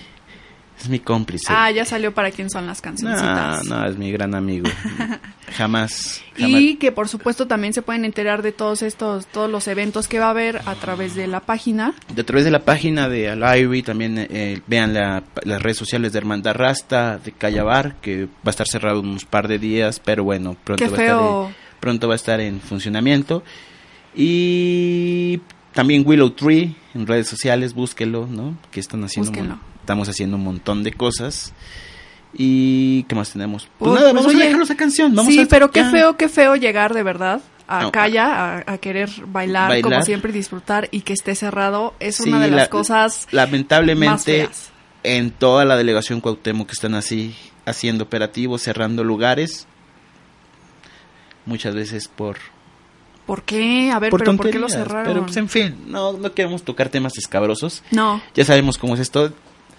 Es 0.83 0.89
mi 0.89 0.99
cómplice. 0.99 1.45
Ah, 1.47 1.71
ya 1.71 1.85
salió 1.85 2.13
para 2.13 2.29
quién 2.29 2.49
son 2.49 2.67
las 2.67 2.81
canciones. 2.81 3.21
No, 3.21 3.63
no, 3.63 3.85
es 3.85 3.97
mi 3.97 4.11
gran 4.11 4.35
amigo. 4.35 4.69
jamás, 5.55 6.21
Y 6.35 6.75
que 6.75 6.91
por 6.91 7.07
supuesto 7.07 7.47
también 7.47 7.71
se 7.71 7.81
pueden 7.81 8.03
enterar 8.03 8.41
de 8.41 8.51
todos 8.51 8.81
estos, 8.81 9.25
todos 9.27 9.49
los 9.49 9.69
eventos 9.69 10.09
que 10.09 10.19
va 10.19 10.25
a 10.25 10.31
haber 10.31 10.57
a 10.65 10.75
través 10.75 11.15
de 11.15 11.27
la 11.27 11.39
página. 11.39 11.93
De 12.13 12.23
a 12.23 12.25
través 12.25 12.43
de 12.43 12.51
la 12.51 12.65
página 12.65 13.07
de 13.07 13.29
Alive, 13.29 13.81
también 13.83 14.17
eh, 14.17 14.59
vean 14.67 14.93
las 14.93 15.61
redes 15.61 15.77
sociales 15.77 16.11
de 16.11 16.19
Hermandad 16.19 16.55
Rasta, 16.55 17.17
de 17.17 17.31
Callabar, 17.31 17.95
que 18.01 18.25
va 18.25 18.47
a 18.47 18.49
estar 18.49 18.67
cerrado 18.67 18.99
unos 18.99 19.23
par 19.23 19.47
de 19.47 19.59
días, 19.59 20.01
pero 20.03 20.25
bueno, 20.25 20.57
pronto, 20.65 20.83
va, 20.91 20.97
A 20.97 21.01
estar 21.01 21.55
pronto 21.79 22.07
va 22.09 22.15
a 22.15 22.17
estar 22.17 22.41
en 22.41 22.59
funcionamiento. 22.59 23.41
Y 24.13 25.39
también 25.71 26.03
Willow 26.05 26.31
Tree 26.31 26.75
en 26.93 27.07
redes 27.07 27.29
sociales, 27.29 27.73
búsquelo, 27.73 28.27
¿no? 28.27 28.57
Que 28.69 28.81
están 28.81 29.01
haciendo. 29.05 29.31
Búsquenlo 29.31 29.72
estamos 29.83 30.07
haciendo 30.07 30.37
un 30.37 30.43
montón 30.45 30.81
de 30.83 30.93
cosas. 30.93 31.53
¿Y 32.33 33.03
qué 33.03 33.15
más 33.15 33.31
tenemos? 33.31 33.67
Pues, 33.77 33.89
pues 33.89 33.99
nada, 33.99 34.13
vamos 34.13 34.33
a 34.33 34.37
dejarlo 34.37 34.63
esa 34.63 34.75
canción. 34.75 35.13
Vamos 35.13 35.33
sí, 35.33 35.45
pero 35.49 35.71
qué 35.71 35.83
feo, 35.83 36.15
qué 36.15 36.29
feo 36.29 36.55
llegar 36.55 36.93
de 36.93 37.03
verdad 37.03 37.41
a 37.67 37.91
Calla 37.91 38.63
a, 38.65 38.77
querer 38.77 39.09
bailar, 39.27 39.81
como 39.81 40.01
siempre 40.01 40.31
disfrutar 40.31 40.87
y 40.91 41.01
que 41.01 41.13
esté 41.13 41.35
cerrado. 41.35 41.93
Es 41.99 42.21
una 42.21 42.39
de 42.39 42.49
las 42.49 42.69
cosas. 42.69 43.27
Lamentablemente, 43.31 44.49
en 45.03 45.31
toda 45.31 45.65
la 45.65 45.75
delegación 45.75 46.21
Cuauhtémoc 46.21 46.67
que 46.67 46.73
están 46.73 46.95
así 46.95 47.35
haciendo 47.65 48.05
operativos, 48.05 48.61
cerrando 48.61 49.03
lugares, 49.03 49.67
muchas 51.45 51.75
veces 51.75 52.07
por 52.07 52.37
¿Por 53.25 53.43
qué? 53.43 53.91
A 53.91 53.99
ver, 53.99 54.11
pero 54.11 54.35
¿por 54.35 54.49
qué 54.49 54.59
lo 54.59 54.69
cerraron? 54.69 55.05
Pero 55.05 55.25
pues 55.25 55.37
en 55.37 55.47
fin, 55.47 55.75
no, 55.87 56.13
no 56.13 56.33
queremos 56.33 56.63
tocar 56.63 56.89
temas 56.89 57.17
escabrosos. 57.17 57.83
No. 57.91 58.21
Ya 58.33 58.43
sabemos 58.43 58.77
cómo 58.77 58.95
es 58.95 58.99
esto. 58.99 59.31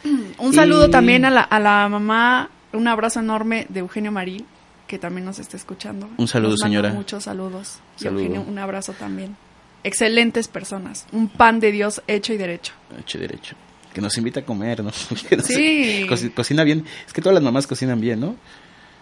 Un 0.38 0.52
saludo 0.52 0.90
también 0.90 1.24
a 1.24 1.30
la, 1.30 1.40
a 1.40 1.58
la 1.58 1.88
mamá, 1.88 2.50
un 2.72 2.88
abrazo 2.88 3.20
enorme 3.20 3.66
de 3.68 3.80
Eugenio 3.80 4.12
Marín, 4.12 4.46
que 4.86 4.98
también 4.98 5.24
nos 5.24 5.38
está 5.38 5.56
escuchando. 5.56 6.08
Un 6.16 6.28
saludo, 6.28 6.56
señora. 6.56 6.90
Muchos 6.92 7.24
saludos. 7.24 7.78
Eugenio, 8.00 8.42
un 8.42 8.58
abrazo 8.58 8.92
también. 8.92 9.36
Excelentes 9.82 10.48
personas. 10.48 11.06
Un 11.12 11.28
pan 11.28 11.60
de 11.60 11.72
Dios 11.72 12.02
hecho 12.06 12.32
y 12.32 12.36
derecho. 12.36 12.72
Hecho 12.98 13.18
y 13.18 13.22
derecho. 13.22 13.56
Que 13.92 14.00
nos 14.00 14.16
invita 14.18 14.40
a 14.40 14.44
comer, 14.44 14.82
¿no? 14.82 14.90
sí. 15.44 16.06
cocina 16.34 16.64
bien. 16.64 16.84
Es 17.06 17.12
que 17.12 17.20
todas 17.20 17.34
las 17.34 17.42
mamás 17.42 17.66
cocinan 17.66 18.00
bien, 18.00 18.20
¿no? 18.20 18.36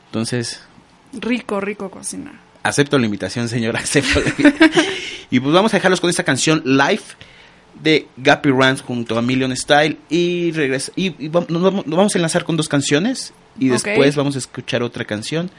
Entonces. 0.06 0.60
Rico, 1.12 1.60
rico 1.60 1.90
cocina. 1.90 2.32
Acepto 2.62 2.98
la 2.98 3.06
invitación, 3.06 3.48
señora. 3.48 3.78
Acepto 3.82 4.20
y 5.30 5.40
pues 5.40 5.54
vamos 5.54 5.72
a 5.72 5.78
dejarlos 5.78 6.00
con 6.00 6.10
esta 6.10 6.24
canción 6.24 6.62
Life 6.64 7.16
de 7.74 8.06
Gappy 8.16 8.50
Rance 8.50 8.82
junto 8.82 9.18
a 9.18 9.22
Million 9.22 9.56
Style 9.56 9.98
y 10.08 10.52
regresa 10.52 10.92
y, 10.96 11.10
nos, 11.28 11.86
vamos 11.86 12.14
a 12.14 12.18
enlazar 12.18 12.44
con 12.44 12.56
dos 12.56 12.68
canciones 12.68 13.32
y 13.58 13.68
después 13.68 14.16
vamos 14.16 14.36
a 14.36 14.38
escuchar 14.38 14.82
otra 14.82 15.04
canción 15.04 15.50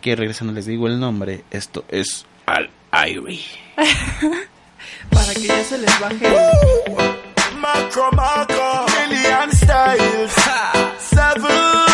que 0.00 0.16
regresando 0.16 0.52
les 0.52 0.66
digo 0.66 0.86
el 0.86 0.98
nombre 0.98 1.44
esto 1.50 1.84
es 1.88 2.26
Al 2.46 2.70
Irie 3.08 3.40
para 5.10 5.34
que 5.34 5.42
ya 5.42 5.64
se 5.64 5.78
les 5.78 6.00
baje 6.00 6.26
el... 6.26 7.20
Macro 7.60 8.10
Macro 8.12 8.86
Million 9.08 9.52
Styles 9.52 10.32
Seven 10.98 11.89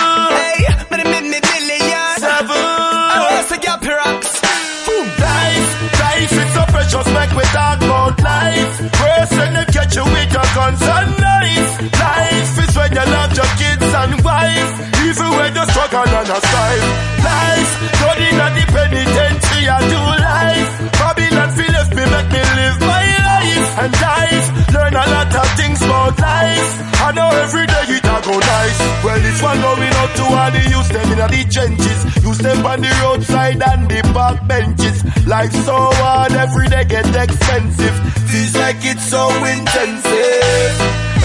precious 6.87 7.13
make 7.15 7.31
we 7.37 7.43
talk 7.51 7.79
about 7.83 8.21
life 8.23 8.93
Person 8.93 9.55
they 9.55 9.65
catch 9.75 9.97
you 9.97 10.05
with 10.05 10.33
your 10.33 10.49
guns 10.55 10.83
and 10.83 11.11
knife. 11.19 11.73
Life 11.99 12.59
is 12.63 12.77
when 12.77 12.93
you 12.93 13.07
love 13.17 13.33
your 13.35 13.51
kids 13.61 13.91
and 14.01 14.25
wife. 14.25 14.73
Even 15.07 15.29
when 15.37 15.55
you 15.55 15.65
struggle 15.67 16.07
and 16.07 16.31
a 16.31 16.39
strive. 16.47 16.87
Life, 17.27 17.73
not 18.01 18.19
in 18.27 18.41
a 18.41 18.49
the 18.57 18.65
penitentiary, 18.73 19.69
I 19.69 19.79
do 19.91 20.01
life. 20.23 20.73
Babylon 21.47 21.65
feel 21.65 21.73
left 21.73 21.95
me, 21.95 22.05
make 22.11 22.31
me 22.33 22.43
live 22.59 22.81
my 22.81 23.07
life. 23.31 23.71
And 23.79 23.93
life, 24.03 24.47
learn 24.75 24.95
a 24.95 25.05
lot 25.15 25.35
of 25.35 25.49
things 25.55 25.83
about 25.83 26.19
life. 26.19 26.73
I 27.07 27.13
know 27.15 27.29
every 27.29 27.67
day 27.67 27.85
it 27.87 28.05
a 28.05 28.17
go 28.27 28.35
nice. 28.39 28.79
Well, 29.05 29.21
this 29.21 29.43
one 29.43 29.61
going 29.61 29.95
out 29.95 30.13
to 30.17 30.25
all 30.27 30.51
the 30.51 30.63
youth, 30.71 30.89
them 30.91 31.13
in 31.13 31.19
the 31.19 31.43
trenches. 31.53 32.01
You 32.25 32.35
step 32.35 32.65
on 32.65 32.81
the 32.81 32.91
roadside 33.03 33.63
and 33.63 33.89
the 33.89 34.01
park 34.13 34.39
benches. 34.49 35.05
Life 35.27 35.53
so 35.53 35.77
hard, 36.03 36.33
every 36.33 36.69
day 36.69 36.85
get 36.85 37.15
expensive. 37.15 37.95
Feels 38.27 38.55
like 38.57 38.83
it's 38.83 39.07
so 39.07 39.23
intensive. 39.31 40.75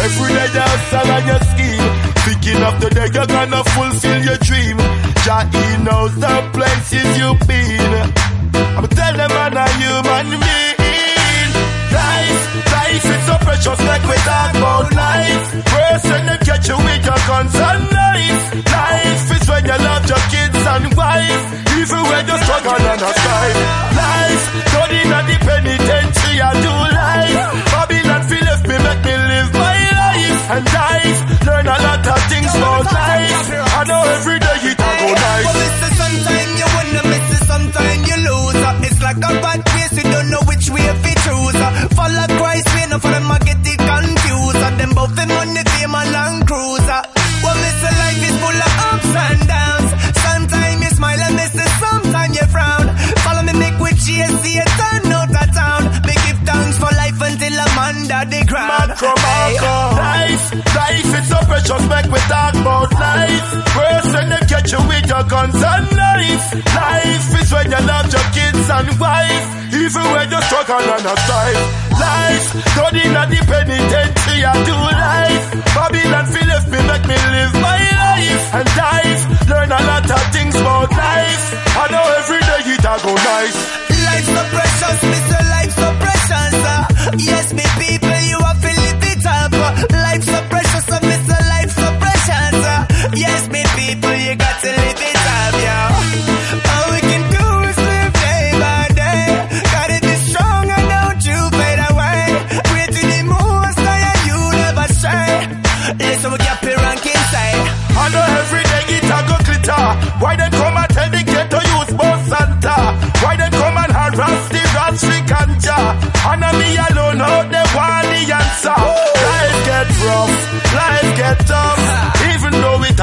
Every 0.06 0.34
day 0.38 0.50
you 0.54 0.66
hustle 0.70 1.12
and 1.18 1.26
you 1.30 1.40
scheme. 1.50 1.88
Thinking 2.26 2.62
of 2.62 2.76
the 2.82 2.90
day 2.90 3.10
you're 3.10 3.26
gonna 3.26 3.64
fulfill 3.64 4.22
your 4.22 4.38
dream. 4.46 4.78
Jah 5.26 5.50
he 5.50 5.84
knows 5.84 6.14
the 6.16 6.36
places 6.54 7.10
you've 7.18 7.42
been. 7.48 8.31
I'm 8.78 8.88
tell 8.88 9.14
them 9.18 9.32
I'm 9.32 9.58
a 9.58 9.66
human 9.82 10.28
being. 10.42 11.50
Life, 11.92 12.42
life 12.72 13.06
is 13.14 13.22
so 13.28 13.36
precious 13.46 13.80
like 13.90 14.04
we 14.10 14.18
talk 14.30 14.52
about 14.56 14.88
life. 14.94 15.46
Person 15.66 16.22
they 16.30 16.40
catch 16.48 16.68
you 16.70 16.78
with 16.78 17.04
your 17.06 17.22
guns 17.30 17.56
and 17.56 17.82
knife. 17.92 18.42
Life 18.72 19.28
is 19.36 19.46
when 19.50 19.64
you 19.66 19.78
love 19.88 20.04
your 20.12 20.24
kids 20.34 20.62
and 20.74 20.86
wife. 20.96 21.44
Even 21.80 22.02
when 22.10 22.24
you 22.30 22.38
struggle 22.46 22.82
and 22.92 23.02
a 23.02 23.12
strive. 23.20 23.60
Life, 24.02 24.44
don't 24.74 24.92
the 25.30 25.38
penitentiary, 25.46 26.42
I 26.42 26.52
do 26.66 26.74
life 26.96 27.66
Bobby 27.72 28.00
Landfills 28.10 28.62
make 28.68 29.04
me 29.06 29.16
live 29.32 29.54
my 29.54 29.78
life 30.02 30.42
and 30.54 30.66
dive. 30.66 31.20
Learn 31.48 31.68
a 31.68 31.78
lot 31.86 32.08
of 32.08 32.20
things 32.30 32.52
about 32.56 32.86
life. 32.94 33.71
Guns 65.30 65.56
and. 65.56 65.92
Life 66.76 67.42
is 67.42 67.52
when 67.52 67.72
you 67.72 67.82
love 67.88 68.12
your 68.12 68.28
kids 68.36 68.70
and 68.70 68.90
wife. 69.00 69.48
Even 69.74 70.06
when 70.14 70.28
you 70.32 70.42
struggle 70.42 70.84
and 70.84 71.06
a 71.06 71.16
strive. 71.24 71.64
Life, 71.96 72.48
God 72.76 72.96
in 72.96 73.14
the 73.14 73.40
penitentiary, 73.48 74.46
I 74.46 74.54
do 74.66 74.76
life. 74.76 75.46
Babylon 75.76 76.26
feel 76.28 76.48
left 76.48 76.68
me, 76.70 76.80
make 76.88 77.06
me 77.08 77.18
live 77.36 77.54
my 77.62 77.80
life. 78.04 78.46
And 78.58 78.68
dive, 78.76 79.22
learn 79.50 79.72
a 79.72 79.82
lot 79.90 80.12
of 80.12 80.24
things 80.34 80.56
about 80.56 80.92
life. 80.92 81.46
I 81.78 81.88
know 81.92 82.06
every 82.20 82.40
day 82.40 82.62
it 82.74 82.86
a 82.86 82.96
go 83.04 83.14
nice. 83.16 83.81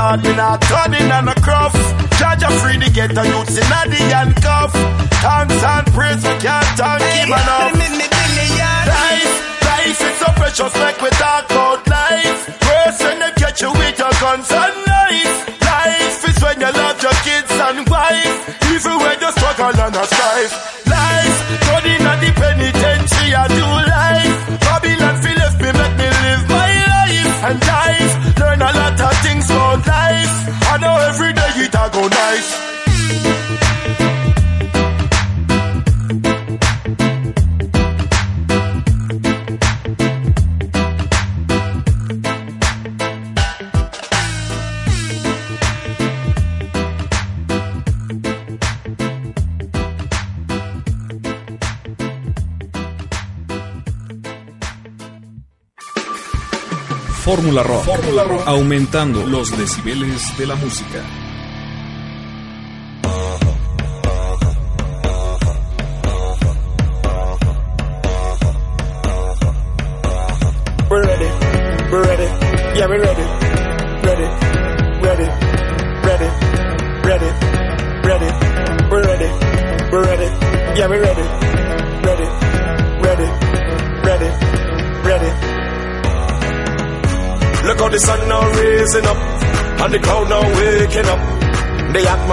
Heart, 0.09 0.23
me 0.25 0.35
not 0.35 0.61
turning 0.63 1.11
on 1.13 1.29
a 1.29 1.35
cuff. 1.35 1.75
Judge 2.19 2.43
a 2.43 2.51
free 2.61 2.79
to 2.79 2.91
get 2.91 3.11
a 3.13 3.25
youth 3.33 3.55
in 3.61 3.73
a 3.79 3.81
the 3.93 4.03
handcuff. 4.15 4.73
Thanks 5.25 5.63
and 5.73 5.87
praise, 5.93 6.23
we 6.25 6.35
can't 6.45 6.71
thank 6.79 7.03
him 7.03 7.29
enough. 7.29 7.73
Life, 8.89 9.35
life 9.71 10.01
is 10.09 10.17
so 10.23 10.29
precious, 10.41 10.75
like 10.85 10.99
we 11.03 11.11
talk 11.11 11.45
about 11.51 11.81
life. 11.87 12.41
Grace 12.65 13.01
when 13.05 13.19
they 13.19 13.33
catch 13.41 13.61
you 13.61 13.73
with 13.73 13.99
your 13.99 14.15
guns 14.23 14.51
and 14.51 14.77
knife. 14.89 15.37
Life 15.61 16.21
is 16.31 16.39
when 16.43 16.57
you 16.65 16.73
love 16.81 16.99
your 17.03 17.19
kids 17.27 17.53
and 17.67 17.79
wife. 17.89 18.37
Even 18.73 18.97
when 19.03 19.17
you 19.21 19.31
struggle 19.37 19.81
and 19.85 19.97
a 19.97 20.05
strife. 20.07 20.55
Life, 20.87 21.39
turning 21.67 22.03
on 22.11 22.19
the 22.23 22.31
penitentiary, 22.41 23.35
I 23.35 23.45
do 23.49 23.88
life. 29.87 30.35
I 30.73 30.79
know 30.81 30.97
every 31.09 31.33
Fórmula 57.29 57.63
Rock. 57.63 57.85
Aumentando 58.47 59.27
los 59.27 59.51
decibeles 59.51 60.35
de 60.39 60.47
la 60.47 60.55
música. 60.57 61.28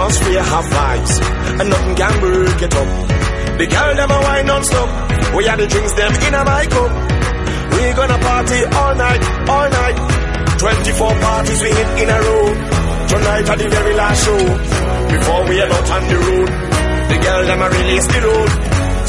The 0.06 0.12
atmosphere 0.12 0.46
have 0.54 0.66
vibes, 0.70 1.14
and 1.58 1.66
nothing 1.66 1.96
can 1.98 2.14
break 2.22 2.62
it 2.62 2.74
up. 2.78 2.90
The 3.58 3.66
girl 3.66 3.90
them 3.98 4.10
a 4.14 4.18
wine 4.22 4.46
non-stop, 4.46 4.88
we 5.34 5.42
had 5.50 5.58
the 5.58 5.66
drinks 5.66 5.94
them 5.98 6.12
in 6.14 6.30
a 6.30 6.42
my 6.46 6.62
cup. 6.70 6.92
We 7.74 7.82
gonna 7.90 8.18
party 8.22 8.60
all 8.70 8.94
night, 8.94 9.22
all 9.50 9.66
night. 9.66 9.98
24 10.62 11.10
parties 11.10 11.58
we 11.58 11.70
hit 11.74 11.90
in 11.98 12.06
a 12.06 12.18
row. 12.22 12.46
Tonight 13.10 13.50
at 13.50 13.58
the 13.58 13.66
very 13.66 13.94
last 13.98 14.22
show. 14.22 14.42
Before 15.10 15.42
we 15.50 15.54
are 15.58 15.74
out 15.74 15.90
on 15.90 16.02
the 16.06 16.18
road. 16.22 16.50
The 17.10 17.16
girl 17.26 17.42
them 17.50 17.60
a 17.62 17.68
release 17.74 18.06
the 18.06 18.20
road. 18.30 18.50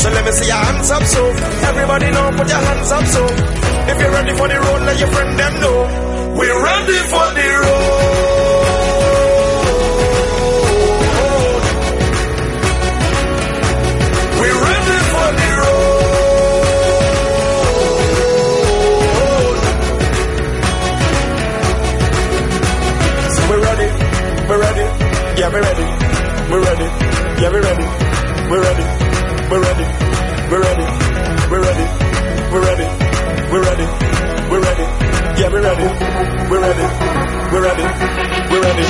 So 0.02 0.10
let 0.10 0.26
me 0.26 0.32
see 0.34 0.50
your 0.50 0.62
hands 0.66 0.90
up 0.90 1.04
so. 1.06 1.24
Everybody 1.62 2.10
know 2.10 2.26
put 2.42 2.50
your 2.50 2.58
hands 2.58 2.90
up 2.90 3.06
so. 3.06 3.24
If 3.86 3.96
you're 4.02 4.14
ready 4.18 4.34
for 4.34 4.48
the 4.50 4.58
road, 4.66 4.82
let 4.82 4.98
your 4.98 5.12
friend 5.14 5.32
them 5.38 5.54
know. 5.62 5.78
We're 6.42 6.58
ready 6.58 7.00
for 7.06 7.26
the 7.38 7.50
road. 7.62 8.17
We're 24.48 24.62
ready. 24.62 24.86
Yeah, 25.36 25.52
we're 25.52 25.62
ready. 25.62 25.84
We're 26.50 26.64
ready. 26.64 26.88
Yeah, 27.42 27.52
we're 27.52 27.62
ready. 27.68 27.88
We're 28.48 28.64
ready. 28.64 28.86
We're 29.52 29.60
ready. 29.60 29.86
We're 30.48 30.64
ready. 30.64 30.88
We're 31.52 31.64
ready. 31.68 31.88
We're 32.52 32.64
ready. 32.64 32.88
We're 33.52 33.64
ready. 33.68 33.88
We're 34.48 34.64
ready. 34.64 34.86
Yeah, 35.36 35.50
we're 35.52 35.62
ready. 35.62 35.88
We're 36.48 36.62
ready. 36.64 36.88
We're 37.52 37.62
ready. 37.62 37.88
We're 38.48 38.64
ready. 38.64 38.88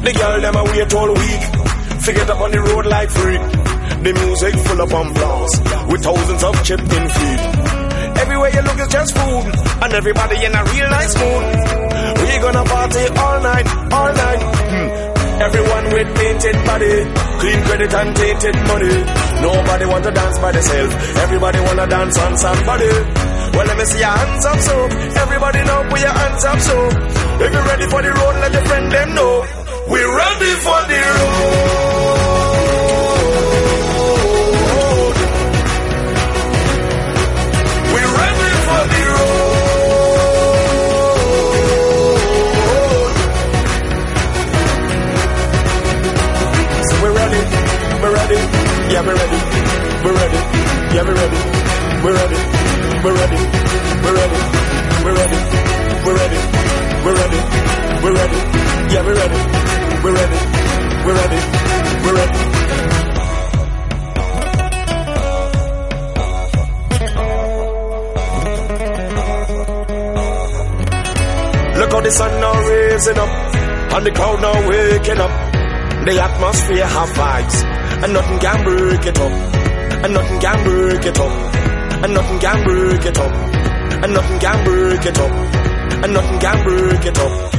The 0.00 0.12
girl 0.16 0.40
them 0.40 0.56
a 0.56 0.64
wait 0.64 0.94
all 0.94 1.12
week. 1.12 1.42
Figure 2.00 2.22
up 2.22 2.40
on 2.40 2.50
the 2.52 2.60
road 2.62 2.86
like 2.86 3.10
freak. 3.10 3.42
The 4.02 4.12
music 4.16 4.54
full 4.64 4.80
of 4.80 4.88
ambiance 4.88 5.92
with 5.92 6.02
thousands 6.02 6.42
of 6.42 6.64
chipped 6.64 6.90
in 6.90 7.08
feet. 7.10 7.40
Everywhere 8.16 8.48
you 8.48 8.62
look 8.62 8.80
is 8.80 8.88
just 8.88 9.14
food, 9.14 9.54
and 9.82 9.92
everybody 9.92 10.42
in 10.42 10.54
a 10.54 10.64
real 10.72 10.88
nice 10.88 11.14
mood. 11.18 11.69
We 12.30 12.38
gonna 12.38 12.62
party 12.62 13.04
all 13.18 13.40
night, 13.42 13.66
all 13.90 14.12
night. 14.14 14.40
Hmm. 14.70 14.88
Everyone 15.42 15.84
with 15.94 16.08
painted 16.14 16.56
body, 16.64 16.94
clean 17.42 17.60
credit 17.66 17.92
and 17.92 18.14
tainted 18.14 18.56
money. 18.70 18.94
Nobody 19.42 19.84
want 19.86 20.04
to 20.04 20.12
dance 20.12 20.38
by 20.38 20.52
themselves. 20.52 20.94
Everybody 21.26 21.58
wanna 21.58 21.86
dance 21.88 22.16
on 22.18 22.38
somebody. 22.38 22.92
Well, 23.54 23.66
let 23.66 23.76
me 23.76 23.84
see 23.84 23.98
your 23.98 24.14
hands 24.14 24.46
up, 24.46 24.58
so 24.60 24.76
everybody 25.24 25.58
know 25.64 25.80
put 25.90 26.00
your 26.00 26.14
hands 26.22 26.44
up, 26.44 26.58
so 26.60 26.76
if 27.42 27.52
you're 27.52 27.66
ready 27.66 27.86
for 27.90 28.00
the 28.00 28.12
road, 28.14 28.34
let 28.42 28.52
your 28.52 28.64
friend 28.64 28.92
them 28.92 29.14
know. 29.16 29.32
We're 29.90 30.16
ready 30.16 30.52
for 30.62 30.80
the 30.86 31.00
road. 31.18 31.89
Yeah, 49.00 49.06
we're 49.06 49.14
ready. 49.14 49.40
We're 50.04 50.12
ready. 50.12 50.40
Yeah, 50.92 51.04
we're 51.08 51.14
ready. 51.14 51.40
We're 52.04 52.16
ready. 52.20 52.36
We're 53.00 53.16
ready. 53.16 53.40
We're 54.04 54.14
ready. 54.20 54.40
We're 55.00 55.16
ready. 55.16 55.40
We're 56.04 56.16
ready. 56.20 56.40
We're 57.00 57.16
ready. 57.16 57.40
We're 58.04 58.12
ready. 58.12 58.40
Yeah, 58.92 59.00
we're 59.00 59.16
ready. 59.16 59.40
We're 60.04 60.12
ready. 60.12 60.40
We're 61.06 61.16
ready. 61.16 61.40
We're 62.04 62.16
ready. 62.20 62.40
Look 71.78 71.90
how 71.92 72.00
the 72.02 72.10
sun 72.10 72.40
now 72.42 72.68
raising 72.68 73.18
up, 73.18 73.30
and 73.94 74.04
the 74.06 74.10
crowd 74.10 74.42
now 74.42 74.68
waking 74.68 75.20
up. 75.20 75.32
The 76.04 76.20
atmosphere 76.20 76.86
have 76.86 77.08
vibes 77.08 77.79
and 78.02 78.12
nothing 78.14 78.38
can 78.38 78.64
break 78.64 79.06
it 79.06 79.18
up, 79.18 79.32
and 80.04 80.14
nothing 80.14 80.40
can 80.40 80.64
break 80.64 81.04
it 81.04 81.18
up, 81.18 81.32
and 82.04 82.14
nothing 82.14 82.38
can 82.40 82.64
break 82.64 83.04
it 83.04 83.18
up, 83.18 83.32
and 84.02 84.12
nothing 84.14 84.38
can 84.40 84.64
break 84.64 85.06
it 85.06 85.18
up, 85.18 85.32
and 86.04 86.12
nothing 86.14 86.38
can 86.40 86.64
break 86.64 87.04
it 87.06 87.18
up. 87.18 87.50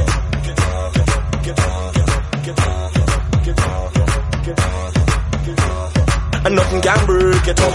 And 6.44 6.56
nothing 6.56 6.80
can 6.82 7.06
break 7.06 7.46
it 7.46 7.60
up. 7.60 7.72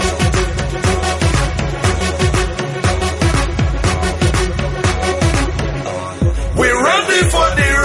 For 7.30 7.48
the 7.56 7.77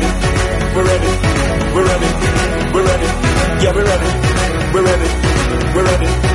ready, 0.00 0.74
we're 0.74 0.84
ready, 0.84 1.10
we're 1.74 1.84
ready, 1.84 2.10
we're 2.74 2.84
ready, 2.84 3.06
yeah, 3.62 3.72
we're 3.74 3.84
ready, 3.84 4.10
we're 4.72 4.84
ready, 4.84 5.74
we're 5.74 5.84
ready, 5.84 6.29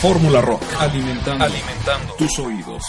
Fórmula 0.00 0.40
Rock, 0.40 0.62
alimentando, 0.78 1.44
alimentando. 1.44 2.14
Tus 2.14 2.38
oídos. 2.38 2.84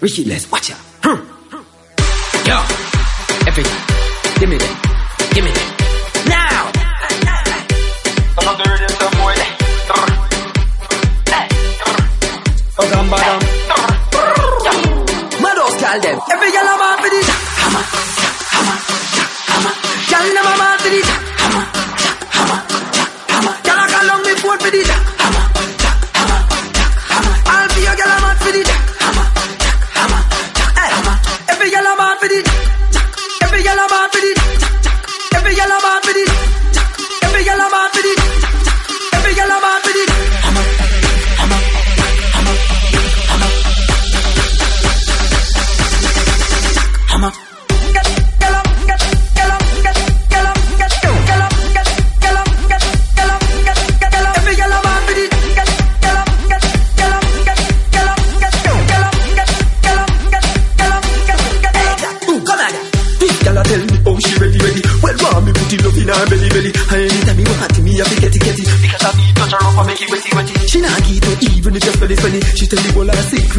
Richie, 0.00 0.24
let's 0.24 0.48
watch 0.52 0.72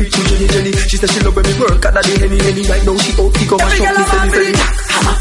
her 0.09 0.21
secret 0.21 0.39
to 0.39 0.47
Jenny 0.47 0.47
Jenny. 0.47 0.71
She 0.89 0.97
said 0.97 1.09
she 1.09 1.19
love 1.21 1.35
when 1.35 1.45
me 1.45 1.53
work 1.59 1.85
and 1.85 1.97
I 1.97 2.01
the 2.01 2.19
henny 2.19 2.37
henny. 2.39 2.63
Right 2.67 2.83
now 2.85 2.97
she 2.97 3.11
out 3.21 3.31
fi 3.33 3.45
go 3.45 3.57
mash 3.57 3.79
up 3.79 3.97
me 3.97 4.03
selly 4.09 4.29
selly. 4.29 4.53
Hammer, 4.89 5.15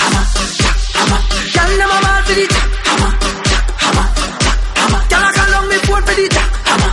hammer, 0.00 0.24
hammer. 0.94 1.20
Girl 1.54 1.70
never 1.78 1.98
want 2.04 2.24
for 2.26 2.38
it. 2.40 2.52
Hammer, 2.88 3.10
hammer, 3.82 4.06
hammer. 4.78 5.00
Girl 5.10 5.24
a 5.24 5.30
call 5.34 5.54
on 5.54 5.64
me 5.68 5.76
phone 5.84 6.02
for 6.04 6.20
it. 6.20 6.34
Hammer, 6.34 6.92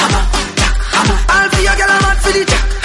hammer, 0.00 0.22
hammer. 0.94 1.18
I'll 1.30 1.48
be 1.50 1.58
your 1.62 1.76
girl 1.80 1.90
a 1.90 1.98
mad 2.04 2.18
for 2.20 2.36
it. 2.36 2.50
Hammer, 2.50 2.79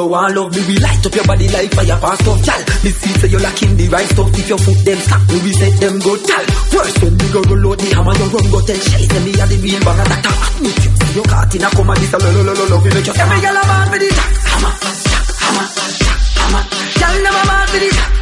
you, 0.00 0.08
want 0.08 0.34
love 0.34 0.50
me. 0.54 0.62
We 0.66 0.76
light 0.80 1.04
up 1.04 1.14
your 1.14 1.26
body 1.26 1.48
like 1.48 1.70
fire 1.72 1.98
past 2.00 2.28
off, 2.28 2.40
chal. 2.44 2.60
Me 2.84 2.90
see 2.90 3.12
say 3.20 3.28
you 3.28 3.38
lacking 3.38 3.76
the 3.76 3.86
right 3.88 4.08
stuff. 4.08 4.30
If 4.32 4.48
your 4.48 4.58
foot 4.58 4.80
them 4.84 4.98
stop, 4.98 5.22
me 5.28 5.38
we 5.44 5.52
set 5.52 5.74
them 5.80 5.98
go 6.00 6.12
chal. 6.16 6.44
First 6.72 6.96
when 7.02 7.14
me 7.16 7.26
go 7.32 7.40
roll 7.44 7.72
out 7.72 7.78
the 7.78 7.88
hammer, 7.94 8.14
you 8.16 8.28
run 8.32 8.46
go 8.50 8.58
tell 8.64 8.80
Shay 8.80 9.04
say 9.04 9.20
me 9.24 9.32
a 9.36 9.44
the 9.46 9.56
real 9.60 9.80
bang 9.84 10.00
attacker. 10.00 10.34
Me 10.64 10.70
you 10.70 10.90
see 10.96 11.12
you 11.16 11.24
caught 11.24 11.54
in 11.54 11.64
a 11.64 11.68
coma, 11.76 11.94
this 12.00 12.12
a 12.14 12.18
lo 12.18 12.28
lo 12.30 12.42
lo 12.48 12.52
lo 12.54 12.64
lo. 12.70 12.76
We 12.80 12.90
make 12.90 13.06
you 13.06 13.14
every 13.14 13.40
girl 13.40 13.58
a 13.60 13.62
mad 13.68 13.88
with 13.92 14.04
it. 14.08 14.16
Hammer, 14.16 14.72
hammer, 15.44 15.66
hammer. 16.40 16.62
Girl 17.00 17.16
never 17.20 17.44
mad 17.50 17.68
with 17.70 17.84
it. 17.88 17.96
Hammer, 17.96 18.19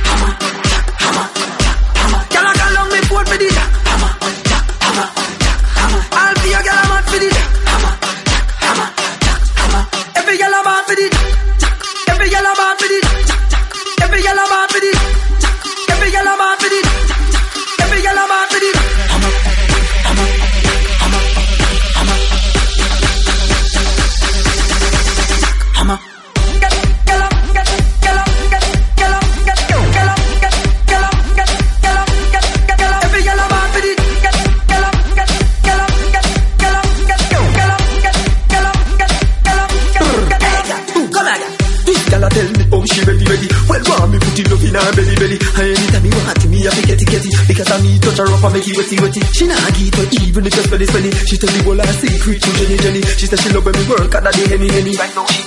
She 49.39 49.47
not 49.47 49.71
get 49.71 49.95
it 49.95 50.23
even 50.27 50.47
if 50.47 50.57
you 50.57 50.63
spell 50.65 50.83
it 50.83 50.89
spell. 50.89 51.13
She 51.31 51.39
tell 51.39 51.55
me 51.55 51.71
all 51.71 51.79
her 51.79 51.93
secret 51.93 52.43
to 52.43 52.51
Jenny 52.59 52.77
Jenny. 52.77 53.03
She 53.03 53.27
said 53.27 53.39
she 53.39 53.51
love 53.55 53.65
when 53.65 53.75
me 53.79 53.87
work 53.87 54.13
and 54.13 54.27
I 54.27 54.33
the 54.33 54.49
henny 54.51 54.67
henny. 54.67 54.97
Right 54.97 55.15
now 55.15 55.27
she 55.27 55.43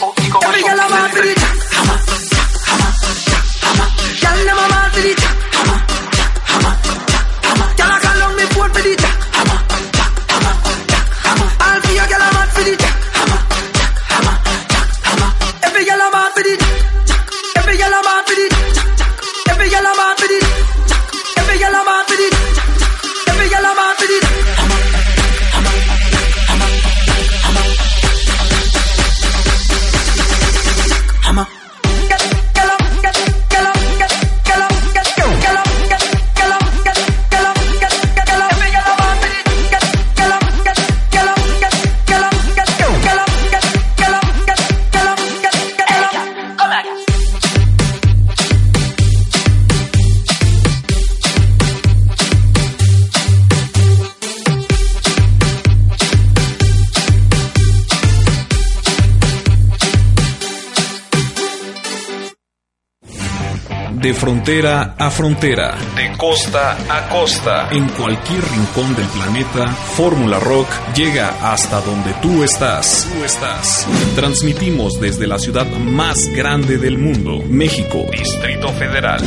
De 64.02 64.16
frontera 64.16 64.96
a 64.98 65.12
frontera, 65.12 65.78
de 65.96 66.18
costa 66.18 66.76
a 66.90 67.08
costa, 67.08 67.70
en 67.70 67.88
cualquier 67.90 68.44
rincón 68.50 68.96
del 68.96 69.06
planeta, 69.06 69.68
Fórmula 69.68 70.40
Rock 70.40 70.68
llega 70.96 71.36
hasta 71.44 71.80
donde 71.82 72.12
tú 72.16 72.44
estás. 72.44 73.08
Tú 73.14 73.24
estás. 73.24 73.88
Transmitimos 74.16 75.00
desde 75.00 75.28
la 75.28 75.38
ciudad 75.38 75.68
más 75.68 76.18
grande 76.36 76.80
del 76.80 76.98
mundo, 76.98 77.44
México, 77.48 78.08
Distrito 78.12 78.70
Federal. 78.70 79.22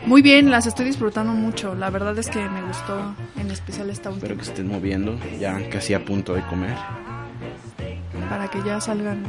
Muy 0.06 0.22
bien, 0.22 0.50
las 0.50 0.66
estoy 0.66 0.86
disfrutando 0.86 1.32
mucho. 1.32 1.74
La 1.74 1.90
verdad 1.90 2.16
es 2.18 2.28
que 2.28 2.38
me 2.48 2.62
gustó 2.62 3.14
en 3.38 3.50
especial 3.50 3.90
esta 3.90 4.10
última. 4.10 4.26
Espero 4.26 4.38
que 4.38 4.44
se 4.44 4.50
estén 4.52 4.68
moviendo, 4.68 5.18
ya 5.40 5.68
casi 5.68 5.94
a 5.94 6.04
punto 6.04 6.34
de 6.34 6.42
comer. 6.42 6.76
Para 8.28 8.48
que 8.48 8.62
ya 8.64 8.80
salgan. 8.80 9.24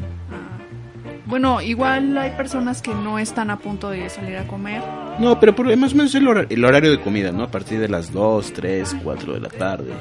Bueno, 1.27 1.61
igual 1.61 2.17
hay 2.17 2.31
personas 2.31 2.81
que 2.81 2.93
no 2.95 3.19
están 3.19 3.49
a 3.49 3.57
punto 3.59 3.89
de 3.89 4.09
salir 4.09 4.37
a 4.37 4.47
comer. 4.47 4.81
No, 5.19 5.39
pero 5.39 5.53
por, 5.55 5.75
más 5.77 5.93
o 5.93 5.95
menos 5.97 6.15
el, 6.15 6.27
hora- 6.27 6.45
el 6.49 6.63
horario 6.63 6.89
de 6.89 7.01
comida, 7.01 7.31
¿no? 7.31 7.43
A 7.43 7.51
partir 7.51 7.79
de 7.79 7.89
las 7.89 8.11
2, 8.13 8.53
3, 8.53 8.95
4 9.03 9.33
de 9.33 9.39
la 9.41 9.49
tarde. 9.49 9.91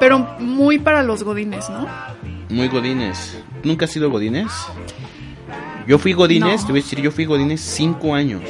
Pero 0.00 0.18
muy 0.38 0.78
para 0.78 1.02
los 1.02 1.22
godines, 1.22 1.68
¿no? 1.70 1.86
Muy 2.48 2.68
godines. 2.68 3.38
¿Nunca 3.62 3.84
has 3.84 3.90
sido 3.90 4.10
godines? 4.10 4.50
Yo 5.86 5.98
fui 5.98 6.12
godines, 6.12 6.60
No. 6.62 6.66
te 6.66 6.72
voy 6.72 6.80
a 6.80 6.84
decir, 6.84 7.00
yo 7.00 7.10
fui 7.10 7.24
godines 7.26 7.60
5 7.60 8.14
años. 8.14 8.42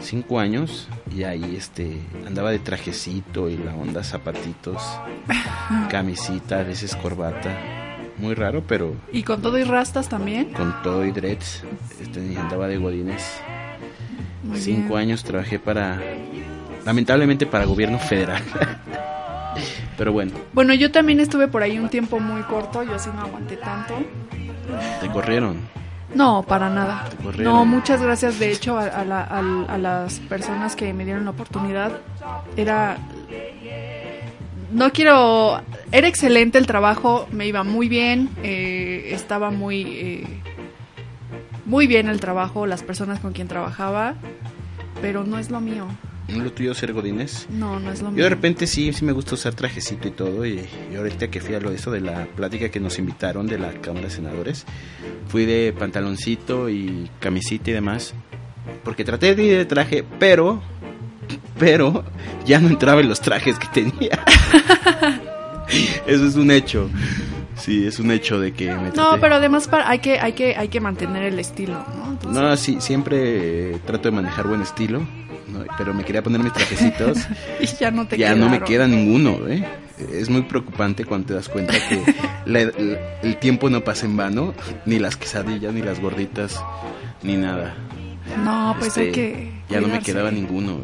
5 0.00 0.40
años 0.40 0.88
y 1.14 1.22
ahí 1.22 1.54
este 1.56 1.98
andaba 2.26 2.50
de 2.50 2.58
trajecito 2.58 3.48
y 3.48 3.56
la 3.56 3.74
onda 3.74 4.02
zapatitos, 4.02 4.82
camisita, 5.90 6.58
a 6.60 6.62
veces 6.64 6.96
corbata. 6.96 7.56
Muy 8.18 8.34
raro, 8.34 8.62
pero 8.66 8.94
Y 9.12 9.22
con 9.22 9.40
todo 9.42 9.58
y 9.58 9.64
rastas 9.64 10.08
también. 10.08 10.52
con 10.52 10.82
todo 10.82 11.04
y 11.04 11.10
dreads. 11.10 11.64
Este, 12.00 12.36
andaba 12.38 12.68
de 12.68 12.76
godines. 12.76 13.40
Muy 14.44 14.58
Cinco 14.58 14.88
bien. 14.90 14.98
años 15.00 15.24
trabajé 15.24 15.58
para, 15.58 15.98
lamentablemente 16.84 17.46
para 17.46 17.64
gobierno 17.64 17.98
federal. 17.98 18.42
Pero 19.98 20.12
bueno, 20.12 20.32
Bueno, 20.52 20.72
yo 20.74 20.90
también 20.90 21.20
estuve 21.20 21.46
por 21.46 21.62
ahí 21.62 21.78
un 21.78 21.88
tiempo 21.90 22.18
muy 22.18 22.42
corto. 22.42 22.82
Yo 22.82 22.98
sí 22.98 23.10
no 23.14 23.20
aguanté 23.22 23.56
tanto. 23.56 23.94
te 25.00 25.08
corrieron. 25.08 25.56
No, 26.14 26.42
para 26.42 26.68
nada. 26.70 27.04
corrieron. 27.22 27.52
No, 27.54 27.64
muchas 27.64 28.02
gracias 28.02 28.38
de 28.38 28.50
hecho 28.50 28.78
a, 28.78 28.84
a 28.86 29.04
la- 29.04 29.22
a 29.24 29.78
las 29.78 30.18
personas 30.20 30.74
que 30.76 30.92
me 30.92 31.04
dieron 31.04 31.24
la 31.24 31.30
oportunidad. 31.32 31.92
Era... 32.56 32.96
No 34.72 34.90
quiero... 34.92 35.60
Era 35.92 36.08
excelente 36.08 36.58
el 36.58 36.66
trabajo, 36.66 37.28
me 37.30 37.46
iba 37.46 37.62
muy 37.62 37.88
bien, 37.88 38.30
eh, 38.42 39.10
estaba 39.12 39.50
muy... 39.50 39.82
eh, 39.82 40.24
muy 41.64 41.86
bien 41.86 42.08
el 42.08 42.20
trabajo, 42.20 42.66
las 42.66 42.82
personas 42.82 43.20
con 43.20 43.32
quien 43.32 43.48
trabajaba, 43.48 44.14
pero 45.00 45.24
no 45.24 45.38
es 45.38 45.50
lo 45.50 45.60
mío. 45.60 45.86
¿No 46.28 46.38
es 46.38 46.44
lo 46.44 46.52
tuyo 46.52 46.74
ser 46.74 46.92
godines? 46.92 47.46
No, 47.50 47.78
no 47.78 47.92
es 47.92 48.02
lo 48.02 48.10
mío. 48.10 48.18
Yo 48.18 48.24
de 48.24 48.30
repente 48.30 48.66
sí, 48.66 48.92
sí 48.92 49.04
me 49.04 49.12
gusta 49.12 49.34
usar 49.34 49.54
trajecito 49.54 50.08
y 50.08 50.10
todo. 50.10 50.44
Y, 50.46 50.66
y 50.92 50.96
ahorita 50.96 51.28
que 51.28 51.40
fui 51.40 51.54
a 51.54 51.60
lo 51.60 51.70
de 51.70 51.76
eso 51.76 51.90
de 51.90 52.00
la 52.00 52.26
plática 52.26 52.68
que 52.68 52.80
nos 52.80 52.98
invitaron 52.98 53.46
de 53.46 53.58
la 53.58 53.72
Cámara 53.74 54.06
de 54.06 54.10
Senadores, 54.10 54.64
fui 55.28 55.44
de 55.44 55.72
pantaloncito 55.78 56.68
y 56.68 57.10
camisita 57.20 57.70
y 57.70 57.74
demás. 57.74 58.14
Porque 58.84 59.04
traté 59.04 59.34
de 59.34 59.44
ir 59.44 59.56
de 59.58 59.64
traje, 59.64 60.04
pero, 60.18 60.62
pero 61.58 62.04
ya 62.46 62.58
no 62.60 62.68
entraba 62.68 63.00
en 63.00 63.08
los 63.08 63.20
trajes 63.20 63.58
que 63.58 63.68
tenía. 63.68 64.18
Eso 66.06 66.26
es 66.26 66.34
un 66.36 66.50
hecho. 66.50 66.88
Sí, 67.56 67.86
es 67.86 67.98
un 68.00 68.10
hecho 68.10 68.40
de 68.40 68.52
que 68.52 68.74
me 68.74 68.90
No, 68.90 69.18
pero 69.20 69.36
además 69.36 69.68
para, 69.68 69.88
hay 69.88 70.00
que 70.00 70.18
hay 70.18 70.32
que 70.32 70.56
hay 70.56 70.68
que 70.68 70.80
mantener 70.80 71.22
el 71.24 71.38
estilo, 71.38 71.74
¿no? 71.96 72.10
Entonces- 72.12 72.42
No, 72.42 72.56
sí, 72.56 72.76
siempre 72.80 73.72
eh, 73.74 73.78
trato 73.86 74.04
de 74.10 74.16
manejar 74.16 74.48
buen 74.48 74.62
estilo, 74.62 75.00
¿no? 75.48 75.64
pero 75.78 75.94
me 75.94 76.04
quería 76.04 76.22
poner 76.22 76.40
mis 76.42 76.52
trajecitos. 76.52 77.18
y 77.60 77.66
ya 77.66 77.90
no 77.90 78.06
te 78.06 78.18
ya 78.18 78.34
no 78.34 78.46
me 78.48 78.58
quedaron. 78.60 78.68
queda 78.68 78.86
ninguno, 78.88 79.46
¿eh? 79.48 79.64
Es 80.12 80.28
muy 80.28 80.42
preocupante 80.42 81.04
cuando 81.04 81.28
te 81.28 81.34
das 81.34 81.48
cuenta 81.48 81.74
que 81.88 82.02
la- 82.46 82.64
la- 82.64 82.98
el 83.22 83.36
tiempo 83.38 83.70
no 83.70 83.82
pasa 83.84 84.06
en 84.06 84.16
vano, 84.16 84.54
ni 84.84 84.98
las 84.98 85.16
quesadillas, 85.16 85.72
ni 85.72 85.82
las 85.82 86.00
gorditas, 86.00 86.60
ni 87.22 87.36
nada. 87.36 87.74
No, 88.44 88.74
pues 88.78 88.96
hay 88.96 89.08
Este, 89.08 89.12
que 89.12 89.52
Ya 89.68 89.76
no 89.76 89.82
me 89.82 89.88
cuidarse. 89.94 90.12
quedaba 90.12 90.30
ninguno, 90.32 90.78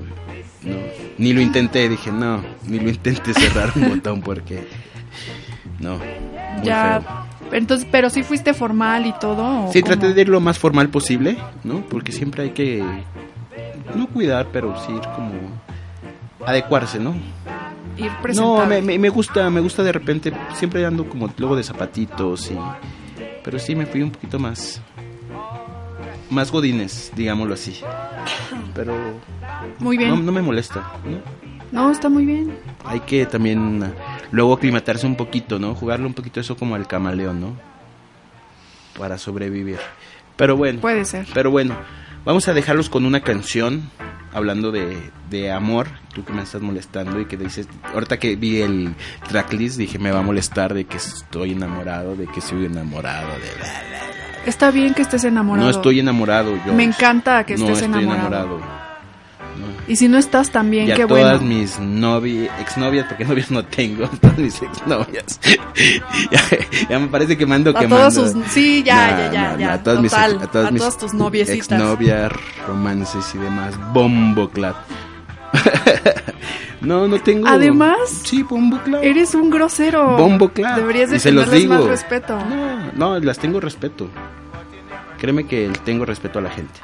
no. 0.68 0.76
Ni 1.18 1.32
lo 1.32 1.40
intenté, 1.40 1.88
dije, 1.88 2.12
no, 2.12 2.42
ni 2.66 2.78
lo 2.78 2.88
intenté 2.90 3.34
cerrar 3.34 3.72
un 3.74 3.88
botón 3.96 4.20
porque... 4.20 4.64
No, 5.80 5.96
muy 5.98 6.64
Ya, 6.64 7.00
feo. 7.00 7.48
entonces, 7.52 7.86
pero 7.90 8.10
sí 8.10 8.22
fuiste 8.22 8.52
formal 8.54 9.06
y 9.06 9.12
todo. 9.12 9.66
¿o 9.68 9.72
Sí, 9.72 9.82
cómo? 9.82 9.94
traté 9.94 10.12
de 10.14 10.20
ir 10.22 10.28
lo 10.28 10.40
más 10.40 10.58
formal 10.58 10.88
posible, 10.88 11.36
¿no? 11.64 11.80
Porque 11.82 12.12
siempre 12.12 12.42
hay 12.44 12.50
que, 12.50 12.84
no 13.94 14.06
cuidar, 14.08 14.48
pero 14.52 14.74
sí 14.84 14.92
ir 14.92 15.02
como 15.14 15.32
adecuarse, 16.46 16.98
¿no? 16.98 17.14
ir 17.96 18.10
No, 18.34 18.64
me, 18.66 18.80
me- 18.80 18.98
me 18.98 19.08
gusta, 19.08 19.50
me 19.50 19.60
gusta 19.60 19.82
de 19.82 19.92
repente, 19.92 20.32
siempre 20.54 20.84
ando 20.86 21.08
como 21.08 21.28
luego 21.36 21.56
de 21.56 21.62
zapatitos 21.64 22.50
y... 22.50 22.58
Pero 23.44 23.58
sí 23.58 23.74
me 23.74 23.86
fui 23.86 24.02
un 24.02 24.10
poquito 24.10 24.38
más... 24.38 24.80
Más 26.30 26.52
godines, 26.52 27.12
digámoslo 27.16 27.54
así. 27.54 27.80
Pero... 28.74 28.94
Muy 29.78 29.96
bien. 29.96 30.10
No, 30.10 30.16
no 30.16 30.32
me 30.32 30.42
molesta, 30.42 30.92
¿no? 31.04 31.18
No, 31.70 31.90
está 31.90 32.08
muy 32.08 32.24
bien. 32.24 32.56
Hay 32.84 33.00
que 33.00 33.26
también 33.26 33.82
ah, 33.82 33.92
luego 34.30 34.54
aclimatarse 34.54 35.06
un 35.06 35.16
poquito, 35.16 35.58
¿no? 35.58 35.74
Jugarle 35.74 36.06
un 36.06 36.14
poquito 36.14 36.40
eso 36.40 36.56
como 36.56 36.74
al 36.74 36.86
camaleón, 36.86 37.40
¿no? 37.40 37.56
Para 38.98 39.18
sobrevivir. 39.18 39.78
Pero 40.36 40.56
bueno. 40.56 40.80
Puede 40.80 41.04
ser. 41.04 41.26
Pero 41.34 41.50
bueno, 41.50 41.76
vamos 42.24 42.48
a 42.48 42.54
dejarlos 42.54 42.88
con 42.88 43.04
una 43.04 43.20
canción 43.20 43.90
hablando 44.32 44.70
de, 44.70 45.10
de 45.30 45.52
amor. 45.52 45.88
Tú 46.14 46.24
que 46.24 46.32
me 46.32 46.42
estás 46.42 46.62
molestando 46.62 47.20
y 47.20 47.26
que 47.26 47.36
dices, 47.36 47.68
ahorita 47.92 48.18
que 48.18 48.36
vi 48.36 48.62
el 48.62 48.94
tracklist 49.28 49.76
dije 49.76 49.98
me 49.98 50.10
va 50.10 50.20
a 50.20 50.22
molestar 50.22 50.74
de 50.74 50.84
que 50.84 50.96
estoy 50.96 51.52
enamorado, 51.52 52.16
de 52.16 52.26
que 52.26 52.40
soy 52.40 52.64
enamorado, 52.64 53.28
de 53.28 53.54
bla, 53.56 53.82
bla, 53.88 54.06
bla. 54.10 54.27
Está 54.48 54.70
bien 54.70 54.94
que 54.94 55.02
estés 55.02 55.24
enamorado. 55.24 55.64
No 55.66 55.70
estoy 55.70 56.00
enamorado 56.00 56.56
yo. 56.66 56.72
Me 56.72 56.84
encanta 56.84 57.44
que 57.44 57.56
no 57.56 57.66
estés 57.68 57.82
estoy 57.82 58.02
enamorado. 58.02 58.26
enamorado. 58.56 58.78
Y 59.88 59.96
si 59.96 60.06
no 60.08 60.18
estás 60.18 60.50
también, 60.50 60.86
Y 60.88 60.92
a 60.92 60.94
qué 60.94 61.06
todas 61.06 61.40
bueno. 61.40 61.54
mis 61.60 61.78
novias, 61.80 62.50
exnovias, 62.60 63.06
porque 63.08 63.24
novias 63.30 63.50
no 63.50 63.64
tengo, 63.64 64.06
todas 64.20 64.38
mis 64.38 64.60
exnovias. 64.62 65.40
ya, 66.30 66.40
ya 66.88 66.98
me 66.98 67.08
parece 67.08 67.36
que 67.36 67.46
mando 67.46 67.70
A 67.70 67.74
quemando. 67.80 67.96
todas 68.10 68.32
sus- 68.32 68.44
sí, 68.50 68.82
ya, 68.84 69.30
ya, 69.30 69.32
ya, 69.32 69.56
ya, 69.58 69.72
a 69.74 69.82
todas 69.82 70.00
mis, 70.00 70.10
total, 70.12 70.32
ex- 70.34 70.42
a 70.42 70.46
todas 70.46 70.68
a 70.68 70.70
mis 70.70 70.80
todas 70.80 70.98
tus 70.98 71.14
noviecitas. 71.14 71.56
exnovias, 71.72 72.32
romances 72.66 73.34
y 73.34 73.38
demás, 73.38 73.74
bomboclat. 73.92 74.76
no, 76.80 77.08
no 77.08 77.20
tengo. 77.20 77.48
Además, 77.48 77.96
sí, 78.24 78.42
bomboclat. 78.42 79.02
Eres 79.04 79.34
un 79.34 79.50
grosero. 79.50 80.16
Bomboclat. 80.16 80.76
Deberías 80.76 81.10
de 81.10 81.18
tenerles 81.18 81.66
más 81.66 81.84
respeto. 81.84 82.38
No, 82.38 82.92
no, 82.94 83.18
las 83.20 83.38
tengo 83.38 83.60
respeto. 83.60 84.08
Créeme 85.18 85.46
que 85.46 85.70
tengo 85.84 86.04
respeto 86.04 86.38
a 86.38 86.42
la 86.42 86.50
gente. 86.50 86.80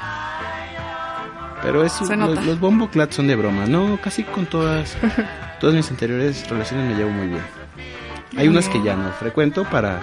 Pero 1.62 1.84
es, 1.84 1.98
los, 2.00 2.44
los 2.44 2.60
bomboclats 2.60 3.14
son 3.16 3.26
de 3.26 3.36
broma. 3.36 3.64
No, 3.66 3.98
casi 4.02 4.22
con 4.24 4.46
todas, 4.46 4.96
todas 5.60 5.74
mis 5.74 5.90
anteriores 5.90 6.48
relaciones 6.48 6.90
me 6.90 6.94
llevo 6.96 7.10
muy 7.10 7.28
bien. 7.28 7.42
Hay 8.36 8.48
unas 8.48 8.68
que 8.68 8.82
ya 8.82 8.96
no 8.96 9.10
frecuento 9.12 9.64
para 9.64 10.00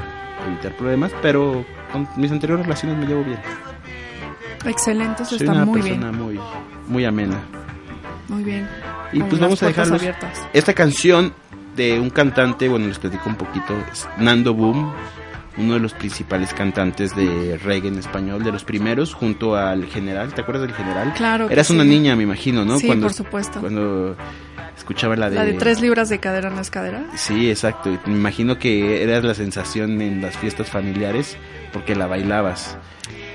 evitar 0.48 0.76
problemas, 0.76 1.12
pero 1.22 1.66
con 1.92 2.08
mis 2.16 2.32
anteriores 2.32 2.66
relaciones 2.66 2.98
me 2.98 3.06
llevo 3.06 3.24
bien. 3.24 3.40
Excelente, 4.66 5.24
eso 5.24 5.38
Soy 5.38 5.46
está 5.46 5.52
una 5.52 5.66
muy 5.66 5.82
persona 5.82 6.12
bien. 6.12 6.24
muy, 6.24 6.40
muy 6.88 7.06
amena. 7.06 7.42
Muy 8.32 8.44
bien. 8.44 8.66
Y 9.12 9.20
con 9.20 9.28
pues 9.28 9.42
las 9.42 9.50
vamos 9.50 9.64
a 9.64 9.68
dejarlos. 9.68 10.00
abiertas. 10.00 10.48
Esta 10.54 10.74
canción 10.74 11.34
de 11.76 12.00
un 12.00 12.10
cantante, 12.10 12.70
bueno, 12.70 12.88
les 12.88 12.98
platico 12.98 13.28
un 13.28 13.36
poquito, 13.36 13.78
es 13.92 14.08
Nando 14.18 14.54
Boom, 14.54 14.94
uno 15.58 15.74
de 15.74 15.80
los 15.82 15.94
principales 15.94 16.54
cantantes 16.54 17.14
de 17.14 17.60
reggae 17.62 17.90
en 17.90 17.98
español, 17.98 18.44
de 18.44 18.54
los 18.54 18.64
primeros, 18.64 19.14
junto 19.14 19.58
al 19.58 19.86
general. 19.86 20.34
¿Te 20.34 20.42
acuerdas 20.42 20.66
del 20.66 20.74
general? 20.74 21.14
Claro 21.14 21.50
Eras 21.50 21.70
una 21.72 21.84
niña, 21.84 22.16
me 22.16 22.24
imagino, 22.24 22.64
¿no? 22.64 22.80
Sí, 22.80 22.88
por 22.88 23.12
supuesto. 23.12 23.60
Cuando 23.60 24.16
escuchaba 24.78 25.18
la 25.18 25.30
de... 25.30 25.36
La 25.36 25.44
de 25.44 25.54
tres 25.54 25.82
libras 25.82 26.08
de 26.08 26.20
cadera 26.20 26.48
en 26.48 26.56
la 26.56 26.62
escadera. 26.62 27.04
Sí, 27.16 27.50
exacto. 27.50 27.90
Me 28.06 28.14
imagino 28.14 28.58
que 28.58 29.04
eras 29.04 29.26
la 29.26 29.34
sensación 29.34 30.02
en 30.02 30.22
las 30.22 30.38
fiestas 30.38 30.70
familiares 30.70 31.36
porque 31.74 31.96
la 31.96 32.08
bailabas. 32.08 32.78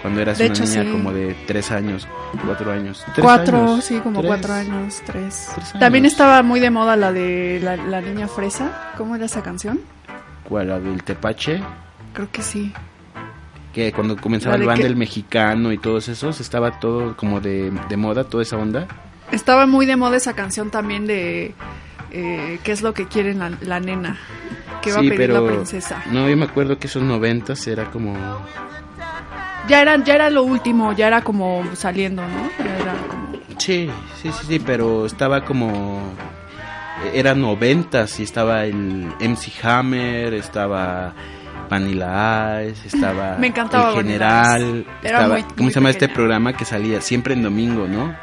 Cuando 0.06 0.20
eras 0.22 0.38
De 0.38 0.44
una 0.46 0.54
hecho, 0.54 0.62
niña 0.62 0.82
sí. 0.84 0.92
como 0.92 1.12
de 1.12 1.34
tres 1.48 1.72
años, 1.72 2.06
cuatro 2.44 2.70
años. 2.70 3.02
¿Tres 3.12 3.24
Cuatro, 3.24 3.56
años? 3.58 3.84
sí, 3.84 3.98
como 3.98 4.20
Tres. 4.20 4.28
cuatro 4.28 4.52
años, 4.54 5.02
tres. 5.04 5.48
Tres 5.52 5.72
También 5.80 6.04
años. 6.04 6.12
estaba 6.12 6.44
muy 6.44 6.60
de 6.60 6.70
moda 6.70 6.94
la 6.94 7.12
de 7.12 7.58
la, 7.60 7.76
la 7.76 8.00
niña 8.00 8.28
fresa. 8.28 8.92
¿Cómo 8.96 9.16
era 9.16 9.24
esa 9.24 9.42
canción? 9.42 9.80
¿Cuál? 10.48 10.68
La 10.68 10.78
del 10.78 11.02
Tepache. 11.02 11.60
Creo 12.12 12.30
que 12.30 12.40
sí. 12.40 12.72
Que 13.74 13.90
cuando 13.92 14.16
comenzaba 14.16 14.54
el 14.54 14.64
band 14.64 14.80
del 14.80 14.94
mexicano 14.94 15.72
y 15.72 15.78
todos 15.78 16.06
esos, 16.08 16.40
estaba 16.40 16.78
todo 16.78 17.16
como 17.16 17.40
de, 17.40 17.72
de 17.88 17.96
moda, 17.96 18.22
toda 18.22 18.44
esa 18.44 18.58
onda. 18.58 18.86
Estaba 19.32 19.66
muy 19.66 19.86
de 19.86 19.96
moda 19.96 20.18
esa 20.18 20.34
canción 20.34 20.70
también 20.70 21.08
de 21.08 21.52
eh, 22.12 22.60
¿Qué 22.62 22.70
es 22.70 22.82
lo 22.82 22.94
que 22.94 23.06
quiere 23.08 23.34
la, 23.34 23.50
la 23.60 23.80
nena? 23.80 24.16
Que 24.82 24.92
va 24.92 25.00
sí, 25.00 25.06
a 25.08 25.10
pedir 25.10 25.16
pero 25.30 25.44
la 25.44 25.52
princesa. 25.52 26.00
no, 26.12 26.28
yo 26.28 26.36
me 26.36 26.44
acuerdo 26.44 26.78
que 26.78 26.86
esos 26.86 27.02
noventas 27.02 27.66
era 27.66 27.90
como... 27.90 28.14
Ya 29.68 29.82
era, 29.82 29.96
ya 30.04 30.14
era 30.14 30.30
lo 30.30 30.42
último, 30.44 30.92
ya 30.92 31.08
era 31.08 31.22
como 31.22 31.64
saliendo, 31.74 32.22
¿no? 32.22 32.64
Ya 32.64 32.76
era 32.76 32.92
como... 33.08 33.26
Sí, 33.58 33.90
sí, 34.22 34.30
sí, 34.32 34.46
sí, 34.48 34.58
pero 34.64 35.06
estaba 35.06 35.44
como... 35.44 36.00
Era 37.12 37.34
noventas 37.34 38.18
y 38.20 38.22
estaba 38.22 38.64
el 38.64 39.06
MC 39.20 39.52
Hammer, 39.64 40.32
estaba 40.34 41.12
Vanilla 41.68 42.62
Ice, 42.64 42.86
estaba 42.88 43.36
Me 43.38 43.48
encantaba 43.48 43.90
el 43.90 43.96
general, 43.96 44.62
Ice. 44.62 44.86
Era 45.02 45.18
estaba, 45.18 45.34
muy- 45.34 45.42
¿cómo 45.42 45.54
muy 45.58 45.70
se 45.72 45.74
llama 45.80 45.90
este 45.90 46.08
programa 46.08 46.52
que 46.56 46.64
salía? 46.64 47.00
Siempre 47.00 47.34
en 47.34 47.42
domingo, 47.42 47.86
¿no? 47.88 48.14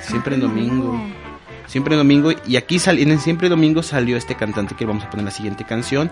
Siempre 0.00 0.34
en 0.36 0.40
domingo. 0.42 1.00
Siempre 1.66 1.96
domingo 1.96 2.32
y 2.46 2.56
aquí 2.56 2.78
sal, 2.78 2.98
en 2.98 3.18
Siempre 3.18 3.48
Domingo 3.48 3.82
salió 3.82 4.16
este 4.16 4.36
cantante 4.36 4.76
que 4.76 4.84
vamos 4.84 5.04
a 5.04 5.10
poner 5.10 5.24
la 5.24 5.30
siguiente 5.30 5.64
canción. 5.64 6.10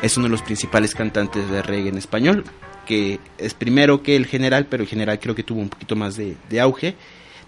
Es 0.00 0.16
uno 0.16 0.24
de 0.24 0.30
los 0.30 0.42
principales 0.42 0.94
cantantes 0.94 1.48
de 1.50 1.62
reggae 1.62 1.88
en 1.88 1.98
español, 1.98 2.44
que 2.86 3.20
es 3.38 3.54
primero 3.54 4.02
que 4.02 4.16
el 4.16 4.26
general, 4.26 4.66
pero 4.66 4.82
el 4.82 4.88
general 4.88 5.18
creo 5.20 5.34
que 5.34 5.42
tuvo 5.42 5.60
un 5.60 5.68
poquito 5.68 5.96
más 5.96 6.16
de, 6.16 6.36
de 6.48 6.60
auge. 6.60 6.94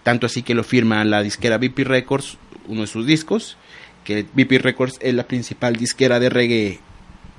Tanto 0.02 0.26
así 0.26 0.42
que 0.42 0.54
lo 0.54 0.64
firma 0.64 1.04
la 1.04 1.22
disquera 1.22 1.58
BP 1.58 1.80
Records, 1.80 2.36
uno 2.68 2.82
de 2.82 2.86
sus 2.86 3.06
discos, 3.06 3.56
que 4.04 4.22
BP 4.22 4.60
Records 4.60 4.98
es 5.00 5.14
la 5.14 5.26
principal 5.26 5.76
disquera 5.76 6.20
de 6.20 6.28
reggae 6.28 6.80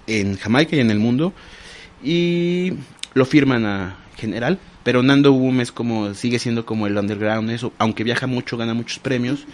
en 0.07 0.37
Jamaica 0.37 0.75
y 0.75 0.79
en 0.79 0.91
el 0.91 0.99
mundo. 0.99 1.33
Y 2.03 2.73
lo 3.13 3.25
firman 3.25 3.65
a 3.65 3.97
general, 4.17 4.59
pero 4.83 5.03
Nando 5.03 5.31
Boom 5.31 5.61
es 5.61 5.71
como, 5.71 6.13
sigue 6.13 6.39
siendo 6.39 6.65
como 6.65 6.87
el 6.87 6.97
underground, 6.97 7.49
eso, 7.51 7.73
aunque 7.77 8.03
viaja 8.03 8.27
mucho, 8.27 8.57
gana 8.57 8.73
muchos 8.73 8.99
premios. 8.99 9.45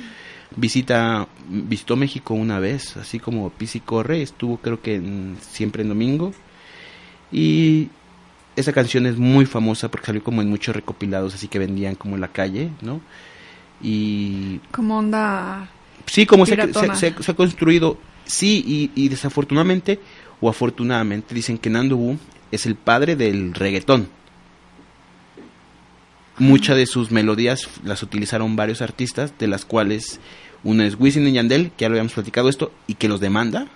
Visita, 0.55 1.27
visitó 1.49 1.95
México 1.95 2.33
una 2.33 2.59
vez, 2.59 2.97
así 2.97 3.19
como 3.19 3.49
Pisi 3.51 3.79
Corre, 3.79 4.21
estuvo 4.21 4.57
creo 4.57 4.81
que 4.81 4.95
en- 4.95 5.37
siempre 5.41 5.81
en 5.83 5.89
domingo. 5.89 6.33
Y 7.31 7.87
esa 8.55 8.73
canción 8.73 9.05
es 9.05 9.17
muy 9.17 9.45
famosa 9.45 9.89
porque 9.89 10.07
salió 10.07 10.23
como 10.23 10.41
en 10.41 10.49
muchos 10.49 10.75
recopilados, 10.75 11.33
así 11.33 11.47
que 11.47 11.59
vendían 11.59 11.95
como 11.95 12.15
en 12.15 12.21
la 12.21 12.27
calle, 12.27 12.69
¿no? 12.81 12.99
Y 13.81 14.59
Como 14.71 14.97
onda... 14.99 15.69
sí, 16.05 16.25
como 16.25 16.45
se, 16.45 16.55
se- 16.73 16.95
se- 16.95 17.23
se 17.23 17.31
ha 17.31 17.35
construido, 17.35 17.97
sí, 18.25 18.63
y, 18.67 18.91
y 19.05 19.09
desafortunadamente 19.09 19.99
o 20.41 20.49
afortunadamente 20.49 21.33
dicen 21.33 21.57
que 21.57 21.69
Nando 21.69 21.95
Boom 21.97 22.19
es 22.51 22.65
el 22.65 22.75
padre 22.75 23.15
del 23.15 23.53
reggaetón. 23.53 24.09
Muchas 26.37 26.77
de 26.77 26.85
sus 26.85 27.11
melodías 27.11 27.67
las 27.83 28.01
utilizaron 28.03 28.55
varios 28.55 28.81
artistas, 28.81 29.33
de 29.37 29.47
las 29.47 29.65
cuales 29.65 30.19
uno 30.63 30.83
es 30.83 30.95
Wisin 30.99 31.27
y 31.27 31.33
Yandel, 31.33 31.71
que 31.71 31.83
ya 31.83 31.89
lo 31.89 31.93
habíamos 31.93 32.13
platicado 32.13 32.49
esto, 32.49 32.71
y 32.87 32.95
que 32.95 33.07
los 33.09 33.19
demanda. 33.19 33.67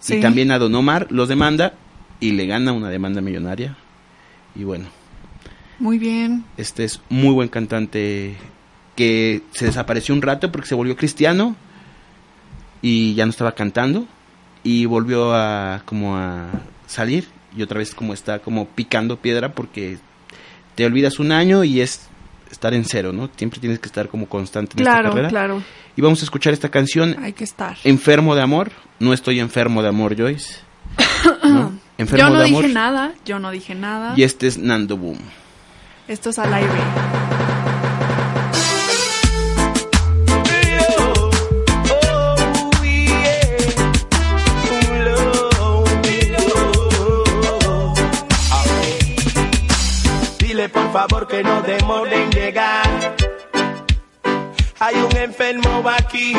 Sí. 0.00 0.16
Y 0.16 0.20
también 0.20 0.50
a 0.50 0.58
Don 0.58 0.74
Omar 0.74 1.06
los 1.10 1.28
demanda 1.28 1.74
y 2.20 2.32
le 2.32 2.46
gana 2.46 2.72
una 2.72 2.90
demanda 2.90 3.20
millonaria. 3.20 3.76
Y 4.54 4.64
bueno, 4.64 4.86
Muy 5.78 5.98
bien. 5.98 6.44
este 6.56 6.84
es 6.84 7.00
muy 7.08 7.32
buen 7.32 7.48
cantante 7.48 8.36
que 8.96 9.42
se 9.52 9.66
desapareció 9.66 10.14
un 10.14 10.22
rato 10.22 10.52
porque 10.52 10.68
se 10.68 10.74
volvió 10.76 10.96
cristiano 10.96 11.56
y 12.82 13.14
ya 13.14 13.24
no 13.26 13.30
estaba 13.30 13.52
cantando 13.52 14.06
y 14.62 14.86
volvió 14.86 15.34
a 15.34 15.82
como 15.84 16.16
a 16.16 16.46
salir 16.86 17.26
y 17.56 17.62
otra 17.62 17.78
vez 17.78 17.94
como 17.94 18.14
está 18.14 18.38
como 18.38 18.66
picando 18.68 19.16
piedra 19.18 19.52
porque 19.52 19.98
te 20.74 20.84
olvidas 20.86 21.18
un 21.18 21.32
año 21.32 21.64
y 21.64 21.80
es 21.80 22.08
estar 22.50 22.74
en 22.74 22.84
cero, 22.84 23.12
¿no? 23.12 23.28
Siempre 23.36 23.60
tienes 23.60 23.78
que 23.78 23.86
estar 23.86 24.08
como 24.08 24.26
constante 24.28 24.74
en 24.74 24.80
esta 24.80 24.90
Claro, 24.92 25.08
carrera. 25.10 25.28
claro. 25.28 25.62
Y 25.96 26.00
vamos 26.02 26.20
a 26.22 26.24
escuchar 26.24 26.52
esta 26.52 26.68
canción 26.70 27.16
Hay 27.22 27.32
que 27.32 27.44
estar. 27.44 27.76
Enfermo 27.84 28.34
de 28.34 28.42
amor. 28.42 28.70
No 28.98 29.12
estoy 29.12 29.40
enfermo 29.40 29.82
de 29.82 29.88
amor, 29.88 30.16
Joyce. 30.16 30.56
¿no? 31.44 31.72
Enfermo 31.98 32.26
Yo 32.28 32.30
no 32.34 32.38
de 32.40 32.46
amor. 32.46 32.62
dije 32.62 32.74
nada, 32.74 33.12
yo 33.24 33.38
no 33.38 33.50
dije 33.50 33.74
nada. 33.74 34.14
Y 34.16 34.22
este 34.22 34.46
es 34.46 34.58
Nando 34.58 34.96
Boom. 34.96 35.18
Esto 36.08 36.30
es 36.30 36.38
al 36.38 36.52
aire. 36.52 36.68
Favor 50.94 51.26
que 51.26 51.42
no 51.42 51.60
demore 51.62 52.22
en 52.22 52.30
llegar. 52.30 53.16
Hay 54.78 54.94
un 54.94 55.16
enfermo 55.16 55.82
aquí. 55.88 56.32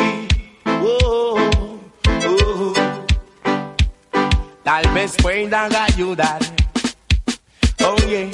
Oh, 0.64 1.36
oh. 2.26 2.72
Tal 4.64 4.88
vez 4.94 5.14
puedan 5.22 5.76
ayudar. 5.76 6.38
Oye, 7.84 8.30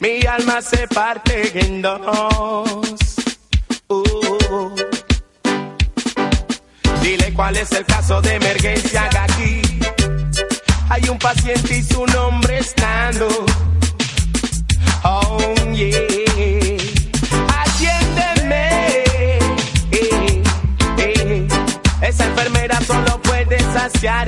mi 0.00 0.26
alma 0.26 0.60
se 0.60 0.86
parte 0.88 1.58
en 1.58 1.80
dos. 1.80 3.16
Oh. 3.86 4.74
Dile 7.00 7.32
cuál 7.32 7.56
es 7.56 7.72
el 7.72 7.86
caso 7.86 8.20
de 8.20 8.34
emergencia 8.34 9.08
aquí. 9.22 9.62
Hay 10.90 11.08
un 11.08 11.18
paciente 11.18 11.78
y 11.78 11.82
su 11.82 12.04
nombre 12.04 12.58
es 12.58 12.74
Nando. 12.76 13.46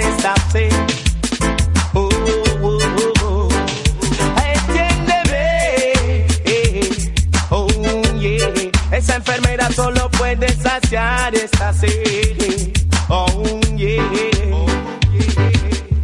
Esta 0.01 0.35
sed. 0.51 0.73
Oh, 1.95 2.09
oh, 2.63 2.79
oh, 2.99 3.13
oh. 3.23 3.49
Atiéndeme. 4.37 6.25
Eh, 6.45 7.13
oh, 7.51 7.69
yeah. 8.19 8.71
Esa 8.93 9.17
enfermera 9.17 9.71
solo 9.73 10.09
puede 10.11 10.49
saciar 10.55 11.35
esta 11.35 11.73
sed. 11.73 12.73
Oh, 13.09 13.45
yeah. 13.77 14.03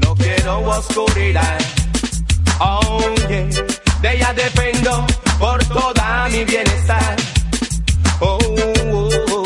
No 0.01 0.15
quiero 0.15 0.61
oscuridad. 0.69 1.59
Oh, 2.61 3.01
yeah. 3.29 3.49
De 4.01 4.15
ella 4.15 4.33
dependo 4.33 5.07
por 5.41 5.65
toda 5.65 6.29
mi 6.31 6.45
bienestar. 6.45 7.17
Oh, 8.21 8.39
oh, 8.41 9.11
oh. 9.31 9.43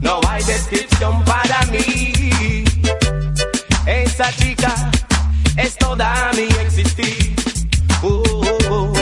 No 0.00 0.20
hay 0.28 0.42
descripción 0.42 1.24
para 1.24 1.64
mí. 1.66 2.64
Esa 3.86 4.32
chica 4.32 4.90
es 5.56 5.76
toda 5.78 6.30
mi 6.34 6.48
existir. 6.64 7.36
Oh, 8.02 8.22
oh, 8.34 8.92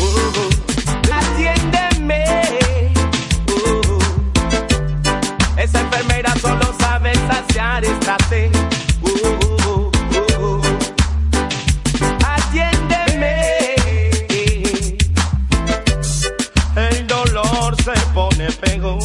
oh, 0.00 0.32
oh. 0.36 0.50
Atiéndeme. 1.12 2.24
Oh. 3.50 3.98
Esa 5.56 5.80
enfermera 5.80 6.32
solo 6.40 6.72
sabe 6.78 7.12
saciar 7.14 7.84
esta 7.84 8.16
sed. 8.28 8.67
Pone 18.56 18.97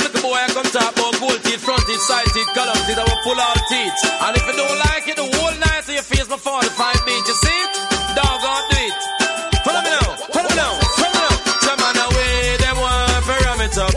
little 0.00 0.22
boy 0.24 0.40
I 0.40 0.48
come 0.56 0.64
gold 1.20 1.36
teeth, 1.44 1.60
front 1.60 1.84
teeth, 1.84 2.00
side 2.00 2.24
teeth, 2.32 2.48
teeth, 2.88 2.96
I 2.96 3.04
will 3.04 3.20
pull 3.28 3.36
all 3.36 3.60
teeth. 3.68 3.92
And 4.24 4.32
if 4.40 4.44
you 4.48 4.56
don't 4.56 4.78
like 4.88 5.04
it, 5.04 5.16
the 5.20 5.28
whole 5.36 5.56
night 5.60 5.84
so 5.84 5.92
you 5.92 6.00
face 6.00 6.28
my 6.32 6.40
45 6.40 7.04
beat, 7.04 7.28
you 7.28 7.36
see? 7.44 7.60
Dog 8.16 8.40
do 8.40 8.88
it. 8.88 8.96
Follow 9.60 9.84
me 9.84 9.90
now, 9.92 10.08
follow 10.32 10.48
me 10.48 10.56
now, 10.56 10.74
follow 10.96 11.12
me 11.12 11.20
now. 11.20 11.36
Some 11.60 11.76
man 11.76 11.96
away, 12.08 12.56
them 12.56 12.76
ram 12.80 13.60
it 13.68 13.76
up. 13.76 13.92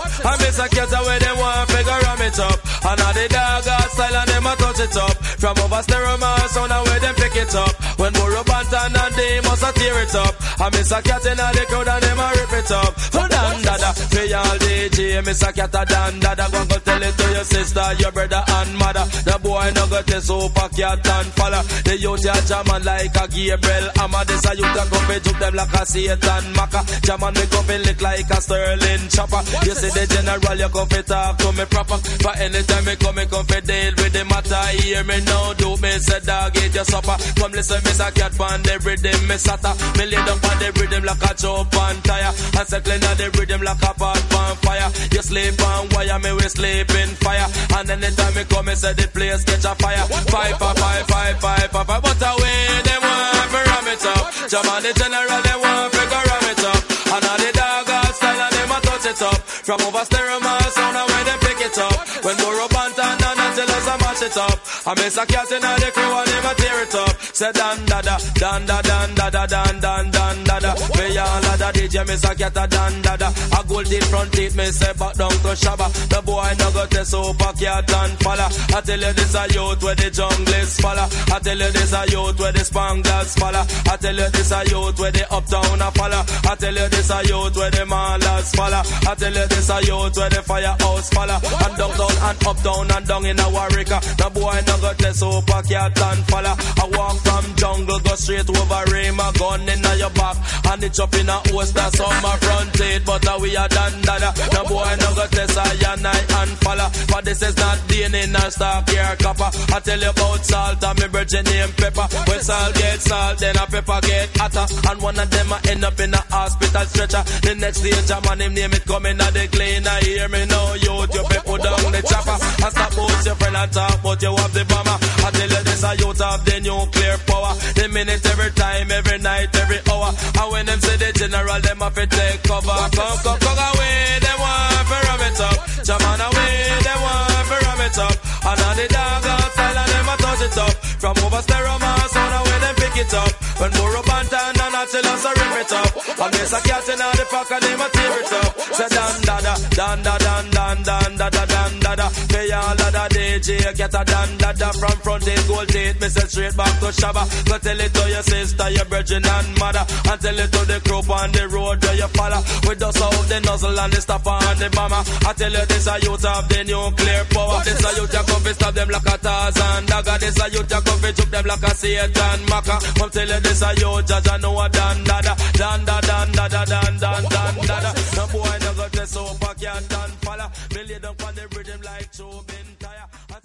Away, 0.84 1.20
them 1.24 1.40
ram 1.40 2.22
it 2.28 2.40
up. 2.44 2.60
And 2.92 3.00
now 3.00 3.12
the 3.16 3.26
dog 3.32 3.64
style 3.96 4.16
and 4.20 4.28
them 4.28 4.46
a 4.46 4.54
touch 4.60 4.84
it 4.84 4.98
up. 5.00 5.16
From 5.40 5.56
over 5.64 5.82
stereo 5.82 6.20
sound 6.52 6.76
away, 6.76 7.00
them 7.00 7.16
pick 7.16 7.36
it 7.40 7.56
up. 7.56 7.83
When 8.04 8.12
Burro 8.12 8.44
Bantan 8.44 8.94
and 9.02 9.16
they 9.16 9.40
must 9.48 9.76
tear 9.78 10.04
it 10.04 10.14
up. 10.14 10.33
I 10.60 10.70
miss 10.70 10.92
a 10.92 11.02
cat 11.02 11.26
in 11.26 11.38
the 11.38 11.66
crowd 11.68 11.88
and 11.88 12.04
them 12.04 12.20
a 12.20 12.28
rip 12.30 12.54
it 12.54 12.72
up. 12.72 12.94
Oh, 13.14 13.28
dan 13.28 13.62
dada, 13.64 13.90
for 13.94 14.26
y'all 14.26 14.58
DJ, 14.62 15.26
miss 15.26 15.42
a 15.42 15.52
cat 15.52 15.74
a 15.74 15.84
dan 15.86 16.20
dada. 16.20 16.46
Go 16.52 16.66
go 16.66 16.78
tell 16.80 17.02
it 17.02 17.18
to 17.18 17.26
your 17.34 17.44
sister, 17.44 17.88
your 17.98 18.12
brother 18.12 18.44
and 18.48 18.78
mother. 18.78 19.06
The 19.26 19.40
boy 19.42 19.72
no 19.74 19.88
go 19.88 20.02
test 20.04 20.28
super 20.28 20.70
cat 20.70 21.08
and 21.08 21.30
follow. 21.34 21.64
The 21.84 21.98
youth 21.98 22.24
ya 22.24 22.38
jaman 22.46 22.84
like 22.84 23.16
a 23.18 23.26
Gabriel 23.28 23.88
Amma. 23.98 24.22
This 24.26 24.46
a 24.46 24.52
youth 24.54 24.78
a 24.78 24.84
go 24.90 25.00
fi 25.10 25.18
juke 25.20 25.40
them 25.40 25.54
like 25.56 25.74
a 25.74 25.82
Satan 25.86 26.46
Maka. 26.54 26.82
Jaman 27.02 27.34
me 27.34 27.46
go 27.50 27.60
fi 27.66 27.78
lick 27.82 28.02
like 28.02 28.30
a 28.30 28.38
Sterling 28.38 29.04
chopper. 29.10 29.42
You 29.66 29.74
see 29.74 29.90
the 29.90 30.06
general, 30.06 30.58
you 30.60 30.70
go 30.70 30.86
fi 30.86 31.02
talk 31.02 31.38
to 31.42 31.50
me 31.52 31.66
proper. 31.66 31.98
But 32.22 32.38
anytime 32.38 32.86
me 32.86 32.96
come, 33.02 33.16
me 33.16 33.26
come 33.26 33.46
fi 33.50 33.60
deal 33.60 33.94
with 33.98 34.14
the 34.14 34.24
matter. 34.30 34.64
Hear 34.78 35.04
me 35.04 35.18
now, 35.26 35.54
do 35.58 35.76
me 35.82 35.92
say 35.98 36.22
dog 36.22 36.56
eat 36.62 36.76
your 36.76 36.86
supper. 36.86 37.18
Come 37.42 37.52
listen, 37.58 37.82
miss 37.84 38.00
a 38.00 38.12
cat 38.14 38.32
pan 38.38 38.62
the 38.62 38.78
rhythm, 38.86 39.18
me 39.26 39.36
sata. 39.42 39.74
Me 39.98 40.06
lay 40.06 40.22
down 40.22 40.43
on 40.46 40.58
the 40.60 40.70
rhythm 40.80 41.04
like 41.04 41.24
a 41.24 41.34
chop 41.34 41.76
on 41.76 41.96
tire. 42.02 42.32
And 42.58 42.68
circling 42.68 43.04
on 43.04 43.16
the 43.18 43.28
rhythm 43.38 43.62
like 43.62 43.84
a 43.84 43.92
pot 43.94 44.34
on 44.34 44.56
fire. 44.64 44.90
You 45.12 45.22
sleep 45.22 45.62
on 45.62 45.90
wire, 45.94 46.20
me 46.20 46.32
we 46.34 46.48
sleep 46.50 46.90
in 46.92 47.10
fire. 47.24 47.48
And 47.78 47.90
anytime 47.90 48.34
me 48.36 48.44
come, 48.46 48.66
me 48.66 48.76
say 48.76 48.94
the 48.94 49.08
place 49.08 49.44
catch 49.44 49.66
a 49.66 49.74
fire. 49.76 50.06
Five, 50.30 50.58
five, 50.58 50.78
five, 50.78 51.06
five, 51.08 51.36
five, 51.40 51.70
five, 51.72 51.88
five. 51.88 52.02
But 52.04 52.22
away, 52.22 52.60
them 52.84 53.02
want 53.02 53.52
to 53.54 53.62
ram 53.70 53.88
it 53.88 54.06
up. 54.06 54.24
Jam 54.50 54.68
on 54.70 54.82
the 54.84 54.92
general, 54.94 55.42
they 55.44 55.58
want 55.58 55.94
to 55.94 56.04
go 56.10 56.20
ram 56.20 56.46
it 56.52 56.64
up. 56.64 56.82
And 57.14 57.24
all 57.24 57.38
the 57.38 57.52
dog 57.54 57.90
all 57.90 58.14
style 58.14 58.42
and 58.42 58.54
them 58.54 58.72
a 58.74 58.78
touch 58.82 59.06
it 59.06 59.22
up. 59.22 59.40
From 59.64 59.80
over 59.82 60.04
stereo, 60.06 60.40
man, 60.40 60.62
sound 60.74 60.98
away, 60.98 61.22
they 61.24 61.38
pick 61.46 61.62
it 61.62 61.78
up. 61.78 61.98
When 62.26 62.36
more 62.42 62.60
up 62.62 62.74
and 62.74 62.96
down, 62.96 63.18
and 63.22 63.40
until 63.40 63.70
us 63.70 63.88
a 63.88 63.96
mash 64.02 64.24
it 64.24 64.38
up. 64.38 64.58
I 64.86 64.92
miss 65.00 65.18
a 65.18 65.26
cat 65.26 65.52
in 65.52 65.62
the 65.62 65.90
crew 65.94 66.12
and 66.12 66.28
them 66.28 66.46
a 66.46 66.54
tear 66.56 66.84
it 66.84 66.96
up. 66.96 67.16
Say 67.34 67.52
dan 67.52 67.84
da 67.88 68.00
da, 68.00 68.16
dan 68.36 68.64
da 68.68 68.80
dan 68.84 69.16
da 69.16 69.28
da 69.32 69.48
dan 69.48 69.80
dan 69.80 70.12
dan 70.12 70.44
da 70.44 70.60
da. 70.60 70.74
Me 70.98 71.18
all 71.18 71.42
a 71.42 71.58
da 71.58 71.72
DJ, 71.72 72.06
miss 72.06 72.24
a 72.24 72.36
cat 72.36 72.56
a 72.56 72.68
dan 72.68 73.02
da 73.02 73.18
da. 73.18 73.34
A 73.58 73.64
gold 73.68 73.92
in 73.92 74.02
front 74.04 74.32
teeth, 74.34 74.56
me 74.56 74.66
say 74.66 74.94
back 74.94 75.16
down 75.16 75.32
to 75.32 75.54
Shabba. 75.58 75.90
The 76.10 76.22
boy 76.22 76.54
no 76.60 76.70
go 76.70 76.86
test 76.86 77.10
super 77.10 77.52
cat 77.58 77.92
and 77.92 78.14
falla. 78.22 78.46
I 78.78 78.82
tell 78.82 79.02
you 79.02 79.14
this 79.14 79.34
a 79.34 79.44
youth 79.50 79.82
where 79.82 79.96
the 79.96 80.12
jungle 80.12 80.54
is 80.62 80.78
falla. 80.78 81.10
I 81.34 81.40
tell 81.40 81.58
you 81.58 81.72
this 81.72 81.94
a 81.94 82.06
youth 82.06 82.40
where 82.40 82.52
the 82.52 82.60
spanglers 82.70 83.34
falla. 83.40 83.66
I 83.90 83.98
tell 83.98 84.16
you 84.16 84.30
this 84.30 84.52
a 84.52 84.62
youth 84.70 85.00
where 85.00 85.12
the 85.12 85.34
uptown 85.34 85.82
a 85.82 85.90
falla. 85.90 86.22
I 86.46 86.54
tell 86.54 86.76
you 86.76 86.88
this 86.94 87.10
a 87.10 87.18
youth 87.26 87.58
where 87.58 87.72
the 87.72 87.84
malas 87.90 88.54
falla. 88.56 88.82
I 89.10 89.16
tell 89.16 89.34
you 89.34 89.48
this 89.50 89.70
a 89.74 89.82
youth 89.82 90.18
where 90.18 90.30
the 90.30 90.42
firehouse 90.46 91.10
falla. 91.10 91.42
And 91.66 91.74
downtown 91.82 92.16
and 92.30 92.38
uptown 92.46 92.92
and 92.94 93.08
down 93.08 93.26
in 93.26 93.40
a 93.40 93.50
Warwick. 93.50 93.90
The 93.90 94.30
boy 94.30 94.62
no 94.70 94.78
go 94.78 94.94
test 94.94 95.18
super 95.18 95.62
cat 95.66 95.98
and 95.98 96.22
falla. 96.30 96.54
I 96.78 96.86
walk 96.94 97.23
from 97.24 97.56
jungle, 97.56 98.00
go 98.00 98.16
straight 98.16 98.50
over 98.50 98.84
rain, 98.92 99.16
my 99.16 99.32
gun 99.40 99.68
in 99.68 99.84
your 99.98 100.10
back. 100.12 100.38
And 100.70 100.84
it 100.84 101.00
up 101.00 101.14
in 101.16 101.30
a 101.30 101.38
host, 101.52 101.74
that's 101.74 102.00
on 102.00 102.16
my 102.22 102.36
front 102.38 102.74
teeth. 102.74 103.04
But 103.06 103.28
uh, 103.28 103.38
we 103.42 103.56
are 103.56 103.68
done, 103.68 104.02
dada. 104.02 104.32
The 104.36 104.62
boy 104.68 104.96
no 105.00 105.10
go 105.16 105.26
test 105.28 105.58
I 105.58 105.94
and 105.94 106.08
I 106.08 106.18
and 106.42 106.54
falla. 106.64 106.92
But 107.10 107.26
this 107.26 107.42
is 107.42 107.56
not 107.58 107.78
DNA, 107.88 108.32
nor 108.32 108.50
stock 108.50 108.90
here, 108.90 109.16
copper. 109.20 109.50
I 109.74 109.80
tell 109.80 110.00
you 110.00 110.10
about 110.10 110.46
salt 110.46 110.84
and 110.84 111.00
me 111.00 111.08
virgin 111.08 111.46
name 111.46 111.72
pepper. 111.78 112.08
When 112.28 112.40
salt 112.42 112.76
get 112.76 113.00
salt, 113.02 113.40
then 113.40 113.56
a 113.56 113.66
pepper 113.66 114.00
get 114.02 114.30
hotter. 114.38 114.66
And 114.90 115.02
one 115.02 115.20
of 115.20 115.30
them 115.30 115.52
a 115.52 115.58
end 115.70 115.84
up 115.84 116.00
in 116.00 116.14
a 116.14 116.22
hospital 116.30 116.86
stretcher. 116.86 117.24
The 117.44 117.56
next 117.56 117.82
day, 117.82 117.96
Jaman 118.08 118.42
him 118.42 118.54
name 118.54 118.74
it 118.74 118.86
coming 118.86 119.20
out 119.20 119.34
the 119.34 119.48
cleaner. 119.48 119.98
Hear 120.04 120.28
me 120.30 120.46
now, 120.46 120.74
you 120.76 120.94
be 121.30 121.40
put 121.46 121.62
down 121.62 121.92
the 121.92 122.02
chopper. 122.02 122.38
I 122.64 122.70
stop 122.70 122.94
about 122.94 123.26
your 123.26 123.36
friend 123.36 123.56
and 123.56 123.72
talk, 123.72 124.04
but 124.04 124.22
you 124.22 124.36
have 124.36 124.54
the 124.54 124.64
bomber. 124.66 124.98
I 125.24 125.30
tell 125.32 125.50
you 125.50 125.64
this, 125.64 125.84
a 125.84 125.92
youth 125.96 126.22
have 126.22 126.46
the 126.46 126.56
nuclear 126.62 127.13
power. 127.26 127.54
The 127.76 127.88
minute, 127.90 128.26
every 128.26 128.52
time, 128.52 128.92
every 128.92 129.20
night, 129.20 129.50
every 129.56 129.80
hour. 129.90 130.10
And 130.12 130.48
when 130.52 130.66
them 130.66 130.80
say 130.80 130.98
the 130.98 131.10
general, 131.14 131.60
them 131.62 131.80
have 131.80 131.96
to 131.96 132.06
take 132.08 132.44
cover. 132.44 132.78
Come, 132.94 133.18
come, 133.24 133.40
come 133.40 133.60
away, 133.60 134.20
them 134.22 134.38
want 134.40 134.88
to 134.88 134.98
ram 135.08 135.22
it 135.28 135.40
up. 135.42 135.58
Jaman 135.84 136.22
away, 136.22 136.56
them 136.84 137.00
want 137.04 137.48
to 137.50 137.56
ram 137.66 137.82
it 137.84 137.98
up. 137.98 138.16
And 138.44 138.60
all 138.60 138.76
the 138.76 138.88
dog 138.92 139.26
outside, 139.26 139.78
and 139.78 139.90
them 139.94 140.10
a 140.10 140.16
touch 140.18 140.44
it 140.44 140.58
up. 140.58 140.76
From 141.04 141.16
over 141.24 141.42
stereo, 141.44 141.76
man, 141.80 142.08
sound 142.10 142.34
away, 142.40 142.58
them 142.64 142.76
pick 142.76 142.98
it 143.04 143.14
up. 143.14 143.32
When 143.60 143.72
more 143.78 143.98
up 143.98 144.10
and 144.10 144.30
down, 144.30 144.54
and 144.60 144.76
I 144.76 144.84
tell 144.88 145.08
us 145.08 145.24
to 145.24 145.32
rip 145.36 145.56
it 145.64 145.72
up. 145.72 145.92
And 146.24 146.32
miss 146.34 146.54
a 146.54 146.60
cat 146.64 146.88
in 146.90 147.00
the 147.00 147.26
pack, 147.32 147.52
and 147.52 147.64
them 147.64 147.82
a 147.82 147.88
tear 147.92 148.16
it 148.20 148.34
up. 148.34 148.52
Say 148.74 148.90
dan 148.90 149.16
da 149.28 149.36
da, 149.46 149.54
dan 149.78 149.98
da 150.04 150.16
dan 150.18 150.46
dan 150.52 150.78
dan 150.84 151.12
da 151.18 151.28
da 151.30 151.44
dan 151.46 151.72
da 151.80 151.96
da. 151.96 152.08
Pay 152.32 152.52
all 152.52 152.72
of 152.74 152.92
the 152.92 153.13
DJ, 153.40 153.76
get 153.76 153.94
a 153.94 154.06
da 154.06 154.26
da. 154.38 154.72
From 154.78 154.98
front 155.02 155.28
end, 155.28 155.48
gold 155.48 155.68
teeth, 155.68 156.00
me 156.00 156.08
say 156.08 156.28
straight 156.30 156.56
back 156.56 156.80
to 156.80 156.94
Shabba. 156.94 157.26
Go 157.50 157.58
tell 157.58 157.80
it 157.80 157.94
to 157.94 158.10
your 158.10 158.22
sister, 158.22 158.70
your 158.70 158.86
virgin 158.86 159.26
and 159.26 159.60
mother. 159.60 159.86
And 160.06 160.22
tell 160.22 160.38
it 160.38 160.52
to 160.54 160.62
the 160.70 160.78
crew 160.86 161.02
on 161.02 161.32
the 161.32 161.48
road 161.50 161.82
where 161.82 161.96
you 161.98 162.10
follow. 162.14 162.42
We 162.70 162.76
dust 162.76 163.02
out 163.02 163.26
the 163.26 163.42
nozzle 163.42 163.80
and 163.80 163.94
the 163.94 164.02
stopper 164.02 164.38
and 164.38 164.60
the 164.60 164.70
bomber. 164.70 165.02
I 165.26 165.34
tell 165.34 165.52
you 165.52 165.66
this 165.66 165.88
a 165.88 165.96
youth 166.06 166.26
of 166.26 166.46
the 166.46 166.60
nuclear 166.62 167.26
power. 167.34 167.60
This 167.66 167.82
a 167.82 167.90
youth 167.98 168.14
you 168.14 168.22
come 168.22 168.48
stop 168.54 168.74
them 168.74 168.90
like 168.90 169.10
a 169.10 169.16
Tarzan 169.18 169.86
dagger. 169.90 170.18
This 170.22 170.38
a 170.38 170.46
youth 170.54 170.70
you 170.70 170.82
come 170.86 171.06
juke 171.14 171.32
them 171.34 171.46
like 171.50 171.66
a 171.66 171.72
Satan 171.74 172.40
Maka. 172.54 172.76
Come 173.02 173.10
tell 173.10 173.30
you 173.34 173.40
this 173.42 173.62
a 173.66 173.70
youth 173.82 174.06
judge 174.06 174.30
I 174.30 174.38
know 174.38 174.60
a 174.62 174.70
dan 174.70 175.04
da 175.10 175.18
da, 175.26 175.34
dan 175.58 175.80
da 175.86 175.98
dan 176.06 176.28
da 176.38 176.46
da 176.54 176.62
dan 176.70 176.94
dan 177.02 177.22
dan 177.34 177.54
da 177.66 177.78
da. 177.82 177.92
No 178.14 178.24
boy 178.30 178.58
no 178.62 178.72
go 178.78 178.86
test 178.94 179.14
so 179.18 179.26
pack 179.42 179.58
your 179.58 179.82
dan 179.90 180.10
falla. 180.22 180.46
Me 180.70 180.82
lay 180.86 181.00
down 181.02 181.18
on 181.26 181.34
the 181.34 181.46
rhythm 181.50 181.82
like 181.82 182.12
Joe 182.14 182.46
tire. 182.46 182.54
I 182.54 182.62
say 182.62 182.63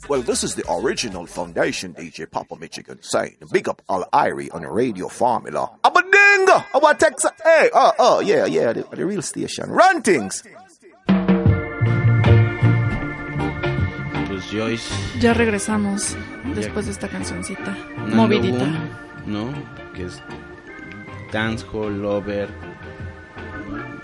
Well, 0.06 0.22
this 0.22 0.44
is 0.44 0.54
the 0.54 0.64
original 0.70 1.26
foundation 1.26 1.92
DJ 1.92 2.30
Papa 2.30 2.56
Michigan 2.56 2.98
saying, 3.02 3.36
big 3.50 3.68
up 3.68 3.82
all 3.88 4.04
Irie 4.12 4.48
on 4.54 4.62
the 4.62 4.70
radio 4.70 5.08
formula. 5.08 5.70
Abadinga! 5.82 6.64
Our 6.72 6.94
Texas, 6.94 7.32
hey, 7.44 7.68
oh, 7.74 7.92
oh, 7.98 8.20
yeah, 8.20 8.46
yeah, 8.46 8.72
the, 8.72 8.84
the 8.84 9.04
real 9.04 9.20
station. 9.20 9.68
Run 9.70 10.00
things! 10.02 10.44
Pues 14.28 14.50
Joyce. 14.50 14.88
Ya 15.20 15.34
regresamos 15.34 16.16
después 16.54 16.86
de 16.86 16.92
esta 16.92 17.08
cancioncita. 17.08 17.76
Nando 17.96 18.16
Movidita. 18.16 18.64
Boom, 18.64 18.78
¿no? 19.26 19.52
Que 19.94 20.04
es 20.04 20.22
dancehall, 21.32 22.00
lover, 22.00 22.48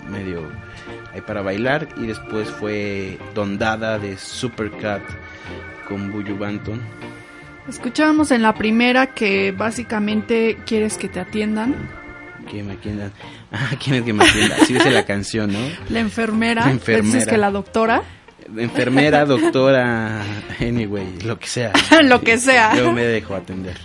medio 0.09 0.51
ahí 1.13 1.21
para 1.21 1.41
bailar. 1.41 1.87
Y 1.95 2.05
después 2.05 2.49
fue 2.49 3.17
Dondada 3.33 3.97
de 3.97 4.17
Supercat 4.17 5.01
con 5.87 6.11
Buju 6.11 6.37
Banton. 6.37 6.81
Escuchábamos 7.67 8.31
en 8.31 8.41
la 8.41 8.53
primera 8.53 9.07
que 9.13 9.51
básicamente 9.51 10.57
quieres 10.65 10.97
que 10.97 11.09
te 11.09 11.19
atiendan. 11.19 11.75
Que 12.49 12.63
me 12.63 12.73
atiendan. 12.73 13.11
Ah, 13.51 13.71
¿quién 13.81 13.95
es 13.95 14.01
que 14.03 14.11
me 14.11 14.25
atienda? 14.25 14.57
Así 14.61 14.73
dice 14.73 14.91
la 14.91 15.05
canción, 15.05 15.53
¿no? 15.53 15.59
La 15.89 16.01
enfermera. 16.01 16.65
La 16.65 16.71
enfermera. 16.71 17.05
Dices 17.15 17.27
que 17.27 17.37
la 17.37 17.49
doctora. 17.49 18.01
Enfermera, 18.57 19.23
doctora, 19.25 20.21
anyway, 20.59 21.19
lo 21.23 21.39
que 21.39 21.47
sea. 21.47 21.71
Lo 22.03 22.19
que 22.21 22.37
sea. 22.37 22.75
Yo 22.75 22.91
me 22.91 23.03
dejo 23.05 23.33
atender. 23.33 23.77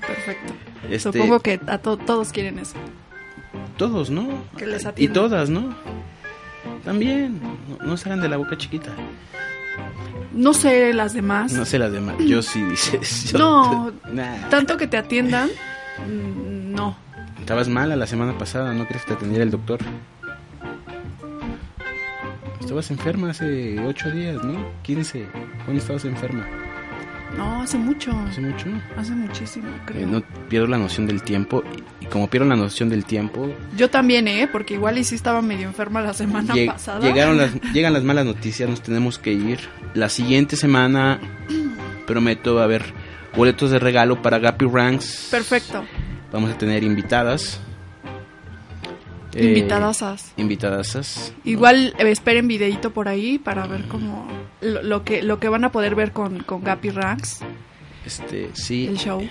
Perfecto. 0.00 0.52
Este- 0.90 0.98
Supongo 0.98 1.38
que 1.40 1.60
a 1.68 1.78
to- 1.78 1.96
todos 1.96 2.32
quieren 2.32 2.58
eso. 2.58 2.74
Todos, 3.76 4.10
¿no? 4.10 4.42
Que 4.58 4.66
les 4.66 4.84
Y 4.96 5.06
todas, 5.08 5.48
¿no? 5.48 5.74
También, 6.84 7.40
no, 7.68 7.86
no 7.86 7.96
se 7.96 8.08
hagan 8.08 8.20
de 8.20 8.28
la 8.28 8.36
boca 8.36 8.58
chiquita. 8.58 8.90
No 10.34 10.52
sé 10.54 10.92
las 10.92 11.12
demás. 11.14 11.52
No 11.52 11.64
sé 11.64 11.78
las 11.78 11.92
demás. 11.92 12.16
Yo 12.18 12.42
sí 12.42 12.62
dices. 12.64 13.24
yo- 13.32 13.38
No, 13.38 13.92
Nah. 14.12 14.48
tanto 14.50 14.76
que 14.76 14.86
te 14.86 14.96
atiendan. 14.96 15.48
mm, 16.06 16.72
No. 16.74 16.96
Estabas 17.40 17.68
mala 17.68 17.94
la 17.96 18.06
semana 18.06 18.36
pasada, 18.38 18.72
¿no 18.72 18.86
crees 18.86 19.02
que 19.04 19.08
te 19.08 19.14
atendiera 19.14 19.44
el 19.44 19.50
doctor? 19.50 19.78
Estabas 22.60 22.90
enferma 22.90 23.30
hace 23.30 23.78
8 23.78 24.10
días, 24.10 24.42
¿no? 24.42 24.66
15. 24.82 25.26
¿Cuándo 25.64 25.80
estabas 25.82 26.04
enferma? 26.06 26.46
No, 27.36 27.62
hace 27.62 27.78
mucho. 27.78 28.12
Hace 28.28 28.40
mucho. 28.40 28.66
Hace 28.96 29.12
muchísimo, 29.12 29.66
creo. 29.86 30.02
Eh, 30.02 30.06
no 30.06 30.22
pierdo 30.48 30.66
la 30.68 30.78
noción 30.78 31.06
del 31.06 31.22
tiempo. 31.22 31.64
Y, 32.00 32.04
y 32.04 32.08
como 32.08 32.28
pierdo 32.28 32.46
la 32.48 32.56
noción 32.56 32.88
del 32.88 33.04
tiempo, 33.04 33.52
Yo 33.76 33.90
también, 33.90 34.28
¿eh? 34.28 34.48
Porque 34.50 34.74
igual 34.74 34.98
y 34.98 35.04
sí 35.04 35.14
estaba 35.14 35.42
medio 35.42 35.66
enferma 35.66 36.00
la 36.00 36.14
semana 36.14 36.54
Lleg- 36.54 36.66
pasada. 36.66 37.00
Llegaron 37.00 37.36
las, 37.38 37.52
llegan 37.72 37.92
las 37.92 38.04
malas 38.04 38.24
noticias, 38.26 38.68
nos 38.68 38.82
tenemos 38.82 39.18
que 39.18 39.32
ir. 39.32 39.58
La 39.94 40.08
siguiente 40.08 40.56
semana 40.56 41.20
prometo 42.06 42.60
haber 42.60 42.84
boletos 43.36 43.70
de 43.70 43.78
regalo 43.78 44.22
para 44.22 44.38
Gappy 44.38 44.66
Ranks. 44.66 45.28
Perfecto. 45.30 45.84
Vamos 46.32 46.50
a 46.50 46.58
tener 46.58 46.82
invitadas. 46.84 47.60
Eh, 49.34 49.46
Invitadasas. 49.48 50.32
invitadasas. 50.36 51.32
Igual 51.44 51.94
eh, 51.98 52.10
esperen 52.10 52.46
videito 52.48 52.92
por 52.92 53.08
ahí 53.08 53.38
para 53.38 53.66
ver 53.66 53.84
cómo 53.88 54.26
lo, 54.60 54.82
lo 54.82 55.04
que 55.04 55.22
lo 55.22 55.40
que 55.40 55.48
van 55.48 55.64
a 55.64 55.72
poder 55.72 55.94
ver 55.94 56.12
con, 56.12 56.40
con 56.44 56.62
Gappy 56.62 56.90
Ranks, 56.90 57.40
Este, 58.06 58.50
sí. 58.54 58.86
el 58.86 58.96
show. 58.98 59.22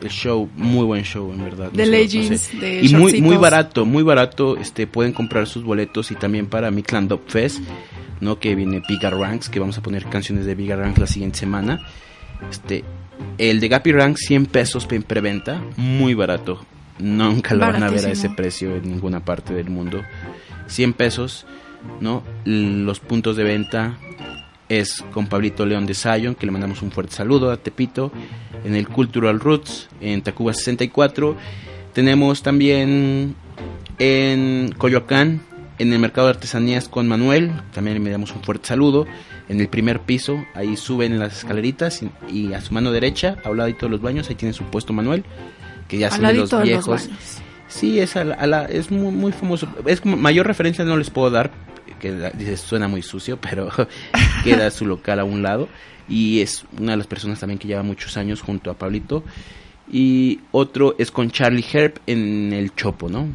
El 0.00 0.10
show, 0.10 0.48
muy 0.54 0.84
buen 0.84 1.02
show, 1.02 1.32
en 1.32 1.42
verdad. 1.42 1.72
De 1.72 1.84
sé, 1.84 1.90
Legends, 1.90 2.60
de 2.60 2.82
Y 2.84 2.94
muy, 2.94 3.20
muy 3.20 3.36
barato, 3.36 3.84
muy 3.84 4.04
barato. 4.04 4.56
Este, 4.56 4.86
pueden 4.86 5.12
comprar 5.12 5.48
sus 5.48 5.64
boletos 5.64 6.12
y 6.12 6.14
también 6.14 6.46
para 6.46 6.70
mi 6.70 6.84
Clan 6.84 7.08
Dub 7.08 7.22
Fest, 7.26 7.58
¿no? 8.20 8.38
Que 8.38 8.54
viene 8.54 8.80
Bigger 8.88 9.14
Ranks, 9.14 9.48
que 9.48 9.58
vamos 9.58 9.76
a 9.78 9.82
poner 9.82 10.04
canciones 10.04 10.46
de 10.46 10.54
Bigger 10.54 10.78
Ranks 10.78 10.98
la 11.00 11.06
siguiente 11.08 11.40
semana. 11.40 11.80
Este, 12.48 12.84
el 13.38 13.58
de 13.58 13.68
Gappy 13.68 13.90
Ranks, 13.90 14.20
100 14.28 14.46
pesos 14.46 14.86
en 14.88 15.02
preventa, 15.02 15.60
muy 15.76 16.14
barato. 16.14 16.64
Nunca 17.02 17.54
lo 17.54 17.66
van 17.66 17.82
a 17.82 17.90
ver 17.90 18.06
a 18.06 18.10
ese 18.12 18.30
precio 18.30 18.76
en 18.76 18.88
ninguna 18.88 19.24
parte 19.24 19.52
del 19.52 19.70
mundo. 19.70 20.02
100 20.68 20.92
pesos, 20.92 21.46
¿no? 22.00 22.22
Los 22.44 23.00
puntos 23.00 23.36
de 23.36 23.42
venta 23.42 23.98
es 24.68 25.04
con 25.12 25.26
Pablito 25.26 25.66
León 25.66 25.84
de 25.84 25.94
Zion, 25.94 26.36
que 26.36 26.46
le 26.46 26.52
mandamos 26.52 26.80
un 26.80 26.92
fuerte 26.92 27.14
saludo 27.14 27.50
a 27.50 27.56
Tepito, 27.56 28.12
en 28.64 28.76
el 28.76 28.88
Cultural 28.88 29.40
Roots, 29.40 29.88
en 30.00 30.22
Tacuba 30.22 30.54
64. 30.54 31.36
Tenemos 31.92 32.42
también 32.42 33.34
en 33.98 34.72
Coyoacán, 34.78 35.42
en 35.78 35.92
el 35.92 35.98
Mercado 35.98 36.28
de 36.28 36.34
Artesanías 36.34 36.88
con 36.88 37.08
Manuel, 37.08 37.50
también 37.74 38.02
le 38.02 38.10
damos 38.10 38.32
un 38.32 38.42
fuerte 38.42 38.68
saludo. 38.68 39.06
En 39.48 39.60
el 39.60 39.68
primer 39.68 40.00
piso, 40.00 40.44
ahí 40.54 40.76
suben 40.76 41.18
las 41.18 41.38
escaleritas 41.38 42.02
y, 42.02 42.10
y 42.30 42.54
a 42.54 42.60
su 42.60 42.72
mano 42.72 42.92
derecha, 42.92 43.38
a 43.44 43.50
un 43.50 43.58
ladito 43.58 43.86
de 43.86 43.90
los 43.90 44.00
baños, 44.00 44.30
ahí 44.30 44.36
tiene 44.36 44.54
su 44.54 44.64
puesto 44.64 44.92
Manuel, 44.92 45.24
que 45.92 45.98
ya 45.98 46.10
son 46.10 46.22
de 46.22 46.32
los 46.32 46.36
ladito 46.50 46.56
de 46.58 46.62
los 46.62 46.68
viejos. 46.86 47.10
Sí, 47.68 48.00
es, 48.00 48.16
a 48.16 48.24
la- 48.24 48.34
a 48.34 48.46
la- 48.46 48.64
es 48.64 48.90
muy, 48.90 49.12
muy 49.12 49.30
famoso. 49.32 49.68
Es 49.86 50.00
como- 50.00 50.16
mayor 50.16 50.46
referencia 50.46 50.84
no 50.86 50.96
les 50.96 51.10
puedo 51.10 51.30
dar, 51.30 51.50
que 52.00 52.12
dices, 52.34 52.60
suena 52.60 52.88
muy 52.88 53.02
sucio, 53.02 53.38
pero 53.38 53.68
queda 54.44 54.70
su 54.70 54.86
local 54.86 55.20
a 55.20 55.24
un 55.24 55.42
lado. 55.42 55.68
Y 56.08 56.40
es 56.40 56.64
una 56.78 56.92
de 56.92 56.96
las 56.96 57.06
personas 57.06 57.40
también 57.40 57.58
que 57.58 57.68
lleva 57.68 57.82
muchos 57.82 58.16
años 58.16 58.40
junto 58.40 58.70
a 58.70 58.74
Pablito. 58.74 59.22
Y 59.90 60.40
otro 60.50 60.94
es 60.98 61.10
con 61.10 61.30
Charlie 61.30 61.64
Herb 61.70 62.00
en 62.06 62.52
el 62.54 62.74
Chopo, 62.74 63.08
¿no? 63.10 63.28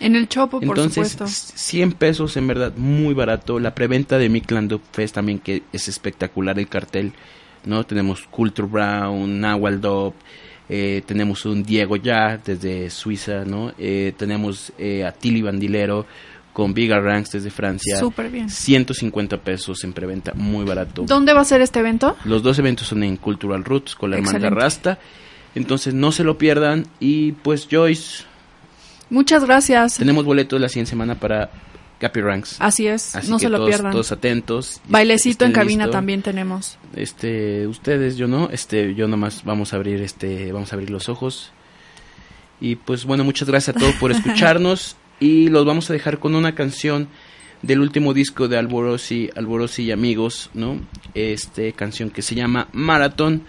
En 0.00 0.16
el 0.16 0.28
Chopo, 0.28 0.60
por 0.60 0.78
Entonces, 0.78 1.12
supuesto. 1.12 1.26
100 1.58 1.92
pesos 1.92 2.36
en 2.36 2.46
verdad, 2.46 2.72
muy 2.76 3.12
barato. 3.14 3.58
La 3.58 3.74
preventa 3.74 4.16
de 4.16 4.28
Midland 4.28 4.70
Dub 4.70 4.80
Fest 4.92 5.14
también, 5.14 5.38
que 5.40 5.62
es 5.72 5.88
espectacular 5.88 6.58
el 6.58 6.68
cartel, 6.68 7.12
¿no? 7.64 7.84
Tenemos 7.84 8.22
Culture 8.30 8.68
Brown, 8.68 9.40
Nahual 9.40 9.80
Dub, 9.80 10.14
eh, 10.68 11.02
tenemos 11.06 11.44
un 11.46 11.62
Diego 11.62 11.96
Ya 11.96 12.38
desde 12.44 12.90
Suiza, 12.90 13.44
¿no? 13.44 13.72
Eh, 13.78 14.12
tenemos 14.16 14.72
eh, 14.78 15.04
a 15.04 15.12
Tilly 15.12 15.42
Bandilero 15.42 16.06
con 16.52 16.74
Bigger 16.74 17.02
Ranks 17.02 17.32
desde 17.32 17.50
Francia. 17.50 17.98
Súper 17.98 18.30
bien. 18.30 18.50
150 18.50 19.38
pesos 19.38 19.84
en 19.84 19.92
preventa, 19.92 20.32
muy 20.34 20.64
barato. 20.64 21.02
¿Dónde 21.06 21.32
va 21.32 21.42
a 21.42 21.44
ser 21.44 21.60
este 21.60 21.78
evento? 21.78 22.16
Los 22.24 22.42
dos 22.42 22.58
eventos 22.58 22.88
son 22.88 23.02
en 23.02 23.16
Cultural 23.16 23.64
Roots 23.64 23.94
con 23.94 24.10
la 24.10 24.18
hermana. 24.18 24.50
Rasta. 24.50 24.98
Entonces 25.54 25.94
no 25.94 26.12
se 26.12 26.24
lo 26.24 26.36
pierdan. 26.36 26.86
Y 27.00 27.32
pues 27.32 27.68
Joyce, 27.70 28.24
Muchas 29.10 29.44
gracias. 29.44 29.96
tenemos 29.96 30.24
boletos 30.24 30.60
la 30.60 30.68
siguiente 30.68 30.90
semana 30.90 31.14
para 31.14 31.50
Gappy 32.00 32.20
Ranks. 32.20 32.56
Así 32.60 32.86
es, 32.86 33.16
Así 33.16 33.30
no 33.30 33.38
se 33.38 33.48
lo 33.48 33.58
todos, 33.58 33.70
pierdan. 33.70 33.92
Todos 33.92 34.12
atentos. 34.12 34.80
y 34.86 34.92
Bailecito 34.92 35.44
en 35.44 35.52
cabina 35.52 35.84
listo. 35.84 35.96
también 35.96 36.22
tenemos. 36.22 36.78
Este, 36.94 37.66
ustedes, 37.66 38.16
yo 38.16 38.28
no, 38.28 38.50
este, 38.50 38.94
yo 38.94 39.08
nomás 39.08 39.44
vamos 39.44 39.72
a 39.72 39.76
abrir 39.76 40.00
este, 40.02 40.52
vamos 40.52 40.72
a 40.72 40.76
abrir 40.76 40.90
los 40.90 41.08
ojos. 41.08 41.50
Y 42.60 42.76
pues 42.76 43.04
bueno, 43.04 43.24
muchas 43.24 43.48
gracias 43.48 43.76
a 43.76 43.78
todos 43.78 43.94
por 43.96 44.10
escucharnos 44.12 44.96
y 45.20 45.48
los 45.48 45.64
vamos 45.64 45.90
a 45.90 45.92
dejar 45.92 46.18
con 46.18 46.34
una 46.34 46.54
canción 46.54 47.08
del 47.62 47.80
último 47.80 48.14
disco 48.14 48.46
de 48.48 48.56
Alborosi, 48.56 49.30
Alborosi 49.34 49.84
y 49.84 49.90
amigos, 49.90 50.50
¿no? 50.54 50.80
Este 51.14 51.72
canción 51.72 52.10
que 52.10 52.22
se 52.22 52.34
llama 52.34 52.68
Marathon 52.72 53.42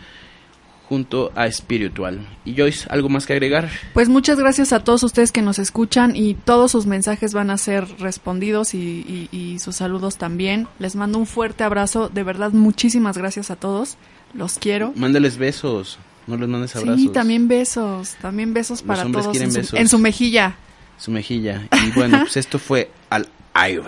junto 0.90 1.32
a 1.36 1.50
Spiritual. 1.52 2.20
Y 2.46 2.56
Joyce, 2.58 2.88
¿algo 2.90 3.08
más 3.10 3.26
que 3.28 3.34
agregar? 3.34 3.70
Pues 3.94 4.10
muchas 4.10 4.40
gracias 4.40 4.74
a 4.74 4.84
todos 4.84 5.04
ustedes 5.04 5.32
que 5.32 5.44
nos 5.44 5.60
escuchan 5.60 6.16
y 6.16 6.34
todos 6.34 6.72
sus 6.72 6.88
mensajes 6.88 7.34
van 7.34 7.52
a 7.52 7.58
ser 7.60 7.88
respondidos 8.00 8.74
y, 8.74 9.28
y- 9.32 9.36
y 9.38 9.60
sus 9.60 9.76
saludos 9.76 10.18
también. 10.18 10.68
Les 10.80 10.96
mando 10.96 11.20
un 11.20 11.28
fuerte 11.28 11.64
abrazo, 11.64 12.10
de 12.10 12.24
verdad 12.24 12.52
muchísimas 12.54 13.18
gracias 13.18 13.52
a 13.52 13.56
todos, 13.56 13.98
los 14.34 14.58
quiero. 14.58 14.92
Mándales 14.96 15.38
besos, 15.38 16.00
no 16.26 16.38
les 16.38 16.50
mandes 16.50 16.76
abrazos. 16.76 17.00
Sí, 17.00 17.10
también 17.10 17.48
besos, 17.48 18.16
también 18.22 18.54
besos 18.56 18.80
Los 18.82 18.88
para 18.88 19.04
hombres 19.06 19.26
todos 19.26 19.38
en 19.40 19.52
su, 19.52 19.58
besos. 19.60 19.80
en 19.80 19.88
su 19.88 20.00
mejilla. 20.00 20.56
Su 20.98 21.12
mejilla. 21.12 21.68
Y 21.88 21.92
bueno, 21.92 22.18
pues 22.22 22.36
esto 22.36 22.58
fue 22.60 22.90
Al 23.12 23.28
Aire. 23.54 23.84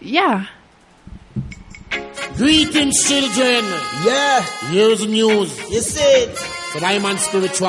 Ya. 0.00 0.50
Greetings, 2.40 3.06
children. 3.06 3.64
Yeah. 4.02 4.40
Here's 4.70 5.00
the 5.00 5.08
news. 5.08 5.50
You 5.70 5.82
see 5.82 6.00
it. 6.00 6.38
But 6.72 6.82
I'm 6.84 7.04
on 7.04 7.18
spiritual. 7.18 7.68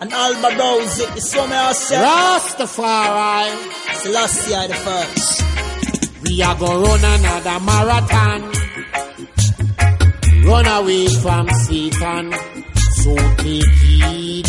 And 0.00 0.12
all 0.14 0.34
my 0.34 0.54
those, 0.54 1.00
you 1.00 1.20
saw 1.20 1.44
me 1.48 1.56
Rastafari. 1.56 3.50
Celestia 3.98 4.68
the 4.68 4.74
first. 4.86 5.42
We 6.22 6.40
are 6.40 6.54
gonna 6.54 6.84
run 6.86 7.04
another 7.04 7.58
marathon. 7.66 8.42
Run 10.46 10.66
away 10.68 11.08
from 11.08 11.50
Satan. 11.66 12.32
So 13.02 13.16
take 13.42 13.74
heed. 13.82 14.46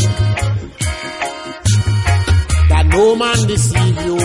That 2.70 2.86
no 2.92 3.16
man 3.16 3.48
deceive 3.48 3.98
you. 4.06 4.18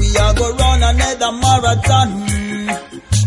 We 0.00 0.16
are 0.18 0.34
gonna 0.34 0.56
run 0.58 0.82
another 0.82 1.32
marathon. 1.32 2.10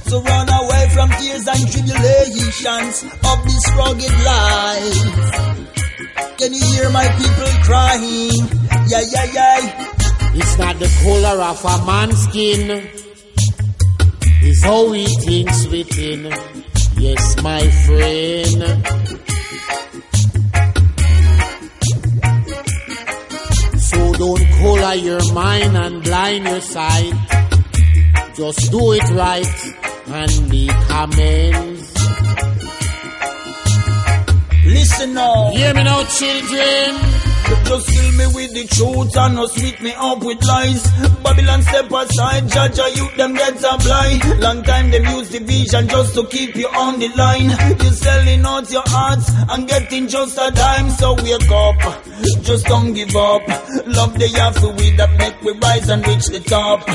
So 0.06 0.22
run 0.22 0.48
away 0.48 0.67
from 0.98 1.10
tears 1.12 1.48
and 1.48 1.72
tribulations 1.72 3.04
of 3.04 3.38
this 3.46 3.66
rugged 3.78 4.18
life. 4.26 4.98
Can 6.40 6.52
you 6.52 6.66
hear 6.74 6.90
my 6.90 7.08
people 7.20 7.52
crying? 7.62 8.34
Yeah, 8.90 9.04
yeah, 9.14 9.26
yeah. 9.38 9.94
It's 10.34 10.58
not 10.58 10.80
the 10.80 10.90
color 11.04 11.38
of 11.44 11.64
a 11.64 11.86
man's 11.86 12.18
skin. 12.24 12.90
It's 14.42 14.64
how 14.64 14.92
he 14.92 15.06
thinks 15.22 15.68
within. 15.68 16.34
Yes, 16.98 17.44
my 17.44 17.62
friend. 17.86 18.60
So 23.80 24.14
don't 24.14 24.46
color 24.58 24.96
your 24.96 25.34
mind 25.34 25.78
and 25.78 26.04
blind 26.04 26.46
your 26.46 26.62
sight. 26.62 27.14
Just 28.36 28.72
do 28.72 28.94
it 28.94 29.10
right 29.12 29.97
and 30.10 30.70
amends. 30.90 31.94
Listen 34.66 35.14
now. 35.14 35.50
Hear 35.52 35.74
me 35.74 35.84
now, 35.84 36.04
children. 36.06 37.37
Just 37.68 37.88
kill 37.90 38.12
me 38.14 38.26
with 38.34 38.54
the 38.54 38.66
truth 38.68 39.18
and 39.18 39.36
not 39.36 39.50
sweet 39.52 39.82
me 39.82 39.94
up 39.96 40.24
with 40.24 40.44
lies. 40.44 40.84
Babylon 41.24 41.62
step 41.64 41.92
aside, 41.92 42.48
judge 42.48 42.80
a 42.80 42.90
youth 42.96 43.16
them 43.16 43.34
get 43.34 43.64
a 43.64 43.78
blind. 43.78 44.40
Long 44.40 44.64
time 44.64 44.90
them 44.92 45.04
use 45.18 45.30
division 45.30 45.88
just 45.88 46.16
to 46.16 46.26
keep 46.28 46.56
you 46.56 46.68
on 46.68 47.00
the 47.00 47.10
line. 47.16 47.50
You 47.80 47.92
selling 47.92 48.46
out 48.46 48.72
your 48.72 48.84
hearts 48.86 49.30
and 49.50 49.68
getting 49.68 50.08
just 50.08 50.38
a 50.38 50.52
dime, 50.52 50.90
so 50.92 51.14
wake 51.16 51.52
up. 51.52 51.76
Just 52.42 52.66
don't 52.68 52.94
give 52.94 53.16
up. 53.16 53.48
Love 53.86 54.14
the 54.18 54.28
yafu 54.28 54.76
with 54.78 54.98
that 54.98 55.18
make 55.18 55.42
we 55.42 55.52
rise 55.60 55.90
and 55.90 56.06
reach 56.08 56.28
the 56.28 56.40
top. 56.40 56.88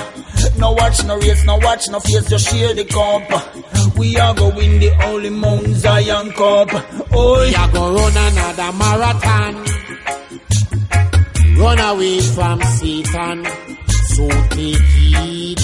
No 0.58 0.72
watch, 0.72 1.04
no 1.04 1.16
race, 1.18 1.44
no 1.44 1.56
watch, 1.58 1.88
no 1.88 2.00
face, 2.00 2.28
just 2.28 2.48
share 2.50 2.74
the 2.74 2.84
cup. 2.84 3.96
We 3.96 4.16
are 4.16 4.34
going 4.34 4.80
the 4.80 4.88
holy 5.00 5.30
Mount 5.30 5.66
Zion 5.66 6.32
cup. 6.32 6.68
Oh, 7.12 7.40
we 7.46 7.54
are 7.54 7.70
gonna 7.70 7.94
run 7.94 8.16
another 8.16 8.72
marathon. 8.76 9.81
Run 11.58 11.78
away 11.78 12.20
from 12.20 12.60
Satan, 12.62 13.44
so 14.14 14.28
take 14.50 14.82
heed 14.96 15.58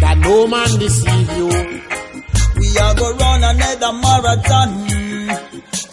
that 0.00 0.18
no 0.20 0.46
man 0.46 0.78
deceive 0.78 1.30
you. 1.38 1.48
We 2.58 2.78
are 2.78 2.94
gonna 2.94 3.16
run 3.16 3.44
another 3.44 3.92
marathon. 3.92 4.70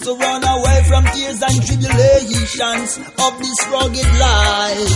So 0.04 0.18
run 0.18 0.44
away 0.44 0.84
from 0.88 1.06
tears 1.14 1.42
and 1.42 1.66
tribulations 1.66 2.98
of 2.98 3.40
this 3.40 3.60
rugged 3.72 4.12
life. 4.20 4.96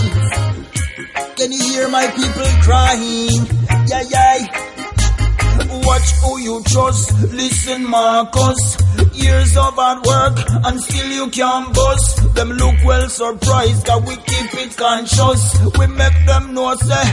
Can 1.38 1.52
you 1.52 1.64
hear 1.64 1.88
my 1.90 2.08
people 2.08 2.50
crying? 2.62 3.48
Yeah, 3.88 4.04
yeah. 4.10 4.73
Watch 5.86 6.12
who 6.22 6.40
you 6.40 6.64
trust. 6.64 7.12
Listen, 7.32 7.90
Marcus. 7.90 8.78
Years 9.14 9.56
of 9.58 9.76
hard 9.76 10.06
work 10.06 10.38
and 10.66 10.82
still 10.82 11.12
you 11.12 11.30
can't 11.30 11.74
bust. 11.74 12.36
Them 12.36 12.50
look 12.52 12.76
well 12.84 13.08
surprised 13.10 13.86
that 13.86 14.02
we 14.02 14.16
keep 14.16 14.54
it 14.64 14.76
conscious. 14.78 15.42
We 15.78 15.88
make 15.88 16.26
them 16.26 16.54
know 16.54 16.76
say, 16.76 17.04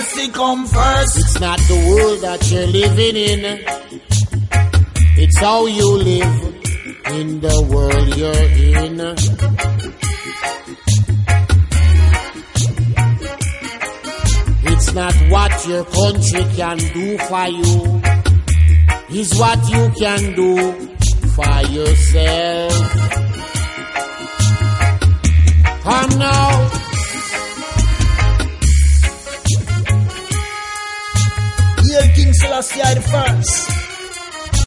see 0.00 0.28
come 0.30 0.66
first. 0.66 1.18
It's 1.18 1.40
not 1.40 1.58
the 1.60 1.78
world 1.88 2.20
that 2.22 2.50
you're 2.50 2.66
living 2.66 3.16
in. 3.16 3.60
It's 5.18 5.38
how 5.38 5.66
you 5.66 5.96
live 5.96 6.56
in 7.12 7.40
the 7.40 7.62
world 7.70 8.16
you're 8.16 8.32
in. 8.32 8.96
It's 14.76 14.92
not 14.92 15.14
what 15.30 15.66
your 15.66 15.84
country 15.84 16.44
can 16.54 16.76
do 16.76 17.16
for 17.16 17.48
you, 17.48 18.00
it's 19.08 19.38
what 19.38 19.58
you 19.70 19.90
can 19.98 20.34
do 20.34 20.72
for 21.34 21.62
yourself. 21.72 22.72
Come 25.82 26.18
now. 26.18 26.86
Hail 31.80 32.14
King 32.14 32.32
Selassie 32.34 32.94
the 32.94 33.00
first. 33.00 33.85